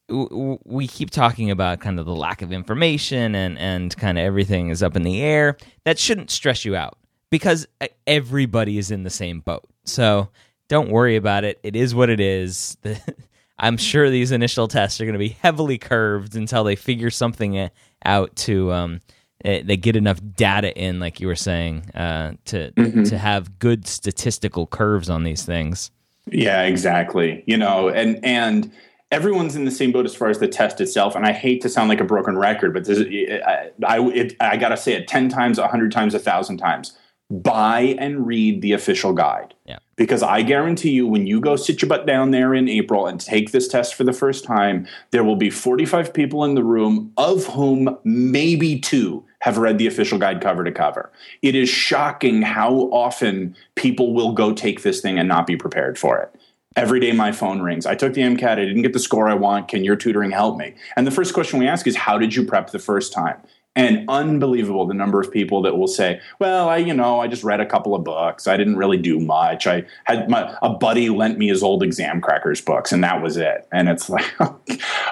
we 0.08 0.86
keep 0.86 1.10
talking 1.10 1.50
about 1.50 1.80
kind 1.80 2.00
of 2.00 2.06
the 2.06 2.14
lack 2.14 2.40
of 2.40 2.52
information 2.52 3.34
and 3.34 3.58
and 3.58 3.96
kind 3.96 4.18
of 4.18 4.24
everything 4.24 4.70
is 4.70 4.82
up 4.82 4.96
in 4.96 5.02
the 5.02 5.20
air. 5.22 5.56
That 5.84 5.98
shouldn't 5.98 6.30
stress 6.30 6.64
you 6.64 6.76
out 6.76 6.96
because 7.30 7.66
everybody 8.06 8.78
is 8.78 8.90
in 8.90 9.02
the 9.02 9.10
same 9.10 9.40
boat. 9.40 9.68
So 9.84 10.28
don't 10.68 10.90
worry 10.90 11.16
about 11.16 11.44
it. 11.44 11.58
It 11.62 11.76
is 11.76 11.94
what 11.94 12.10
it 12.10 12.20
is. 12.20 12.76
I'm 13.58 13.76
sure 13.76 14.08
these 14.08 14.30
initial 14.30 14.68
tests 14.68 15.00
are 15.00 15.04
going 15.04 15.14
to 15.14 15.18
be 15.18 15.30
heavily 15.30 15.78
curved 15.78 16.36
until 16.36 16.62
they 16.62 16.76
figure 16.76 17.10
something 17.10 17.70
out 18.04 18.36
to 18.36 18.72
um, 18.72 19.00
eh, 19.44 19.62
they 19.64 19.76
get 19.76 19.96
enough 19.96 20.20
data 20.36 20.76
in, 20.76 21.00
like 21.00 21.20
you 21.20 21.26
were 21.26 21.36
saying, 21.36 21.90
uh, 21.94 22.32
to 22.46 22.72
mm-hmm. 22.72 23.04
to 23.04 23.18
have 23.18 23.58
good 23.58 23.86
statistical 23.86 24.66
curves 24.66 25.08
on 25.08 25.24
these 25.24 25.44
things. 25.44 25.90
Yeah, 26.30 26.62
exactly. 26.62 27.42
You 27.46 27.56
know, 27.56 27.88
and 27.88 28.24
and 28.24 28.72
everyone's 29.10 29.56
in 29.56 29.64
the 29.64 29.70
same 29.70 29.92
boat 29.92 30.04
as 30.04 30.14
far 30.14 30.28
as 30.28 30.38
the 30.38 30.48
test 30.48 30.80
itself. 30.80 31.16
And 31.16 31.24
I 31.24 31.32
hate 31.32 31.62
to 31.62 31.68
sound 31.68 31.88
like 31.88 32.00
a 32.00 32.04
broken 32.04 32.36
record, 32.36 32.74
but 32.74 32.84
this, 32.84 33.00
I 33.00 33.70
I, 33.86 34.00
it, 34.08 34.36
I 34.40 34.56
got 34.56 34.70
to 34.70 34.76
say 34.76 34.94
it 34.94 35.08
ten 35.08 35.28
times, 35.28 35.58
a 35.58 35.68
hundred 35.68 35.92
times, 35.92 36.14
a 36.14 36.18
thousand 36.18 36.58
times 36.58 36.96
buy 37.30 37.94
and 37.98 38.26
read 38.26 38.62
the 38.62 38.72
official 38.72 39.12
guide. 39.12 39.54
Yeah. 39.66 39.78
Because 39.96 40.22
I 40.22 40.42
guarantee 40.42 40.90
you, 40.90 41.06
when 41.06 41.26
you 41.26 41.40
go 41.40 41.56
sit 41.56 41.82
your 41.82 41.88
butt 41.88 42.06
down 42.06 42.30
there 42.30 42.54
in 42.54 42.68
April 42.68 43.06
and 43.06 43.20
take 43.20 43.52
this 43.52 43.68
test 43.68 43.94
for 43.94 44.04
the 44.04 44.12
first 44.12 44.44
time, 44.44 44.86
there 45.10 45.24
will 45.24 45.36
be 45.36 45.50
45 45.50 46.14
people 46.14 46.44
in 46.44 46.54
the 46.54 46.64
room, 46.64 47.12
of 47.16 47.44
whom 47.46 47.98
maybe 48.04 48.78
two 48.78 49.24
have 49.40 49.58
read 49.58 49.78
the 49.78 49.86
official 49.86 50.18
guide 50.18 50.40
cover 50.40 50.64
to 50.64 50.72
cover. 50.72 51.10
It 51.42 51.54
is 51.54 51.68
shocking 51.68 52.42
how 52.42 52.74
often 52.92 53.56
people 53.76 54.12
will 54.12 54.32
go 54.32 54.52
take 54.52 54.82
this 54.82 55.00
thing 55.00 55.18
and 55.18 55.28
not 55.28 55.46
be 55.46 55.56
prepared 55.56 55.98
for 55.98 56.18
it. 56.18 56.34
Every 56.76 57.00
day 57.00 57.12
my 57.12 57.32
phone 57.32 57.60
rings. 57.60 57.86
I 57.86 57.94
took 57.94 58.14
the 58.14 58.20
MCAT, 58.22 58.52
I 58.52 58.64
didn't 58.64 58.82
get 58.82 58.92
the 58.92 58.98
score 58.98 59.28
I 59.28 59.34
want. 59.34 59.68
Can 59.68 59.84
your 59.84 59.96
tutoring 59.96 60.30
help 60.30 60.58
me? 60.58 60.74
And 60.96 61.06
the 61.06 61.10
first 61.10 61.34
question 61.34 61.58
we 61.58 61.66
ask 61.66 61.86
is, 61.86 61.96
How 61.96 62.18
did 62.18 62.34
you 62.34 62.44
prep 62.44 62.70
the 62.70 62.78
first 62.78 63.12
time? 63.12 63.40
And 63.78 64.04
unbelievable 64.08 64.86
the 64.86 64.94
number 64.94 65.20
of 65.20 65.30
people 65.30 65.62
that 65.62 65.78
will 65.78 65.86
say 65.86 66.20
well 66.40 66.68
i 66.68 66.78
you 66.78 66.92
know 66.92 67.20
i 67.20 67.28
just 67.28 67.44
read 67.44 67.60
a 67.60 67.66
couple 67.66 67.94
of 67.94 68.02
books. 68.02 68.48
I 68.48 68.56
didn't 68.56 68.76
really 68.76 68.98
do 68.98 69.20
much. 69.20 69.68
I 69.68 69.84
had 70.04 70.28
my 70.28 70.52
a 70.62 70.70
buddy 70.70 71.08
lent 71.08 71.38
me 71.38 71.46
his 71.48 71.62
old 71.62 71.82
Examkrackers 71.82 72.64
books 72.64 72.90
and 72.90 73.04
that 73.04 73.22
was 73.22 73.36
it. 73.36 73.68
And 73.72 73.88
it's 73.88 74.10
like 74.16 74.24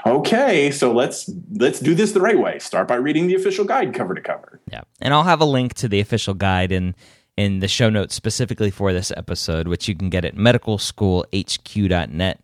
okay 0.04 0.72
so 0.72 0.92
let's 0.92 1.30
let's 1.52 1.78
do 1.78 1.94
this 1.94 2.10
the 2.12 2.20
right 2.20 2.38
way. 2.38 2.58
Start 2.58 2.88
by 2.88 2.96
reading 2.96 3.28
the 3.28 3.36
official 3.36 3.64
guide 3.64 3.94
cover 3.94 4.14
to 4.14 4.20
cover. 4.20 4.60
Yeah. 4.70 4.82
And 5.00 5.14
i'll 5.14 5.22
have 5.22 5.40
a 5.40 5.46
link 5.46 5.74
to 5.74 5.88
the 5.88 6.00
official 6.00 6.34
guide 6.34 6.72
in 6.72 6.96
in 7.36 7.60
the 7.60 7.68
show 7.68 7.88
notes 7.88 8.16
specifically 8.16 8.72
for 8.72 8.92
this 8.92 9.12
episode 9.16 9.68
which 9.68 9.86
you 9.86 9.94
can 9.94 10.10
get 10.10 10.24
at 10.24 10.34
medicalschoolhq.net 10.34 12.40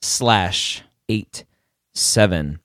slash 0.00 0.82
eight 1.08 1.44
seven 1.94 2.58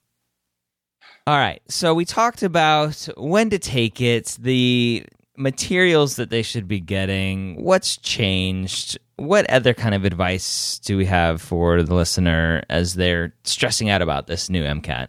all 1.28 1.36
right. 1.36 1.60
So 1.68 1.92
we 1.92 2.06
talked 2.06 2.42
about 2.42 3.06
when 3.18 3.50
to 3.50 3.58
take 3.58 4.00
it, 4.00 4.34
the 4.40 5.04
materials 5.36 6.16
that 6.16 6.30
they 6.30 6.40
should 6.40 6.66
be 6.66 6.80
getting, 6.80 7.62
what's 7.62 7.98
changed, 7.98 8.98
what 9.16 9.44
other 9.50 9.74
kind 9.74 9.94
of 9.94 10.06
advice 10.06 10.78
do 10.78 10.96
we 10.96 11.04
have 11.04 11.42
for 11.42 11.82
the 11.82 11.94
listener 11.94 12.62
as 12.70 12.94
they're 12.94 13.34
stressing 13.44 13.90
out 13.90 14.00
about 14.00 14.26
this 14.26 14.48
new 14.48 14.62
MCAT? 14.62 15.08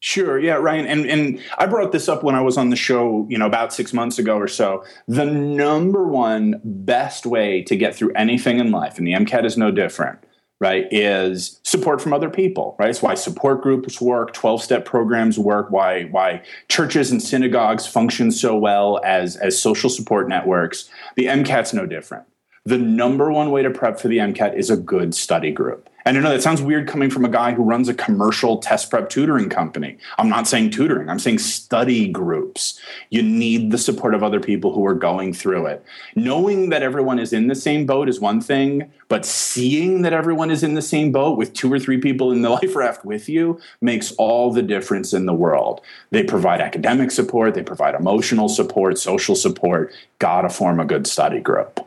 Sure, 0.00 0.40
yeah, 0.40 0.54
Ryan, 0.54 0.86
and 0.86 1.06
and 1.06 1.40
I 1.56 1.66
brought 1.66 1.92
this 1.92 2.08
up 2.08 2.24
when 2.24 2.34
I 2.34 2.40
was 2.40 2.58
on 2.58 2.70
the 2.70 2.76
show, 2.76 3.24
you 3.30 3.38
know, 3.38 3.46
about 3.46 3.72
six 3.72 3.92
months 3.92 4.18
ago 4.18 4.36
or 4.36 4.48
so. 4.48 4.84
The 5.06 5.24
number 5.24 6.04
one 6.04 6.60
best 6.64 7.26
way 7.26 7.62
to 7.62 7.76
get 7.76 7.94
through 7.94 8.12
anything 8.14 8.58
in 8.58 8.72
life, 8.72 8.98
and 8.98 9.06
the 9.06 9.12
MCAT 9.12 9.44
is 9.44 9.56
no 9.56 9.70
different, 9.70 10.18
right, 10.60 10.86
is 10.90 11.60
support 11.62 12.00
from 12.00 12.12
other 12.12 12.30
people, 12.30 12.76
right? 12.78 12.88
It's 12.88 13.02
why 13.02 13.14
support 13.14 13.62
groups 13.62 14.00
work, 14.00 14.32
12 14.32 14.62
step 14.62 14.84
programs 14.84 15.38
work, 15.38 15.70
why, 15.70 16.04
why 16.04 16.42
churches 16.68 17.10
and 17.10 17.22
synagogues 17.22 17.86
function 17.86 18.30
so 18.30 18.56
well 18.56 19.00
as, 19.04 19.36
as 19.36 19.60
social 19.60 19.90
support 19.90 20.28
networks. 20.28 20.88
The 21.16 21.26
MCAT's 21.26 21.74
no 21.74 21.86
different. 21.86 22.24
The 22.64 22.78
number 22.78 23.30
one 23.30 23.50
way 23.50 23.62
to 23.62 23.70
prep 23.70 24.00
for 24.00 24.08
the 24.08 24.18
MCAT 24.18 24.56
is 24.56 24.70
a 24.70 24.76
good 24.76 25.14
study 25.14 25.50
group. 25.50 25.90
And 26.06 26.18
I 26.18 26.20
know 26.20 26.30
that 26.30 26.42
sounds 26.42 26.60
weird 26.60 26.86
coming 26.86 27.08
from 27.08 27.24
a 27.24 27.30
guy 27.30 27.52
who 27.52 27.62
runs 27.62 27.88
a 27.88 27.94
commercial 27.94 28.58
test 28.58 28.90
prep 28.90 29.08
tutoring 29.08 29.48
company. 29.48 29.96
I'm 30.18 30.28
not 30.28 30.46
saying 30.46 30.70
tutoring, 30.70 31.08
I'm 31.08 31.18
saying 31.18 31.38
study 31.38 32.08
groups. 32.08 32.78
You 33.08 33.22
need 33.22 33.70
the 33.70 33.78
support 33.78 34.14
of 34.14 34.22
other 34.22 34.40
people 34.40 34.74
who 34.74 34.84
are 34.86 34.94
going 34.94 35.32
through 35.32 35.66
it. 35.66 35.84
Knowing 36.14 36.68
that 36.68 36.82
everyone 36.82 37.18
is 37.18 37.32
in 37.32 37.46
the 37.46 37.54
same 37.54 37.86
boat 37.86 38.08
is 38.08 38.20
one 38.20 38.40
thing, 38.40 38.92
but 39.08 39.24
seeing 39.24 40.02
that 40.02 40.12
everyone 40.12 40.50
is 40.50 40.62
in 40.62 40.74
the 40.74 40.82
same 40.82 41.10
boat 41.10 41.38
with 41.38 41.54
two 41.54 41.72
or 41.72 41.78
three 41.78 41.98
people 41.98 42.32
in 42.32 42.42
the 42.42 42.50
life 42.64 42.76
raft 42.76 43.04
with 43.04 43.28
you 43.28 43.58
makes 43.80 44.12
all 44.12 44.52
the 44.52 44.62
difference 44.62 45.14
in 45.14 45.24
the 45.24 45.32
world. 45.32 45.80
They 46.10 46.22
provide 46.22 46.60
academic 46.60 47.10
support, 47.12 47.54
they 47.54 47.62
provide 47.62 47.94
emotional 47.94 48.48
support, 48.48 48.98
social 48.98 49.34
support. 49.34 49.92
Gotta 50.18 50.50
form 50.50 50.80
a 50.80 50.84
good 50.84 51.06
study 51.06 51.40
group. 51.40 51.80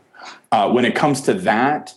Uh, 0.52 0.72
when 0.72 0.86
it 0.86 0.96
comes 0.96 1.22
to 1.22 1.34
that, 1.34 1.94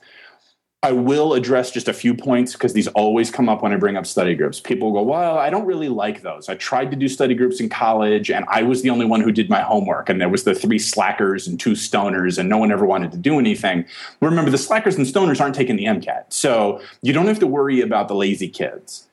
I 0.83 0.93
will 0.93 1.35
address 1.35 1.71
just 1.71 1.89
a 1.89 1.93
few 1.93 2.15
points 2.15 2.55
because 2.55 2.73
these 2.73 2.89
always 2.89 3.31
come 3.31 3.51
up 3.51 3.63
when 3.63 3.71
I 3.71 3.77
bring 3.77 3.99
up 3.99 4.07
study 4.07 4.35
groups. 4.35 4.61
People 4.61 4.93
go, 4.93 5.03
Well, 5.03 5.37
I 5.37 5.51
don't 5.51 5.67
really 5.67 5.91
like 5.91 6.23
those. 6.23 6.49
I 6.49 6.55
tried 6.55 6.91
to 6.91 6.97
do 6.97 7.07
study 7.07 7.35
groups 7.35 7.61
in 7.61 7.69
college 7.69 8.31
and 8.31 8.47
I 8.49 8.63
was 8.63 8.81
the 8.81 8.89
only 8.89 9.05
one 9.05 9.21
who 9.21 9.31
did 9.31 9.51
my 9.51 9.61
homework. 9.61 10.09
And 10.09 10.19
there 10.19 10.31
was 10.31 10.45
the 10.45 10.55
three 10.55 10.79
slackers 10.79 11.47
and 11.47 11.61
two 11.61 11.73
stoners, 11.73 12.39
and 12.39 12.49
no 12.49 12.57
one 12.57 12.73
ever 12.73 12.87
wanted 12.87 13.13
to 13.13 13.19
do 13.19 13.39
anything. 13.39 13.85
Remember, 14.23 14.51
the 14.51 14.57
slackers 14.57 14.97
and 14.97 15.07
stoners 15.07 15.39
aren't 15.39 15.55
taking 15.55 15.77
the 15.77 15.85
MCAT. 15.85 16.25
So 16.33 16.81
you 17.03 17.13
don't 17.13 17.27
have 17.27 17.41
to 17.41 17.47
worry 17.47 17.83
about 17.83 18.09
the 18.09 18.15
lazy 18.15 18.49
kids. 18.49 19.07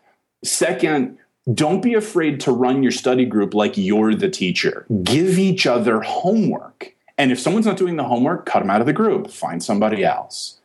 Second, 0.45 1.17
don't 1.53 1.81
be 1.81 1.95
afraid 1.95 2.39
to 2.41 2.53
run 2.53 2.81
your 2.81 2.93
study 2.93 3.25
group 3.25 3.53
like 3.53 3.77
you're 3.77 4.15
the 4.15 4.29
teacher. 4.29 4.85
Give 5.03 5.37
each 5.37 5.67
other 5.67 5.99
homework. 5.99 6.93
And 7.17 7.29
if 7.29 7.39
someone's 7.39 7.65
not 7.65 7.75
doing 7.75 7.97
the 7.97 8.05
homework, 8.05 8.45
cut 8.45 8.59
them 8.59 8.69
out 8.69 8.79
of 8.79 8.87
the 8.87 8.93
group, 8.93 9.29
find 9.29 9.61
somebody 9.61 10.05
else. 10.05 10.57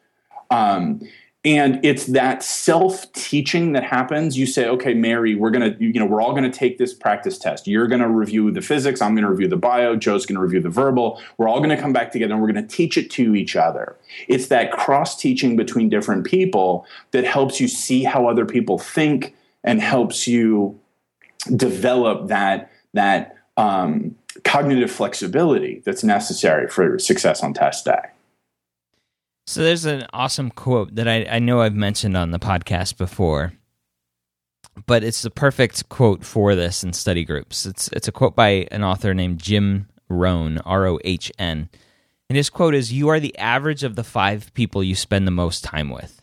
Um, 0.52 1.00
and 1.44 1.84
it's 1.84 2.06
that 2.06 2.44
self-teaching 2.44 3.72
that 3.72 3.82
happens. 3.82 4.38
You 4.38 4.46
say 4.46 4.66
okay 4.68 4.94
mary 4.94 5.34
we're 5.34 5.50
going 5.50 5.72
to 5.72 5.84
you 5.84 5.98
know 5.98 6.06
we're 6.06 6.20
all 6.20 6.32
going 6.32 6.48
to 6.48 6.56
take 6.56 6.78
this 6.78 6.94
practice 6.94 7.36
test. 7.36 7.66
You're 7.66 7.88
going 7.88 8.00
to 8.00 8.08
review 8.08 8.50
the 8.52 8.60
physics 8.60 9.02
i'm 9.02 9.14
going 9.14 9.24
to 9.24 9.30
review 9.30 9.48
the 9.48 9.56
bio 9.56 9.96
joe's 9.96 10.24
going 10.24 10.36
to 10.36 10.42
review 10.42 10.60
the 10.60 10.68
verbal. 10.68 11.20
We're 11.38 11.48
all 11.48 11.58
going 11.58 11.70
to 11.70 11.80
come 11.80 11.92
back 11.92 12.12
together 12.12 12.34
and 12.34 12.42
we're 12.42 12.52
going 12.52 12.66
to 12.66 12.76
teach 12.76 12.96
it 12.96 13.10
to 13.12 13.34
each 13.34 13.56
other. 13.56 13.96
It's 14.28 14.46
that 14.48 14.70
cross 14.72 15.16
teaching 15.16 15.56
between 15.56 15.88
different 15.88 16.24
people 16.24 16.86
that 17.10 17.24
helps 17.24 17.60
you 17.60 17.66
see 17.66 18.04
how 18.04 18.28
other 18.28 18.46
people 18.46 18.78
think 18.78 19.34
and 19.64 19.80
helps 19.80 20.28
you 20.28 20.78
develop 21.56 22.28
that 22.28 22.70
that 22.94 23.36
um, 23.56 24.14
cognitive 24.44 24.90
flexibility 24.90 25.82
that's 25.84 26.04
necessary 26.04 26.68
for 26.68 26.98
success 26.98 27.42
on 27.42 27.52
test 27.52 27.84
day. 27.84 28.11
So 29.46 29.62
there's 29.62 29.84
an 29.84 30.06
awesome 30.12 30.50
quote 30.50 30.94
that 30.94 31.08
I, 31.08 31.24
I 31.24 31.38
know 31.38 31.60
I've 31.60 31.74
mentioned 31.74 32.16
on 32.16 32.30
the 32.30 32.38
podcast 32.38 32.96
before, 32.96 33.52
but 34.86 35.02
it's 35.02 35.22
the 35.22 35.30
perfect 35.30 35.88
quote 35.88 36.24
for 36.24 36.54
this 36.54 36.84
in 36.84 36.92
study 36.92 37.24
groups. 37.24 37.66
It's 37.66 37.88
it's 37.88 38.08
a 38.08 38.12
quote 38.12 38.36
by 38.36 38.68
an 38.70 38.84
author 38.84 39.14
named 39.14 39.40
Jim 39.40 39.88
Rohn, 40.08 40.58
R 40.58 40.86
O 40.86 40.98
H 41.04 41.32
N. 41.38 41.68
And 42.28 42.36
his 42.36 42.50
quote 42.50 42.74
is 42.74 42.92
You 42.92 43.08
are 43.08 43.20
the 43.20 43.36
average 43.36 43.82
of 43.82 43.96
the 43.96 44.04
five 44.04 44.54
people 44.54 44.82
you 44.82 44.94
spend 44.94 45.26
the 45.26 45.32
most 45.32 45.64
time 45.64 45.90
with. 45.90 46.22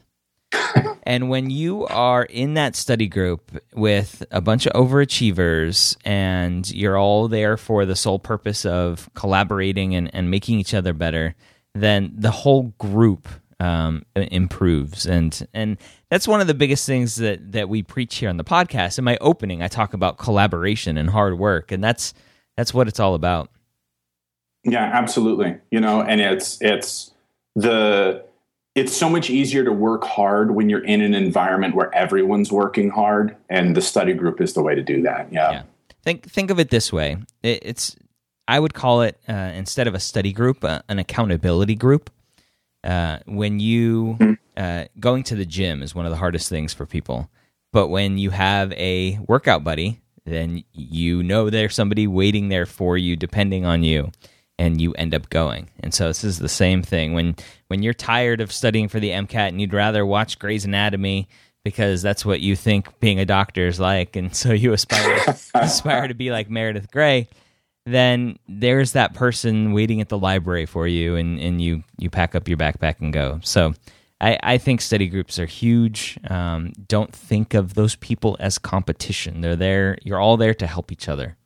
and 1.03 1.29
when 1.29 1.49
you 1.49 1.85
are 1.87 2.23
in 2.23 2.55
that 2.55 2.75
study 2.75 3.07
group 3.07 3.61
with 3.73 4.23
a 4.31 4.41
bunch 4.41 4.65
of 4.65 4.73
overachievers 4.73 5.95
and 6.03 6.69
you're 6.71 6.97
all 6.97 7.27
there 7.27 7.57
for 7.57 7.85
the 7.85 7.95
sole 7.95 8.17
purpose 8.17 8.65
of 8.65 9.09
collaborating 9.13 9.93
and, 9.93 10.09
and 10.13 10.31
making 10.31 10.57
each 10.57 10.73
other 10.73 10.93
better, 10.93 11.35
then 11.75 12.13
the 12.15 12.31
whole 12.31 12.73
group 12.77 13.27
um, 13.59 14.05
improves. 14.15 15.05
And 15.05 15.47
and 15.53 15.77
that's 16.09 16.27
one 16.27 16.41
of 16.41 16.47
the 16.47 16.53
biggest 16.53 16.85
things 16.85 17.17
that 17.17 17.51
that 17.51 17.69
we 17.69 17.83
preach 17.83 18.17
here 18.17 18.29
on 18.29 18.37
the 18.37 18.43
podcast. 18.43 18.97
In 18.97 19.03
my 19.03 19.17
opening, 19.21 19.61
I 19.61 19.67
talk 19.67 19.93
about 19.93 20.17
collaboration 20.17 20.97
and 20.97 21.09
hard 21.09 21.37
work, 21.37 21.71
and 21.71 21.83
that's 21.83 22.13
that's 22.57 22.73
what 22.73 22.87
it's 22.87 22.99
all 22.99 23.15
about. 23.15 23.49
Yeah, 24.63 24.83
absolutely. 24.83 25.57
You 25.71 25.79
know, 25.79 26.01
and 26.01 26.21
it's 26.21 26.61
it's 26.61 27.11
the 27.55 28.25
it's 28.75 28.95
so 28.95 29.09
much 29.09 29.29
easier 29.29 29.63
to 29.63 29.71
work 29.71 30.03
hard 30.03 30.55
when 30.55 30.69
you're 30.69 30.83
in 30.83 31.01
an 31.01 31.13
environment 31.13 31.75
where 31.75 31.93
everyone's 31.93 32.51
working 32.51 32.89
hard, 32.89 33.35
and 33.49 33.75
the 33.75 33.81
study 33.81 34.13
group 34.13 34.39
is 34.41 34.53
the 34.53 34.61
way 34.61 34.75
to 34.75 34.83
do 34.83 35.01
that. 35.03 35.31
Yeah. 35.31 35.51
yeah. 35.51 35.63
Think 36.03 36.29
think 36.29 36.49
of 36.49 36.59
it 36.59 36.69
this 36.69 36.93
way. 36.93 37.17
It, 37.43 37.59
it's 37.61 37.95
I 38.49 38.59
would 38.59 38.73
call 38.73 39.03
it 39.03 39.19
uh, 39.29 39.33
instead 39.33 39.87
of 39.87 39.93
a 39.93 39.99
study 39.99 40.33
group, 40.33 40.63
uh, 40.63 40.81
an 40.89 40.97
accountability 40.97 41.75
group. 41.75 42.09
Uh, 42.83 43.19
when 43.25 43.59
you 43.59 44.17
mm-hmm. 44.19 44.33
uh, 44.57 44.85
going 44.99 45.21
to 45.23 45.35
the 45.35 45.45
gym 45.45 45.83
is 45.83 45.93
one 45.93 46.05
of 46.05 46.11
the 46.11 46.17
hardest 46.17 46.49
things 46.49 46.73
for 46.73 46.87
people, 46.87 47.29
but 47.71 47.89
when 47.89 48.17
you 48.17 48.31
have 48.31 48.71
a 48.71 49.19
workout 49.27 49.63
buddy, 49.63 50.01
then 50.25 50.63
you 50.73 51.21
know 51.21 51.51
there's 51.51 51.75
somebody 51.75 52.07
waiting 52.07 52.49
there 52.49 52.65
for 52.65 52.97
you, 52.97 53.15
depending 53.15 53.65
on 53.65 53.83
you 53.83 54.11
and 54.57 54.81
you 54.81 54.93
end 54.93 55.13
up 55.13 55.29
going. 55.29 55.69
And 55.81 55.93
so 55.93 56.07
this 56.07 56.23
is 56.23 56.39
the 56.39 56.49
same 56.49 56.81
thing 56.81 57.13
when 57.13 57.35
when 57.67 57.83
you're 57.83 57.93
tired 57.93 58.41
of 58.41 58.51
studying 58.51 58.87
for 58.87 58.99
the 58.99 59.11
MCAT 59.11 59.49
and 59.49 59.61
you'd 59.61 59.73
rather 59.73 60.03
watch 60.05 60.39
Grey's 60.39 60.65
Anatomy 60.65 61.29
because 61.63 62.01
that's 62.01 62.25
what 62.25 62.41
you 62.41 62.55
think 62.55 62.99
being 62.99 63.19
a 63.19 63.25
doctor 63.25 63.67
is 63.67 63.79
like, 63.79 64.15
and 64.15 64.35
so 64.35 64.53
you 64.53 64.73
aspire 64.73 65.19
aspire 65.53 66.07
to 66.07 66.15
be 66.15 66.31
like 66.31 66.49
Meredith 66.49 66.89
Grey. 66.89 67.27
Then 67.85 68.37
there's 68.47 68.91
that 68.91 69.13
person 69.13 69.73
waiting 69.73 70.01
at 70.01 70.09
the 70.09 70.17
library 70.17 70.65
for 70.65 70.87
you, 70.87 71.15
and, 71.15 71.39
and 71.39 71.61
you 71.61 71.83
you 71.97 72.09
pack 72.09 72.35
up 72.35 72.47
your 72.47 72.57
backpack 72.57 72.99
and 72.99 73.11
go. 73.11 73.39
So 73.43 73.73
I, 74.21 74.37
I 74.43 74.57
think 74.57 74.81
study 74.81 75.07
groups 75.07 75.39
are 75.39 75.45
huge. 75.45 76.19
Um, 76.29 76.73
don't 76.87 77.13
think 77.13 77.53
of 77.53 77.73
those 77.73 77.95
people 77.95 78.35
as 78.39 78.57
competition. 78.57 79.41
They're 79.41 79.55
there. 79.55 79.97
You're 80.03 80.19
all 80.19 80.37
there 80.37 80.53
to 80.55 80.67
help 80.67 80.91
each 80.91 81.07
other. 81.07 81.37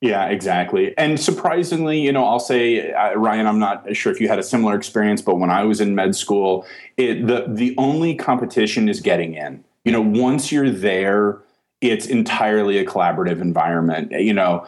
Yeah, 0.00 0.26
exactly. 0.26 0.96
And 0.98 1.18
surprisingly, 1.18 2.00
you 2.00 2.10
know, 2.10 2.24
I'll 2.24 2.40
say, 2.40 2.92
uh, 2.92 3.14
Ryan, 3.14 3.46
I'm 3.46 3.60
not 3.60 3.94
sure 3.94 4.10
if 4.10 4.20
you 4.20 4.26
had 4.26 4.40
a 4.40 4.42
similar 4.42 4.74
experience, 4.74 5.22
but 5.22 5.36
when 5.36 5.48
I 5.50 5.62
was 5.62 5.80
in 5.80 5.94
med 5.94 6.16
school, 6.16 6.66
it, 6.96 7.26
the 7.26 7.44
the 7.46 7.74
only 7.78 8.16
competition 8.16 8.88
is 8.88 9.00
getting 9.00 9.34
in. 9.34 9.62
You 9.84 9.92
know, 9.92 10.00
once 10.00 10.50
you're 10.50 10.70
there, 10.70 11.40
it's 11.82 12.06
entirely 12.06 12.78
a 12.78 12.84
collaborative 12.84 13.40
environment. 13.40 14.12
You 14.12 14.32
know, 14.32 14.66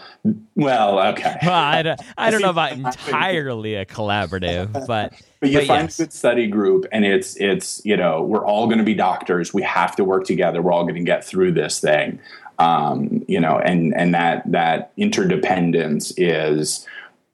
well, 0.55 1.01
okay. 1.13 1.37
Well, 1.43 1.53
I 1.53 1.83
don't, 1.83 2.01
I 2.19 2.31
don't 2.31 2.43
know 2.43 2.51
about 2.51 2.73
entirely 2.73 3.77
a 3.77 3.87
collaborative, 3.87 4.73
but 4.87 5.15
but 5.41 5.51
you 5.51 5.59
but 5.59 5.67
find 5.67 5.83
yes. 5.85 5.99
a 5.99 6.03
good 6.03 6.13
study 6.13 6.47
group, 6.47 6.87
and 6.93 7.05
it's 7.05 7.37
it's 7.37 7.85
you 7.85 7.97
know 7.97 8.23
we're 8.23 8.45
all 8.45 8.67
going 8.67 8.79
to 8.79 8.85
be 8.85 8.95
doctors. 8.95 9.55
We 9.55 9.63
have 9.63 9.97
to 9.97 10.05
work 10.05 10.25
together. 10.25 10.61
We're 10.61 10.73
all 10.73 10.85
going 10.85 10.97
to 10.97 11.05
get 11.05 11.25
through 11.25 11.53
this 11.53 11.81
thing 11.81 12.21
um, 12.59 13.25
you 13.27 13.41
know, 13.41 13.59
and 13.59 13.95
and 13.95 14.15
that 14.15 14.51
that 14.51 14.93
interdependence 14.97 16.13
is 16.17 16.87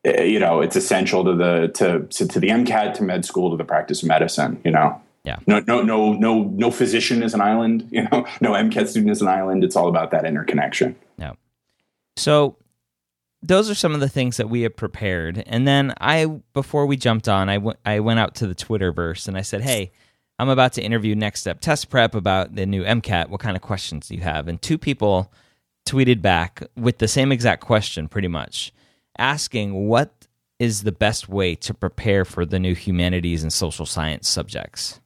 eh, 0.04 0.24
you 0.24 0.38
know 0.38 0.60
it's 0.60 0.76
essential 0.76 1.24
to 1.24 1.34
the 1.34 1.68
to, 1.74 2.06
to 2.06 2.28
to 2.28 2.40
the 2.40 2.48
MCAT 2.48 2.94
to 2.94 3.02
med 3.02 3.24
school 3.24 3.50
to 3.50 3.56
the 3.56 3.64
practice 3.64 4.02
of 4.02 4.08
medicine. 4.08 4.60
You 4.64 4.70
know. 4.72 5.00
Yeah. 5.24 5.36
No, 5.46 5.60
no, 5.60 5.82
no, 5.82 6.12
no, 6.14 6.44
no 6.44 6.70
physician 6.70 7.22
is 7.22 7.34
an 7.34 7.40
island. 7.40 7.88
You 7.92 8.02
know, 8.04 8.26
no 8.40 8.52
MCAT 8.52 8.88
student 8.88 9.10
is 9.10 9.20
an 9.20 9.28
island. 9.28 9.64
It's 9.64 9.76
all 9.76 9.88
about 9.88 10.10
that 10.12 10.24
interconnection. 10.24 10.96
Yeah. 11.18 11.32
So 12.16 12.56
those 13.42 13.70
are 13.70 13.74
some 13.74 13.94
of 13.94 14.00
the 14.00 14.08
things 14.08 14.36
that 14.36 14.48
we 14.48 14.62
have 14.62 14.76
prepared. 14.76 15.42
And 15.46 15.66
then 15.66 15.94
I, 16.00 16.26
before 16.52 16.86
we 16.86 16.96
jumped 16.96 17.28
on, 17.28 17.48
I, 17.48 17.56
w- 17.56 17.76
I 17.84 18.00
went 18.00 18.20
out 18.20 18.34
to 18.36 18.46
the 18.46 18.54
Twitterverse 18.54 19.28
and 19.28 19.36
I 19.36 19.42
said, 19.42 19.62
hey, 19.62 19.92
I'm 20.38 20.48
about 20.48 20.72
to 20.74 20.82
interview 20.82 21.14
Next 21.14 21.40
Step 21.40 21.60
Test 21.60 21.90
Prep 21.90 22.14
about 22.14 22.54
the 22.54 22.64
new 22.64 22.82
MCAT. 22.82 23.28
What 23.28 23.40
kind 23.40 23.56
of 23.56 23.62
questions 23.62 24.08
do 24.08 24.14
you 24.14 24.22
have? 24.22 24.48
And 24.48 24.60
two 24.60 24.78
people 24.78 25.32
tweeted 25.86 26.22
back 26.22 26.62
with 26.76 26.98
the 26.98 27.08
same 27.08 27.32
exact 27.32 27.62
question, 27.62 28.08
pretty 28.08 28.28
much, 28.28 28.72
asking 29.18 29.86
what 29.88 30.28
is 30.58 30.82
the 30.82 30.92
best 30.92 31.28
way 31.28 31.54
to 31.54 31.74
prepare 31.74 32.24
for 32.24 32.44
the 32.44 32.58
new 32.58 32.74
humanities 32.74 33.42
and 33.42 33.52
social 33.52 33.86
science 33.86 34.28
subjects? 34.28 34.99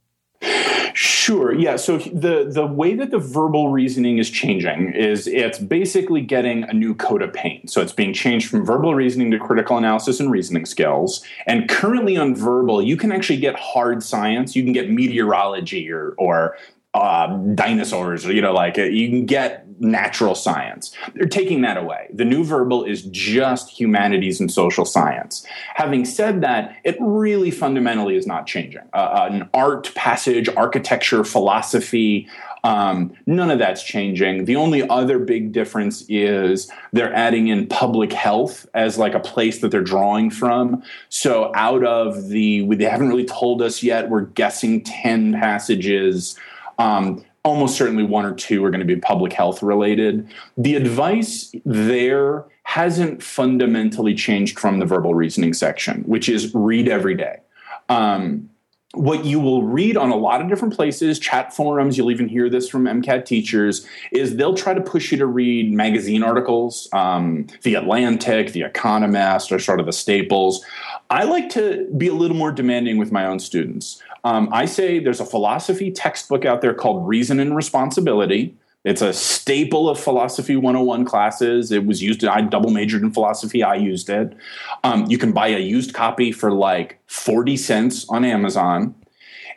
Sure. 0.95 1.53
Yeah. 1.53 1.77
So 1.77 1.99
the 1.99 2.49
the 2.49 2.67
way 2.67 2.95
that 2.95 3.11
the 3.11 3.19
verbal 3.19 3.71
reasoning 3.71 4.19
is 4.19 4.31
changing 4.31 4.93
is 4.93 5.27
it's 5.27 5.59
basically 5.59 6.21
getting 6.21 6.65
a 6.65 6.73
new 6.73 6.95
coat 6.95 7.21
of 7.23 7.33
paint. 7.33 7.71
So 7.71 7.81
it's 7.81 7.93
being 7.93 8.13
changed 8.13 8.49
from 8.49 8.65
verbal 8.65 8.95
reasoning 8.95 9.31
to 9.33 9.39
critical 9.39 9.77
analysis 9.77 10.21
and 10.21 10.31
reasoning 10.31 10.67
skills. 10.67 11.25
And 11.47 11.69
currently 11.69 12.17
on 12.17 12.37
verbal, 12.37 12.81
you 12.81 12.97
can 12.97 13.11
actually 13.11 13.39
get 13.41 13.59
hard 13.59 14.03
science. 14.03 14.55
You 14.55 14.63
can 14.63 14.73
get 14.73 14.89
meteorology 14.89 15.91
or 15.91 16.15
or 16.17 16.57
uh, 16.95 17.27
dinosaurs, 17.55 18.25
or, 18.25 18.33
you 18.33 18.41
know, 18.41 18.53
like 18.53 18.77
you 18.77 19.09
can 19.09 19.27
get 19.27 19.67
natural 19.81 20.37
science. 20.37 20.95
They're 21.15 21.27
taking 21.27 21.63
that 21.63 21.77
away. 21.77 22.09
The 22.13 22.25
new 22.25 22.45
verbal 22.45 22.85
is 22.85 23.03
just 23.03 23.69
humanities 23.69 24.41
and 24.41 24.51
social 24.51 24.85
science. 24.85 25.45
Having 25.75 26.05
said 26.05 26.41
that, 26.43 26.77
it 26.85 26.97
really 27.01 27.51
fundamentally 27.51 28.17
is 28.17 28.27
not 28.27 28.47
changing. 28.47 28.83
Uh, 28.93 28.97
uh 28.97 29.29
an 29.33 29.49
art 29.53 29.93
passage, 29.95 30.49
architecture, 30.57 31.25
philosophy, 31.25 32.29
um, 32.65 33.13
none 33.27 33.51
of 33.51 33.59
that's 33.59 33.83
changing. 33.83 34.47
The 34.47 34.57
only 34.57 34.89
other 34.89 35.19
big 35.19 35.53
difference 35.53 36.05
is 36.09 36.71
they're 36.93 37.13
adding 37.13 37.49
in 37.49 37.67
public 37.67 38.13
health 38.13 38.67
as 38.73 38.97
like 38.97 39.15
a 39.15 39.21
place 39.21 39.61
that 39.61 39.71
they're 39.71 39.83
drawing 39.83 40.31
from. 40.31 40.83
So 41.11 41.53
out 41.55 41.85
of 41.85 42.29
the, 42.29 42.67
they 42.75 42.85
haven't 42.85 43.09
really 43.09 43.27
told 43.27 43.61
us 43.61 43.83
yet. 43.83 44.09
We're 44.09 44.23
guessing 44.23 44.83
ten 44.83 45.35
passages. 45.35 46.37
Um, 46.79 47.25
almost 47.45 47.77
certainly 47.77 48.03
one 48.03 48.25
or 48.25 48.35
two 48.35 48.65
are 48.65 48.71
going 48.71 48.81
to 48.81 48.87
be 48.87 48.97
public 48.97 49.33
health 49.33 49.63
related. 49.63 50.27
The 50.57 50.77
advice 50.77 51.55
there 51.65 52.47
hasn't 52.63 53.23
fundamentally 53.23 54.15
changed 54.15 54.59
from 54.59 54.79
the 54.79 54.87
verbal 54.87 55.15
reasoning 55.15 55.53
section, 55.53 56.03
which 56.05 56.29
is 56.29 56.55
read 56.55 56.89
every 56.89 57.15
day. 57.15 57.41
Um, 57.89 58.49
what 58.95 59.25
you 59.25 59.41
will 59.41 59.63
read 59.63 59.97
on 59.97 60.11
a 60.11 60.17
lot 60.17 60.41
of 60.41 60.49
different 60.49 60.75
places, 60.75 61.19
chat 61.19 61.55
forums, 61.55 61.99
you'll 61.99 62.11
even 62.11 62.29
hear 62.29 62.49
this 62.49 62.69
from 62.69 62.85
MCAT 62.85 63.25
teachers, 63.25 63.87
is 64.13 64.37
they'll 64.37 64.55
try 64.55 64.75
to 64.75 64.81
push 64.81 65.13
you 65.13 65.19
to 65.19 65.27
read 65.27 65.73
magazine 65.73 66.23
articles, 66.23 66.89
um, 66.93 67.47
The 67.63 67.75
Atlantic, 67.75 68.53
The 68.53 68.63
Economist, 68.63 69.53
or 69.53 69.59
sort 69.59 69.81
of 69.81 69.87
the 69.87 69.93
staples. 69.93 70.65
I 71.11 71.25
like 71.25 71.49
to 71.51 71.89
be 71.97 72.09
a 72.09 72.15
little 72.15 72.37
more 72.37 72.53
demanding 72.53 72.99
with 72.99 73.13
my 73.13 73.27
own 73.27 73.39
students. 73.39 74.03
Um, 74.25 74.49
I 74.53 74.65
say 74.65 74.99
there's 74.99 75.21
a 75.21 75.27
philosophy 75.27 75.91
textbook 75.91 76.45
out 76.45 76.63
there 76.63 76.75
called 76.75 77.07
Reason 77.07 77.39
and 77.41 77.55
Responsibility. 77.55 78.57
It's 78.85 79.01
a 79.01 79.15
staple 79.15 79.89
of 79.89 79.99
philosophy 79.99 80.57
101 80.57 81.07
classes. 81.07 81.73
It 81.73 81.87
was 81.87 82.03
used, 82.03 82.23
I 82.23 82.43
double 82.43 82.71
majored 82.71 83.03
in 83.03 83.13
philosophy, 83.13 83.63
I 83.63 83.77
used 83.77 84.11
it. 84.11 84.37
Um, 84.85 85.07
you 85.09 85.17
can 85.17 85.33
buy 85.33 85.49
a 85.49 85.59
used 85.59 85.95
copy 85.95 86.33
for 86.33 86.53
like 86.53 86.99
40 87.07 87.57
cents 87.57 88.07
on 88.11 88.27
Amazon. 88.27 88.95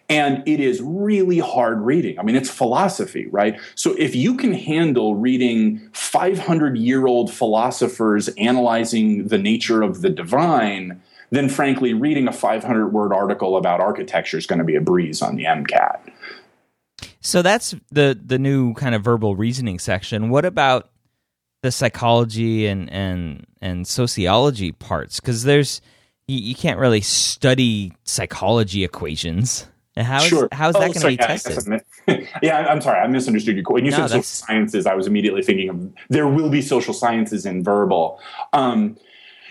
And 0.10 0.48
it 0.48 0.62
is 0.62 0.82
really 0.82 1.40
hard 1.40 1.82
reading. 1.82 2.18
I 2.18 2.24
mean, 2.24 2.38
it's 2.38 2.50
philosophy, 2.50 3.28
right? 3.28 3.60
So 3.76 3.94
if 3.98 4.16
you 4.16 4.38
can 4.38 4.54
handle 4.54 5.16
reading 5.16 5.90
500 5.92 6.78
year 6.78 7.08
old 7.08 7.30
philosophers 7.30 8.30
analyzing 8.38 9.28
the 9.28 9.38
nature 9.38 9.82
of 9.82 10.02
the 10.02 10.10
divine, 10.10 11.02
then 11.32 11.50
frankly, 11.50 11.94
reading 11.94 12.30
a 12.30 12.32
500 12.32 12.88
word 12.94 13.12
article 13.12 13.58
about 13.58 13.82
architecture 13.82 14.38
is 14.38 14.48
going 14.48 14.60
to 14.60 14.66
be 14.66 14.76
a 14.76 14.82
breeze 14.82 15.22
on 15.22 15.36
the 15.36 15.44
MCAT. 15.44 16.00
So 17.28 17.42
that's 17.42 17.76
the 17.92 18.18
the 18.26 18.40
new 18.40 18.74
kind 18.76 18.96
of 18.96 19.04
verbal 19.04 19.36
reasoning 19.36 19.80
section. 19.80 20.30
What 20.30 20.46
about 20.46 20.90
the 21.62 21.74
psychology 21.74 22.68
and 22.68 22.90
and 22.90 23.46
and 23.60 23.86
sociology 23.86 24.72
parts? 24.72 25.20
Because 25.20 25.44
there's 25.44 25.82
you, 26.30 26.38
you, 26.38 26.56
can't 26.56 26.80
really 26.80 27.02
study 27.02 27.92
psychology 28.06 28.86
equations. 28.86 29.68
How 29.98 30.24
is, 30.24 30.30
sure. 30.30 30.48
How 30.54 30.70
is 30.70 30.76
that 30.76 30.90
oh, 30.90 30.94
going 30.94 31.02
to 31.02 31.08
be 31.08 31.18
tested? 31.18 31.82
yeah, 32.42 32.60
I'm 32.60 32.80
sorry. 32.80 33.02
I 33.02 33.08
misunderstood 33.08 33.58
you. 33.58 33.64
When 33.68 33.84
you 33.84 33.92
no, 33.92 33.98
said 33.98 34.08
social 34.08 34.24
sciences, 34.24 34.86
I 34.86 34.96
was 34.96 35.06
immediately 35.06 35.44
thinking 35.44 35.68
of 35.68 35.94
there 36.08 36.30
will 36.30 36.50
be 36.50 36.62
social 36.62 36.94
sciences 36.94 37.46
in 37.46 37.62
verbal. 37.62 38.22
Um, 38.54 38.96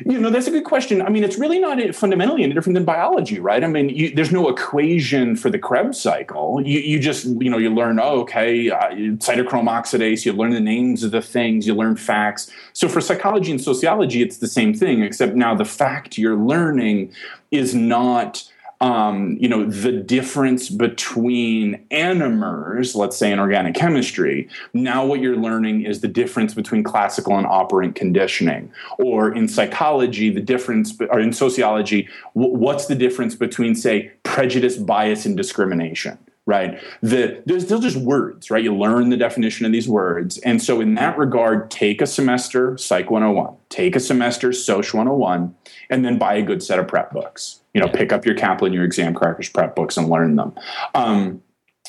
you 0.04 0.18
know, 0.18 0.30
that's 0.30 0.46
a 0.46 0.50
good 0.50 0.64
question. 0.64 1.00
I 1.00 1.08
mean, 1.08 1.24
it's 1.24 1.38
really 1.38 1.58
not 1.58 1.82
fundamentally 1.94 2.42
any 2.42 2.52
different 2.52 2.74
than 2.74 2.84
biology, 2.84 3.40
right? 3.40 3.64
I 3.64 3.66
mean, 3.66 3.88
you, 3.88 4.14
there's 4.14 4.32
no 4.32 4.48
equation 4.48 5.36
for 5.36 5.48
the 5.48 5.58
Krebs 5.58 6.00
cycle. 6.00 6.60
You, 6.64 6.80
you 6.80 6.98
just, 6.98 7.24
you 7.24 7.48
know, 7.48 7.58
you 7.58 7.72
learn, 7.72 7.98
oh, 7.98 8.20
okay, 8.20 8.68
uh, 8.70 8.90
cytochrome 9.16 9.68
oxidase, 9.68 10.24
you 10.26 10.32
learn 10.32 10.50
the 10.50 10.60
names 10.60 11.02
of 11.02 11.12
the 11.12 11.22
things, 11.22 11.66
you 11.66 11.74
learn 11.74 11.96
facts. 11.96 12.50
So 12.74 12.88
for 12.88 13.00
psychology 13.00 13.50
and 13.50 13.60
sociology, 13.60 14.22
it's 14.22 14.38
the 14.38 14.48
same 14.48 14.74
thing, 14.74 15.02
except 15.02 15.34
now 15.34 15.54
the 15.54 15.64
fact 15.64 16.18
you're 16.18 16.36
learning 16.36 17.12
is 17.50 17.74
not 17.74 18.44
um, 18.80 19.36
you 19.40 19.48
know, 19.48 19.64
the 19.64 19.92
difference 19.92 20.68
between 20.68 21.86
anomers, 21.90 22.94
let's 22.94 23.16
say 23.16 23.32
in 23.32 23.38
organic 23.38 23.74
chemistry. 23.74 24.48
Now, 24.74 25.04
what 25.06 25.20
you're 25.20 25.36
learning 25.36 25.82
is 25.82 26.00
the 26.00 26.08
difference 26.08 26.52
between 26.52 26.82
classical 26.82 27.38
and 27.38 27.46
operant 27.46 27.94
conditioning. 27.94 28.70
Or 28.98 29.34
in 29.34 29.48
psychology, 29.48 30.30
the 30.30 30.42
difference, 30.42 30.94
or 31.00 31.20
in 31.20 31.32
sociology, 31.32 32.08
what's 32.34 32.86
the 32.86 32.94
difference 32.94 33.34
between, 33.34 33.74
say, 33.74 34.12
prejudice, 34.24 34.76
bias, 34.76 35.24
and 35.24 35.36
discrimination? 35.36 36.18
Right? 36.46 36.80
The, 37.02 37.42
there's, 37.44 37.66
they're 37.66 37.80
just 37.80 37.96
words, 37.96 38.52
right? 38.52 38.62
You 38.62 38.72
learn 38.72 39.08
the 39.08 39.16
definition 39.16 39.66
of 39.66 39.72
these 39.72 39.88
words. 39.88 40.38
And 40.38 40.62
so, 40.62 40.80
in 40.80 40.94
that 40.94 41.18
regard, 41.18 41.72
take 41.72 42.00
a 42.00 42.06
semester 42.06 42.78
Psych 42.78 43.10
101, 43.10 43.56
take 43.68 43.96
a 43.96 44.00
semester 44.00 44.52
Soc 44.52 44.94
101, 44.94 45.54
and 45.90 46.04
then 46.04 46.18
buy 46.18 46.34
a 46.34 46.42
good 46.42 46.62
set 46.62 46.78
of 46.78 46.86
prep 46.86 47.12
books. 47.12 47.60
You 47.74 47.80
know, 47.80 47.88
pick 47.88 48.12
up 48.12 48.24
your 48.24 48.36
Kaplan, 48.36 48.72
your 48.72 48.86
Examkrackers 48.88 49.52
prep 49.52 49.74
books 49.74 49.96
and 49.96 50.08
learn 50.08 50.36
them. 50.36 50.54
Um, 50.94 51.42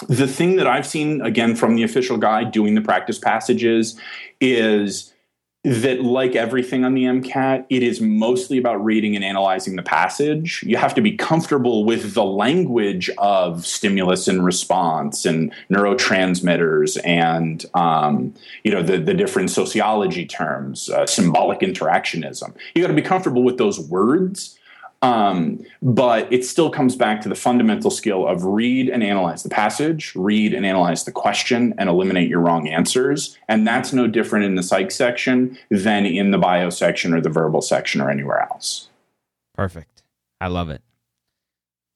the 0.08 0.28
thing 0.28 0.58
that 0.58 0.68
I've 0.68 0.86
seen, 0.86 1.22
again, 1.22 1.56
from 1.56 1.76
the 1.76 1.84
official 1.84 2.18
guide 2.18 2.52
doing 2.52 2.76
the 2.76 2.82
practice 2.82 3.18
passages 3.18 4.00
is 4.40 5.14
that 5.68 6.02
like 6.02 6.34
everything 6.34 6.86
on 6.86 6.94
the 6.94 7.04
MCAT, 7.04 7.66
it 7.70 7.84
is 7.84 8.00
mostly 8.00 8.58
about 8.58 8.82
reading 8.86 9.18
and 9.18 9.26
analyzing 9.26 9.76
the 9.76 9.84
passage. 9.84 10.64
You 10.66 10.78
have 10.78 10.96
to 10.96 11.02
be 11.02 11.18
comfortable 11.18 11.84
with 11.84 12.14
the 12.14 12.24
language 12.24 13.10
of 13.18 13.66
stimulus 13.66 14.30
and 14.30 14.46
response 14.46 15.26
and 15.26 15.54
neurotransmitters 15.70 16.98
and 17.04 17.66
um, 17.74 18.34
you 18.64 18.72
know 18.72 18.82
the, 18.82 18.98
the 18.98 19.14
different 19.14 19.52
sociology 19.52 20.26
terms, 20.26 20.90
uh, 20.90 21.06
symbolic 21.06 21.60
interactionism. 21.60 22.56
You 22.74 22.82
got 22.82 22.88
to 22.88 22.94
be 22.94 23.02
comfortable 23.02 23.44
with 23.44 23.58
those 23.58 23.78
words 23.78 24.57
um, 25.02 25.64
but 25.82 26.32
it 26.32 26.44
still 26.46 26.70
comes 26.70 26.96
back 26.96 27.22
to 27.22 27.30
the 27.30 27.36
fundamental 27.36 27.92
skill 27.92 28.28
of 28.28 28.44
read 28.44 28.90
and 28.90 29.04
analyze 29.04 29.44
the 29.44 29.50
passage, 29.50 30.14
read 30.16 30.54
and 30.54 30.66
analyze 30.66 31.04
the 31.04 31.12
question, 31.12 31.74
and 31.78 31.90
eliminate 31.90 32.30
your 32.30 32.40
wrong 32.40 32.68
answers. 32.68 33.38
And 33.48 33.68
that's 33.68 33.94
no 33.94 34.08
different 34.08 34.46
in 34.46 34.56
the 34.56 34.64
psych 34.64 34.92
section 34.92 35.58
than 35.70 36.06
in 36.06 36.32
the 36.32 36.38
bio 36.38 36.70
section 36.70 37.14
or 37.14 37.22
the 37.22 37.30
verbal 37.30 37.62
section 37.62 38.02
or 38.02 38.10
anywhere 38.10 38.42
else. 38.52 38.90
Perfect. 39.54 40.04
I 40.42 40.48
love 40.48 40.70
it. 40.70 40.82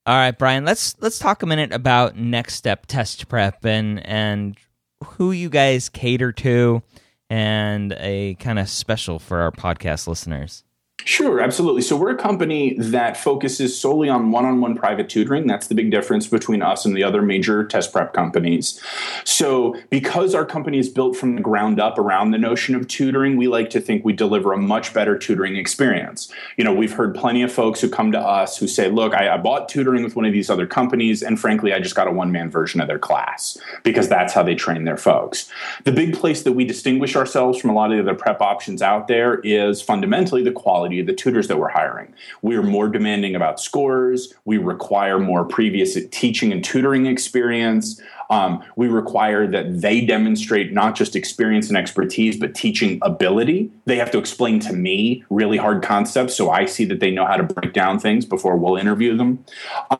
All 0.06 0.16
right, 0.16 0.38
Bryan, 0.38 0.66
let's 0.66 0.96
let's 1.00 1.20
talk 1.20 1.44
a 1.44 1.46
minute 1.46 1.72
about 1.72 2.16
next 2.18 2.56
step 2.56 2.88
test 2.88 3.28
prep 3.28 3.64
and 3.66 4.04
and 4.06 4.58
who 5.04 5.32
you 5.32 5.48
guys 5.48 5.90
cater 5.90 6.32
to 6.32 6.82
and 7.30 7.94
a 7.98 8.36
kind 8.36 8.58
of 8.60 8.68
special 8.68 9.20
for 9.20 9.42
our 9.42 9.52
podcast 9.52 10.08
listeners. 10.08 10.64
Sure, 11.06 11.40
absolutely. 11.40 11.82
So 11.82 11.96
we're 11.96 12.12
a 12.12 12.18
company 12.18 12.76
that 12.78 13.18
focuses 13.18 13.80
solely 13.80 14.10
on 14.10 14.32
one-on-one 14.32 14.76
private 14.76 15.10
tutoring. 15.10 15.48
That's 15.48 15.68
the 15.68 15.76
big 15.76 15.92
difference 15.92 16.28
between 16.28 16.62
us 16.62 16.86
and 16.86 16.96
the 16.96 17.04
other 17.04 17.22
major 17.22 17.66
test 17.66 17.92
prep 17.92 18.14
companies. 18.14 18.80
So 19.24 19.76
because 19.90 20.36
our 20.36 20.46
company 20.46 20.78
is 20.78 20.90
built 20.90 21.16
from 21.16 21.36
the 21.36 21.42
ground 21.42 21.80
up 21.80 21.98
around 21.98 22.32
the 22.32 22.38
notion 22.38 22.76
of 22.76 22.88
tutoring, 22.88 23.38
we 23.38 23.48
like 23.48 23.70
to 23.72 23.82
think 23.82 24.06
we 24.06 24.14
deliver 24.14 24.54
a 24.54 24.58
much 24.58 24.94
better 24.94 25.18
tutoring 25.18 25.56
experience. 25.56 26.32
You 26.58 26.64
know, 26.64 26.74
we've 26.74 26.94
heard 26.94 27.16
plenty 27.16 27.42
of 27.42 27.52
folks 27.52 27.82
who 27.82 27.90
come 27.90 28.12
to 28.12 28.20
us 28.20 28.58
who 28.58 28.68
say, 28.68 28.90
look, 28.90 29.14
I, 29.14 29.34
I 29.34 29.38
bought 29.38 29.70
tutoring 29.70 30.04
with 30.04 30.16
one 30.16 30.26
of 30.26 30.34
these 30.34 30.50
other 30.50 30.68
companies, 30.68 31.24
and 31.24 31.40
frankly, 31.40 31.74
I 31.74 31.80
just 31.80 31.96
got 31.96 32.08
a 32.08 32.12
one-man 32.12 32.52
version 32.52 32.82
of 32.82 32.88
their 32.88 33.00
class 33.00 33.58
because 33.84 34.08
that's 34.08 34.34
how 34.34 34.44
they 34.44 34.56
train 34.56 34.84
their 34.84 34.98
folks. 34.98 35.50
The 35.84 35.92
big 35.92 36.16
place 36.16 36.44
that 36.44 36.54
we 36.54 36.66
distinguish 36.66 37.16
ourselves 37.16 37.60
from 37.60 37.70
a 37.70 37.74
lot 37.74 37.92
of 37.92 37.98
the 37.98 38.12
other 38.12 38.18
prep 38.18 38.42
options 38.42 38.82
out 38.82 39.08
there 39.08 39.40
is 39.40 39.82
fundamentally 39.82 40.44
the 40.44 40.52
quality 40.52 40.91
quality 40.92 41.00
of 41.00 41.08
the 41.08 41.14
tutors 41.14 41.48
that 41.48 41.58
we're 41.58 41.70
hiring. 41.70 42.14
We 42.42 42.56
are 42.56 42.64
more 42.64 42.90
demanding 42.90 43.36
about 43.36 43.60
scores. 43.60 44.34
We 44.46 44.58
require 44.58 45.20
more 45.20 45.46
previous 45.46 45.98
teaching 46.12 46.52
and 46.52 46.64
tutoring 46.64 47.06
experience. 47.06 48.02
Um, 48.30 48.64
we 48.76 48.88
require 48.88 49.48
that 49.48 49.82
they 49.82 50.06
demonstrate 50.06 50.72
not 50.72 50.96
just 50.96 51.16
experience 51.16 51.70
and 51.70 51.78
expertise, 51.78 52.38
but 52.38 52.56
teaching 52.56 53.00
ability. 53.02 53.70
They 53.86 53.98
have 53.98 54.12
to 54.12 54.20
explain 54.20 54.60
to 54.62 54.74
me 54.74 55.24
really 55.30 55.58
hard 55.58 55.84
concepts 55.84 56.36
so 56.36 56.50
I 56.50 56.66
see 56.66 56.86
that 56.86 57.00
they 57.00 57.12
know 57.12 57.26
how 57.26 57.38
to 57.38 57.44
break 57.44 57.74
down 57.74 58.00
things 58.00 58.26
before 58.26 58.56
we'll 58.56 58.78
interview 58.78 59.18
them. 59.18 59.44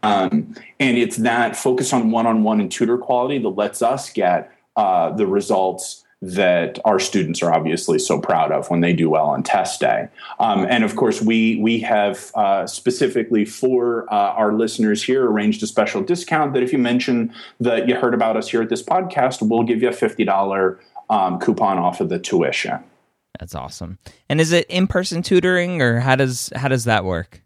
Um, 0.04 0.56
and 0.80 0.98
it's 0.98 1.18
that 1.18 1.56
focus 1.56 1.94
on 1.94 2.12
one 2.12 2.26
on 2.26 2.44
one 2.44 2.62
and 2.62 2.72
tutor 2.72 2.98
quality 2.98 3.40
that 3.40 3.50
lets 3.50 3.82
us 3.82 4.10
get 4.12 4.50
uh, 4.78 5.12
the 5.12 5.28
results 5.28 6.06
that 6.22 6.78
our 6.86 7.00
students 7.00 7.42
are 7.42 7.52
obviously 7.52 7.98
so 7.98 8.20
proud 8.20 8.52
of 8.52 8.70
when 8.70 8.82
they 8.82 8.94
do 8.94 9.10
well 9.10 9.28
on 9.28 9.42
test 9.42 9.80
day. 9.80 10.08
Um, 10.40 10.66
and 10.70 10.84
of 10.84 10.96
course, 10.96 11.22
we 11.22 11.58
we 11.58 11.80
have 11.80 12.32
uh, 12.36 12.68
specifically 12.68 13.44
for 13.44 14.12
uh, 14.14 14.34
our 14.34 14.54
listeners 14.54 15.04
here 15.04 15.26
arranged 15.26 15.64
a 15.64 15.68
special 15.68 16.02
discount 16.02 16.54
that 16.54 16.64
if 16.64 16.72
you 16.72 16.78
mention 16.78 17.34
that 17.60 17.88
you 17.88 17.96
heard 17.96 18.14
about 18.14 18.38
us 18.38 18.50
here 18.50 18.62
at 18.62 18.70
this 18.70 18.84
podcast, 18.84 19.42
we'll 19.42 19.64
give 19.64 19.82
you 19.82 19.90
a 19.90 19.94
fifty 19.94 20.24
dollar 20.24 20.80
um, 21.10 21.40
coupon 21.40 21.80
off 21.80 22.02
of 22.02 22.10
the 22.10 22.20
tuition. 22.20 22.80
That's 23.40 23.56
awesome. 23.56 23.98
And 24.30 24.40
is 24.40 24.52
it 24.52 24.68
in 24.70 24.86
person 24.86 25.24
tutoring, 25.24 25.82
or 25.82 26.00
how 26.00 26.16
does 26.16 26.52
how 26.56 26.68
does 26.68 26.84
that 26.84 27.04
work? 27.04 27.41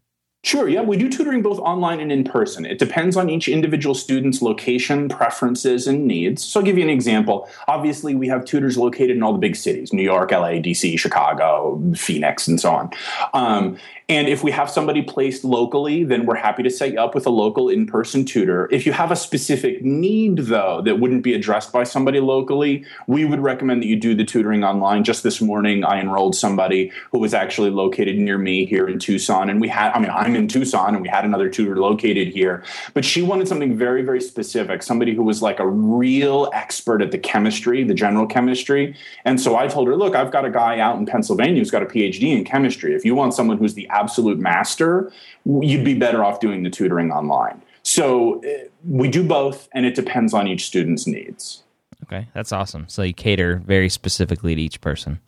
Sure, 0.45 0.69
yeah, 0.69 0.83
we 0.83 0.95
do 0.95 1.09
tutoring 1.09 1.41
both 1.41 1.57
online 1.57 1.99
and 1.99 2.11
in 2.11 2.23
person. 2.23 2.67
It 2.67 2.77
depends 2.77 3.17
on 3.17 3.31
each 3.31 3.47
individual 3.47 3.95
student's 3.95 4.43
location, 4.43 5.09
preferences, 5.09 5.87
and 5.87 6.05
needs. 6.05 6.43
So 6.43 6.59
I'll 6.59 6.65
give 6.65 6.77
you 6.77 6.83
an 6.83 6.89
example. 6.91 7.49
Obviously, 7.67 8.13
we 8.13 8.27
have 8.27 8.45
tutors 8.45 8.77
located 8.77 9.17
in 9.17 9.23
all 9.23 9.33
the 9.33 9.39
big 9.39 9.55
cities 9.55 9.91
New 9.91 10.03
York, 10.03 10.29
LA, 10.29 10.59
DC, 10.61 10.99
Chicago, 10.99 11.81
Phoenix, 11.95 12.47
and 12.47 12.61
so 12.61 12.69
on. 12.75 12.91
Um, 13.33 13.79
and 14.08 14.28
if 14.28 14.43
we 14.43 14.51
have 14.51 14.70
somebody 14.70 15.01
placed 15.01 15.43
locally, 15.43 16.03
then 16.03 16.28
we're 16.28 16.36
happy 16.36 16.62
to 16.62 16.70
set 16.70 16.91
you 16.91 16.99
up 16.99 17.16
with 17.16 17.26
a 17.26 17.32
local 17.32 17.70
in 17.70 17.88
person 17.88 18.24
tutor. 18.24 18.70
If 18.72 18.86
you 18.86 18.91
have 18.91 19.10
a 19.10 19.16
specific 19.16 19.84
need, 19.84 20.38
though, 20.38 20.84
that 20.84 20.99
wouldn't 20.99 21.24
be 21.24 21.34
addressed 21.34 21.74
by 21.74 21.86
somebody 21.86 22.20
locally, 22.20 22.86
we 23.08 23.26
would 23.26 23.39
recommend 23.39 23.82
that 23.82 23.88
you 23.88 23.95
do 23.95 24.14
the 24.14 24.24
tutoring 24.24 24.64
online. 24.64 25.03
Just 25.03 25.24
this 25.24 25.41
morning, 25.41 25.84
I 25.84 25.99
enrolled 25.99 26.36
somebody 26.36 26.91
who 27.12 27.18
was 27.18 27.34
actually 27.34 27.72
located 27.72 28.20
near 28.20 28.38
me 28.38 28.68
here 28.68 28.88
in 28.88 28.99
Tucson. 28.99 29.49
And 29.49 29.60
we 29.60 29.68
had, 29.70 29.91
I 29.93 29.99
mean, 29.99 30.12
I'm 30.12 30.36
in 30.36 30.47
Tucson 30.47 30.93
and 30.93 31.01
we 31.01 31.10
had 31.10 31.26
another 31.26 31.49
tutor 31.49 31.78
located 31.78 32.28
here, 32.28 32.64
but 32.93 33.03
she 33.03 33.24
wanted 33.24 33.47
something 33.47 33.76
very, 33.76 34.03
very 34.03 34.22
specific, 34.22 34.84
somebody 34.84 35.16
who 35.16 35.24
was 35.24 35.41
like 35.41 35.60
a 35.60 35.68
real 35.68 36.47
expert 36.53 37.01
at 37.01 37.10
the 37.10 37.18
chemistry, 37.18 37.84
the 37.84 37.95
general 37.95 38.28
chemistry. 38.28 38.95
And 39.24 39.41
so 39.41 39.56
I 39.56 39.68
told 39.68 39.88
her, 39.88 39.95
look, 39.95 40.14
I've 40.14 40.32
got 40.32 40.45
a 40.45 40.51
guy 40.51 40.80
out 40.80 40.99
in 40.99 41.08
Pennsylvania 41.08 41.60
who's 41.60 41.72
got 41.72 41.82
a 41.82 41.88
PhD 41.88 42.38
in 42.38 42.43
chemistry. 42.43 42.93
If 42.93 43.03
you 43.03 43.16
want 43.16 43.34
someone 43.34 43.58
who's 43.58 43.74
the 43.74 43.89
absolute 43.95 44.39
master, 44.39 45.11
you'd 45.45 45.85
be 45.85 45.93
better 45.93 46.23
off 46.23 46.39
doing 46.39 46.63
the 46.63 46.69
tutoring 46.69 47.11
online. 47.11 47.61
So 47.83 48.43
uh, 48.43 48.67
we 48.83 49.09
do 49.09 49.23
both, 49.23 49.69
and 49.73 49.85
it 49.85 49.95
depends 49.95 50.33
on 50.33 50.47
each 50.47 50.65
student's 50.65 51.05
needs. 51.07 51.63
Okay, 52.03 52.27
that's 52.33 52.51
awesome. 52.51 52.87
So 52.87 53.01
you 53.03 53.13
cater 53.13 53.61
very 53.65 53.89
specifically 53.89 54.55
to 54.55 54.61
each 54.61 54.81
person. 54.81 55.19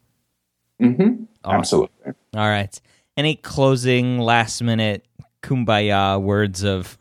Mm-hmm. 0.82 1.24
Awesome. 1.43 1.59
Absolutely. 1.59 2.13
All 2.36 2.49
right. 2.49 2.80
Any 3.15 3.36
closing, 3.36 4.20
last 4.20 4.61
minute 4.61 5.05
kumbaya 5.43 6.22
words 6.22 6.63
of 6.63 6.97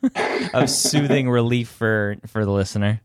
of 0.55 0.71
soothing 0.71 1.29
relief 1.29 1.69
for 1.69 2.17
for 2.27 2.45
the 2.45 2.51
listener? 2.51 3.01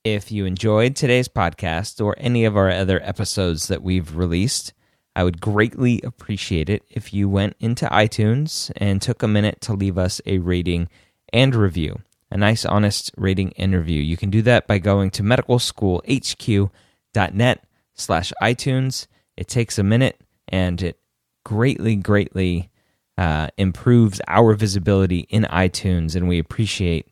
if 0.03 0.31
you 0.33 0.45
enjoyed 0.45 0.97
today's 0.97 1.29
podcast 1.29 2.03
or 2.03 2.13
any 2.17 2.43
of 2.43 2.57
our 2.57 2.69
other 2.69 3.01
episodes 3.01 3.67
that 3.67 3.81
we've 3.81 4.17
released, 4.17 4.73
I 5.15 5.23
would 5.23 5.39
greatly 5.39 6.01
appreciate 6.03 6.69
it 6.69 6.83
if 6.89 7.13
you 7.13 7.29
went 7.29 7.55
into 7.59 7.85
iTunes 7.87 8.71
and 8.77 8.99
took 9.01 9.21
a 9.21 9.27
minute 9.27 9.61
to 9.61 9.73
leave 9.73 9.97
us 9.97 10.19
a 10.25 10.39
rating 10.39 10.89
and 11.31 11.55
review, 11.55 12.01
a 12.31 12.37
nice, 12.37 12.65
honest 12.65 13.11
rating 13.15 13.53
and 13.57 13.75
review. 13.75 14.01
You 14.01 14.17
can 14.17 14.29
do 14.29 14.41
that 14.43 14.67
by 14.67 14.79
going 14.79 15.11
to 15.11 15.23
medicalschoolhq.net 15.23 17.63
slash 17.93 18.33
iTunes. 18.41 19.07
It 19.37 19.47
takes 19.47 19.77
a 19.77 19.83
minute 19.83 20.19
and 20.47 20.81
it 20.81 20.99
greatly, 21.43 21.95
greatly 21.95 22.71
uh, 23.17 23.49
improves 23.57 24.21
our 24.27 24.53
visibility 24.53 25.27
in 25.29 25.43
iTunes, 25.43 26.15
and 26.15 26.27
we 26.27 26.39
appreciate 26.39 27.07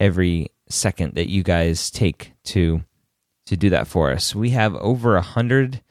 every 0.00 0.48
second 0.68 1.14
that 1.14 1.28
you 1.28 1.42
guys 1.42 1.90
take 1.90 2.32
to 2.44 2.82
to 3.46 3.56
do 3.56 3.70
that 3.70 3.86
for 3.86 4.10
us. 4.10 4.34
We 4.34 4.50
have 4.50 4.74
over 4.76 5.16
a 5.16 5.22
hundred 5.22 5.82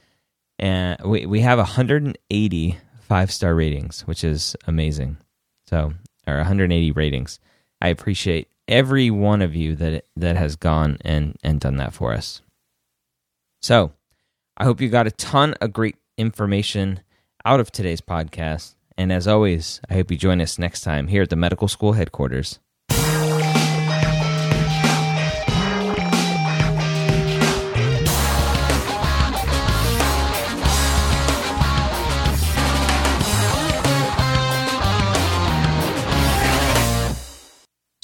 and 0.60 1.00
we 1.04 1.26
we 1.26 1.42
have 1.42 1.58
180 1.58 2.78
five 3.14 3.32
star 3.32 3.54
ratings, 3.54 4.02
which 4.02 4.24
is 4.24 4.56
amazing. 4.66 5.18
So, 5.68 5.94
or 6.28 6.38
180 6.38 6.92
ratings. 6.92 7.40
I 7.82 7.90
appreciate 7.90 8.48
every 8.68 9.12
one 9.12 9.42
of 9.42 9.56
you 9.56 9.76
that 9.76 10.06
that 10.16 10.36
has 10.36 10.56
gone 10.56 10.98
and 11.02 11.38
and 11.44 11.60
done 11.60 11.78
that 11.78 11.94
for 11.94 12.14
us. 12.14 12.42
So, 13.62 13.94
I 14.58 14.64
hope 14.64 14.82
you 14.82 14.90
got 14.90 15.08
a 15.08 15.12
ton 15.12 15.54
of 15.62 15.74
great 15.74 15.96
information 16.18 17.02
out 17.46 17.60
of 17.60 17.72
today's 17.72 18.02
podcast. 18.02 18.76
And 18.98 19.12
as 19.12 19.28
always, 19.28 19.82
I 19.90 19.96
hope 19.96 20.12
you 20.12 20.18
join 20.18 20.40
us 20.40 20.60
next 20.60 20.82
time 20.82 21.08
here 21.08 21.24
at 21.24 21.30
the 21.30 21.36
medical 21.36 21.68
school 21.68 21.94
headquarters. 21.94 22.60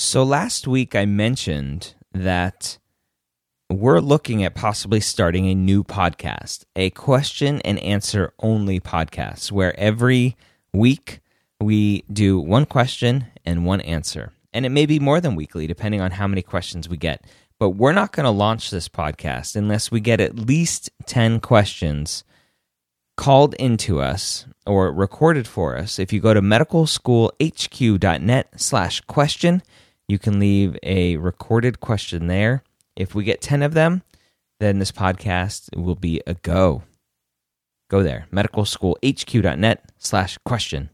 So 0.10 0.24
last 0.24 0.68
week 0.68 0.96
I 0.96 1.06
mentioned 1.06 1.94
that 2.14 2.80
we're 3.70 4.00
looking 4.00 4.44
at 4.44 4.56
possibly 4.56 5.02
starting 5.02 5.46
a 5.46 5.54
new 5.54 5.84
podcast, 5.84 6.66
a 6.76 6.90
question 6.90 7.62
and 7.62 7.78
answer 7.78 8.34
only 8.40 8.80
podcast, 8.80 9.52
where 9.52 9.80
every 9.80 10.36
week 10.74 11.20
we 11.62 12.06
do 12.12 12.40
one 12.40 12.66
question 12.66 13.28
and 13.46 13.68
one 13.68 13.82
answer. 13.82 14.34
And 14.52 14.66
it 14.66 14.70
may 14.70 14.88
be 14.88 15.00
more 15.00 15.22
than 15.22 15.36
weekly, 15.36 15.68
depending 15.68 16.02
on 16.02 16.10
how 16.10 16.28
many 16.28 16.42
questions 16.42 16.90
we 16.90 16.98
get. 16.98 17.24
But 17.60 17.76
we're 17.76 17.94
not 17.94 18.12
going 18.12 18.24
to 18.24 18.32
launch 18.32 18.72
this 18.72 18.90
podcast 18.90 19.56
unless 19.56 19.92
we 19.92 20.00
get 20.00 20.20
at 20.20 20.40
least 20.40 20.90
10 21.06 21.40
questions 21.40 22.24
called 23.16 23.54
into 23.60 24.02
us 24.02 24.48
or 24.66 24.92
recorded 24.92 25.48
for 25.48 25.78
us. 25.78 26.00
If 26.00 26.12
you 26.12 26.20
go 26.20 26.34
to 26.34 26.42
medicalschoolhq.net 26.42 28.60
slash 28.60 29.02
question, 29.02 29.62
you 30.10 30.18
can 30.20 30.40
leave 30.40 30.76
a 30.82 31.16
recorded 31.18 31.80
question 31.80 32.28
there 32.28 32.64
if 32.96 33.14
we 33.16 33.24
get 33.24 33.42
10 33.42 33.62
of 33.62 33.74
them, 33.74 34.02
then 34.60 34.80
this 34.80 34.92
podcast 34.92 35.76
will 35.78 35.96
be 35.96 36.22
a 36.28 36.34
go. 36.34 36.84
Go 37.90 38.04
there, 38.04 38.28
medicalschoolhq.net 38.34 39.86
slash 39.98 40.38
question. 40.44 40.90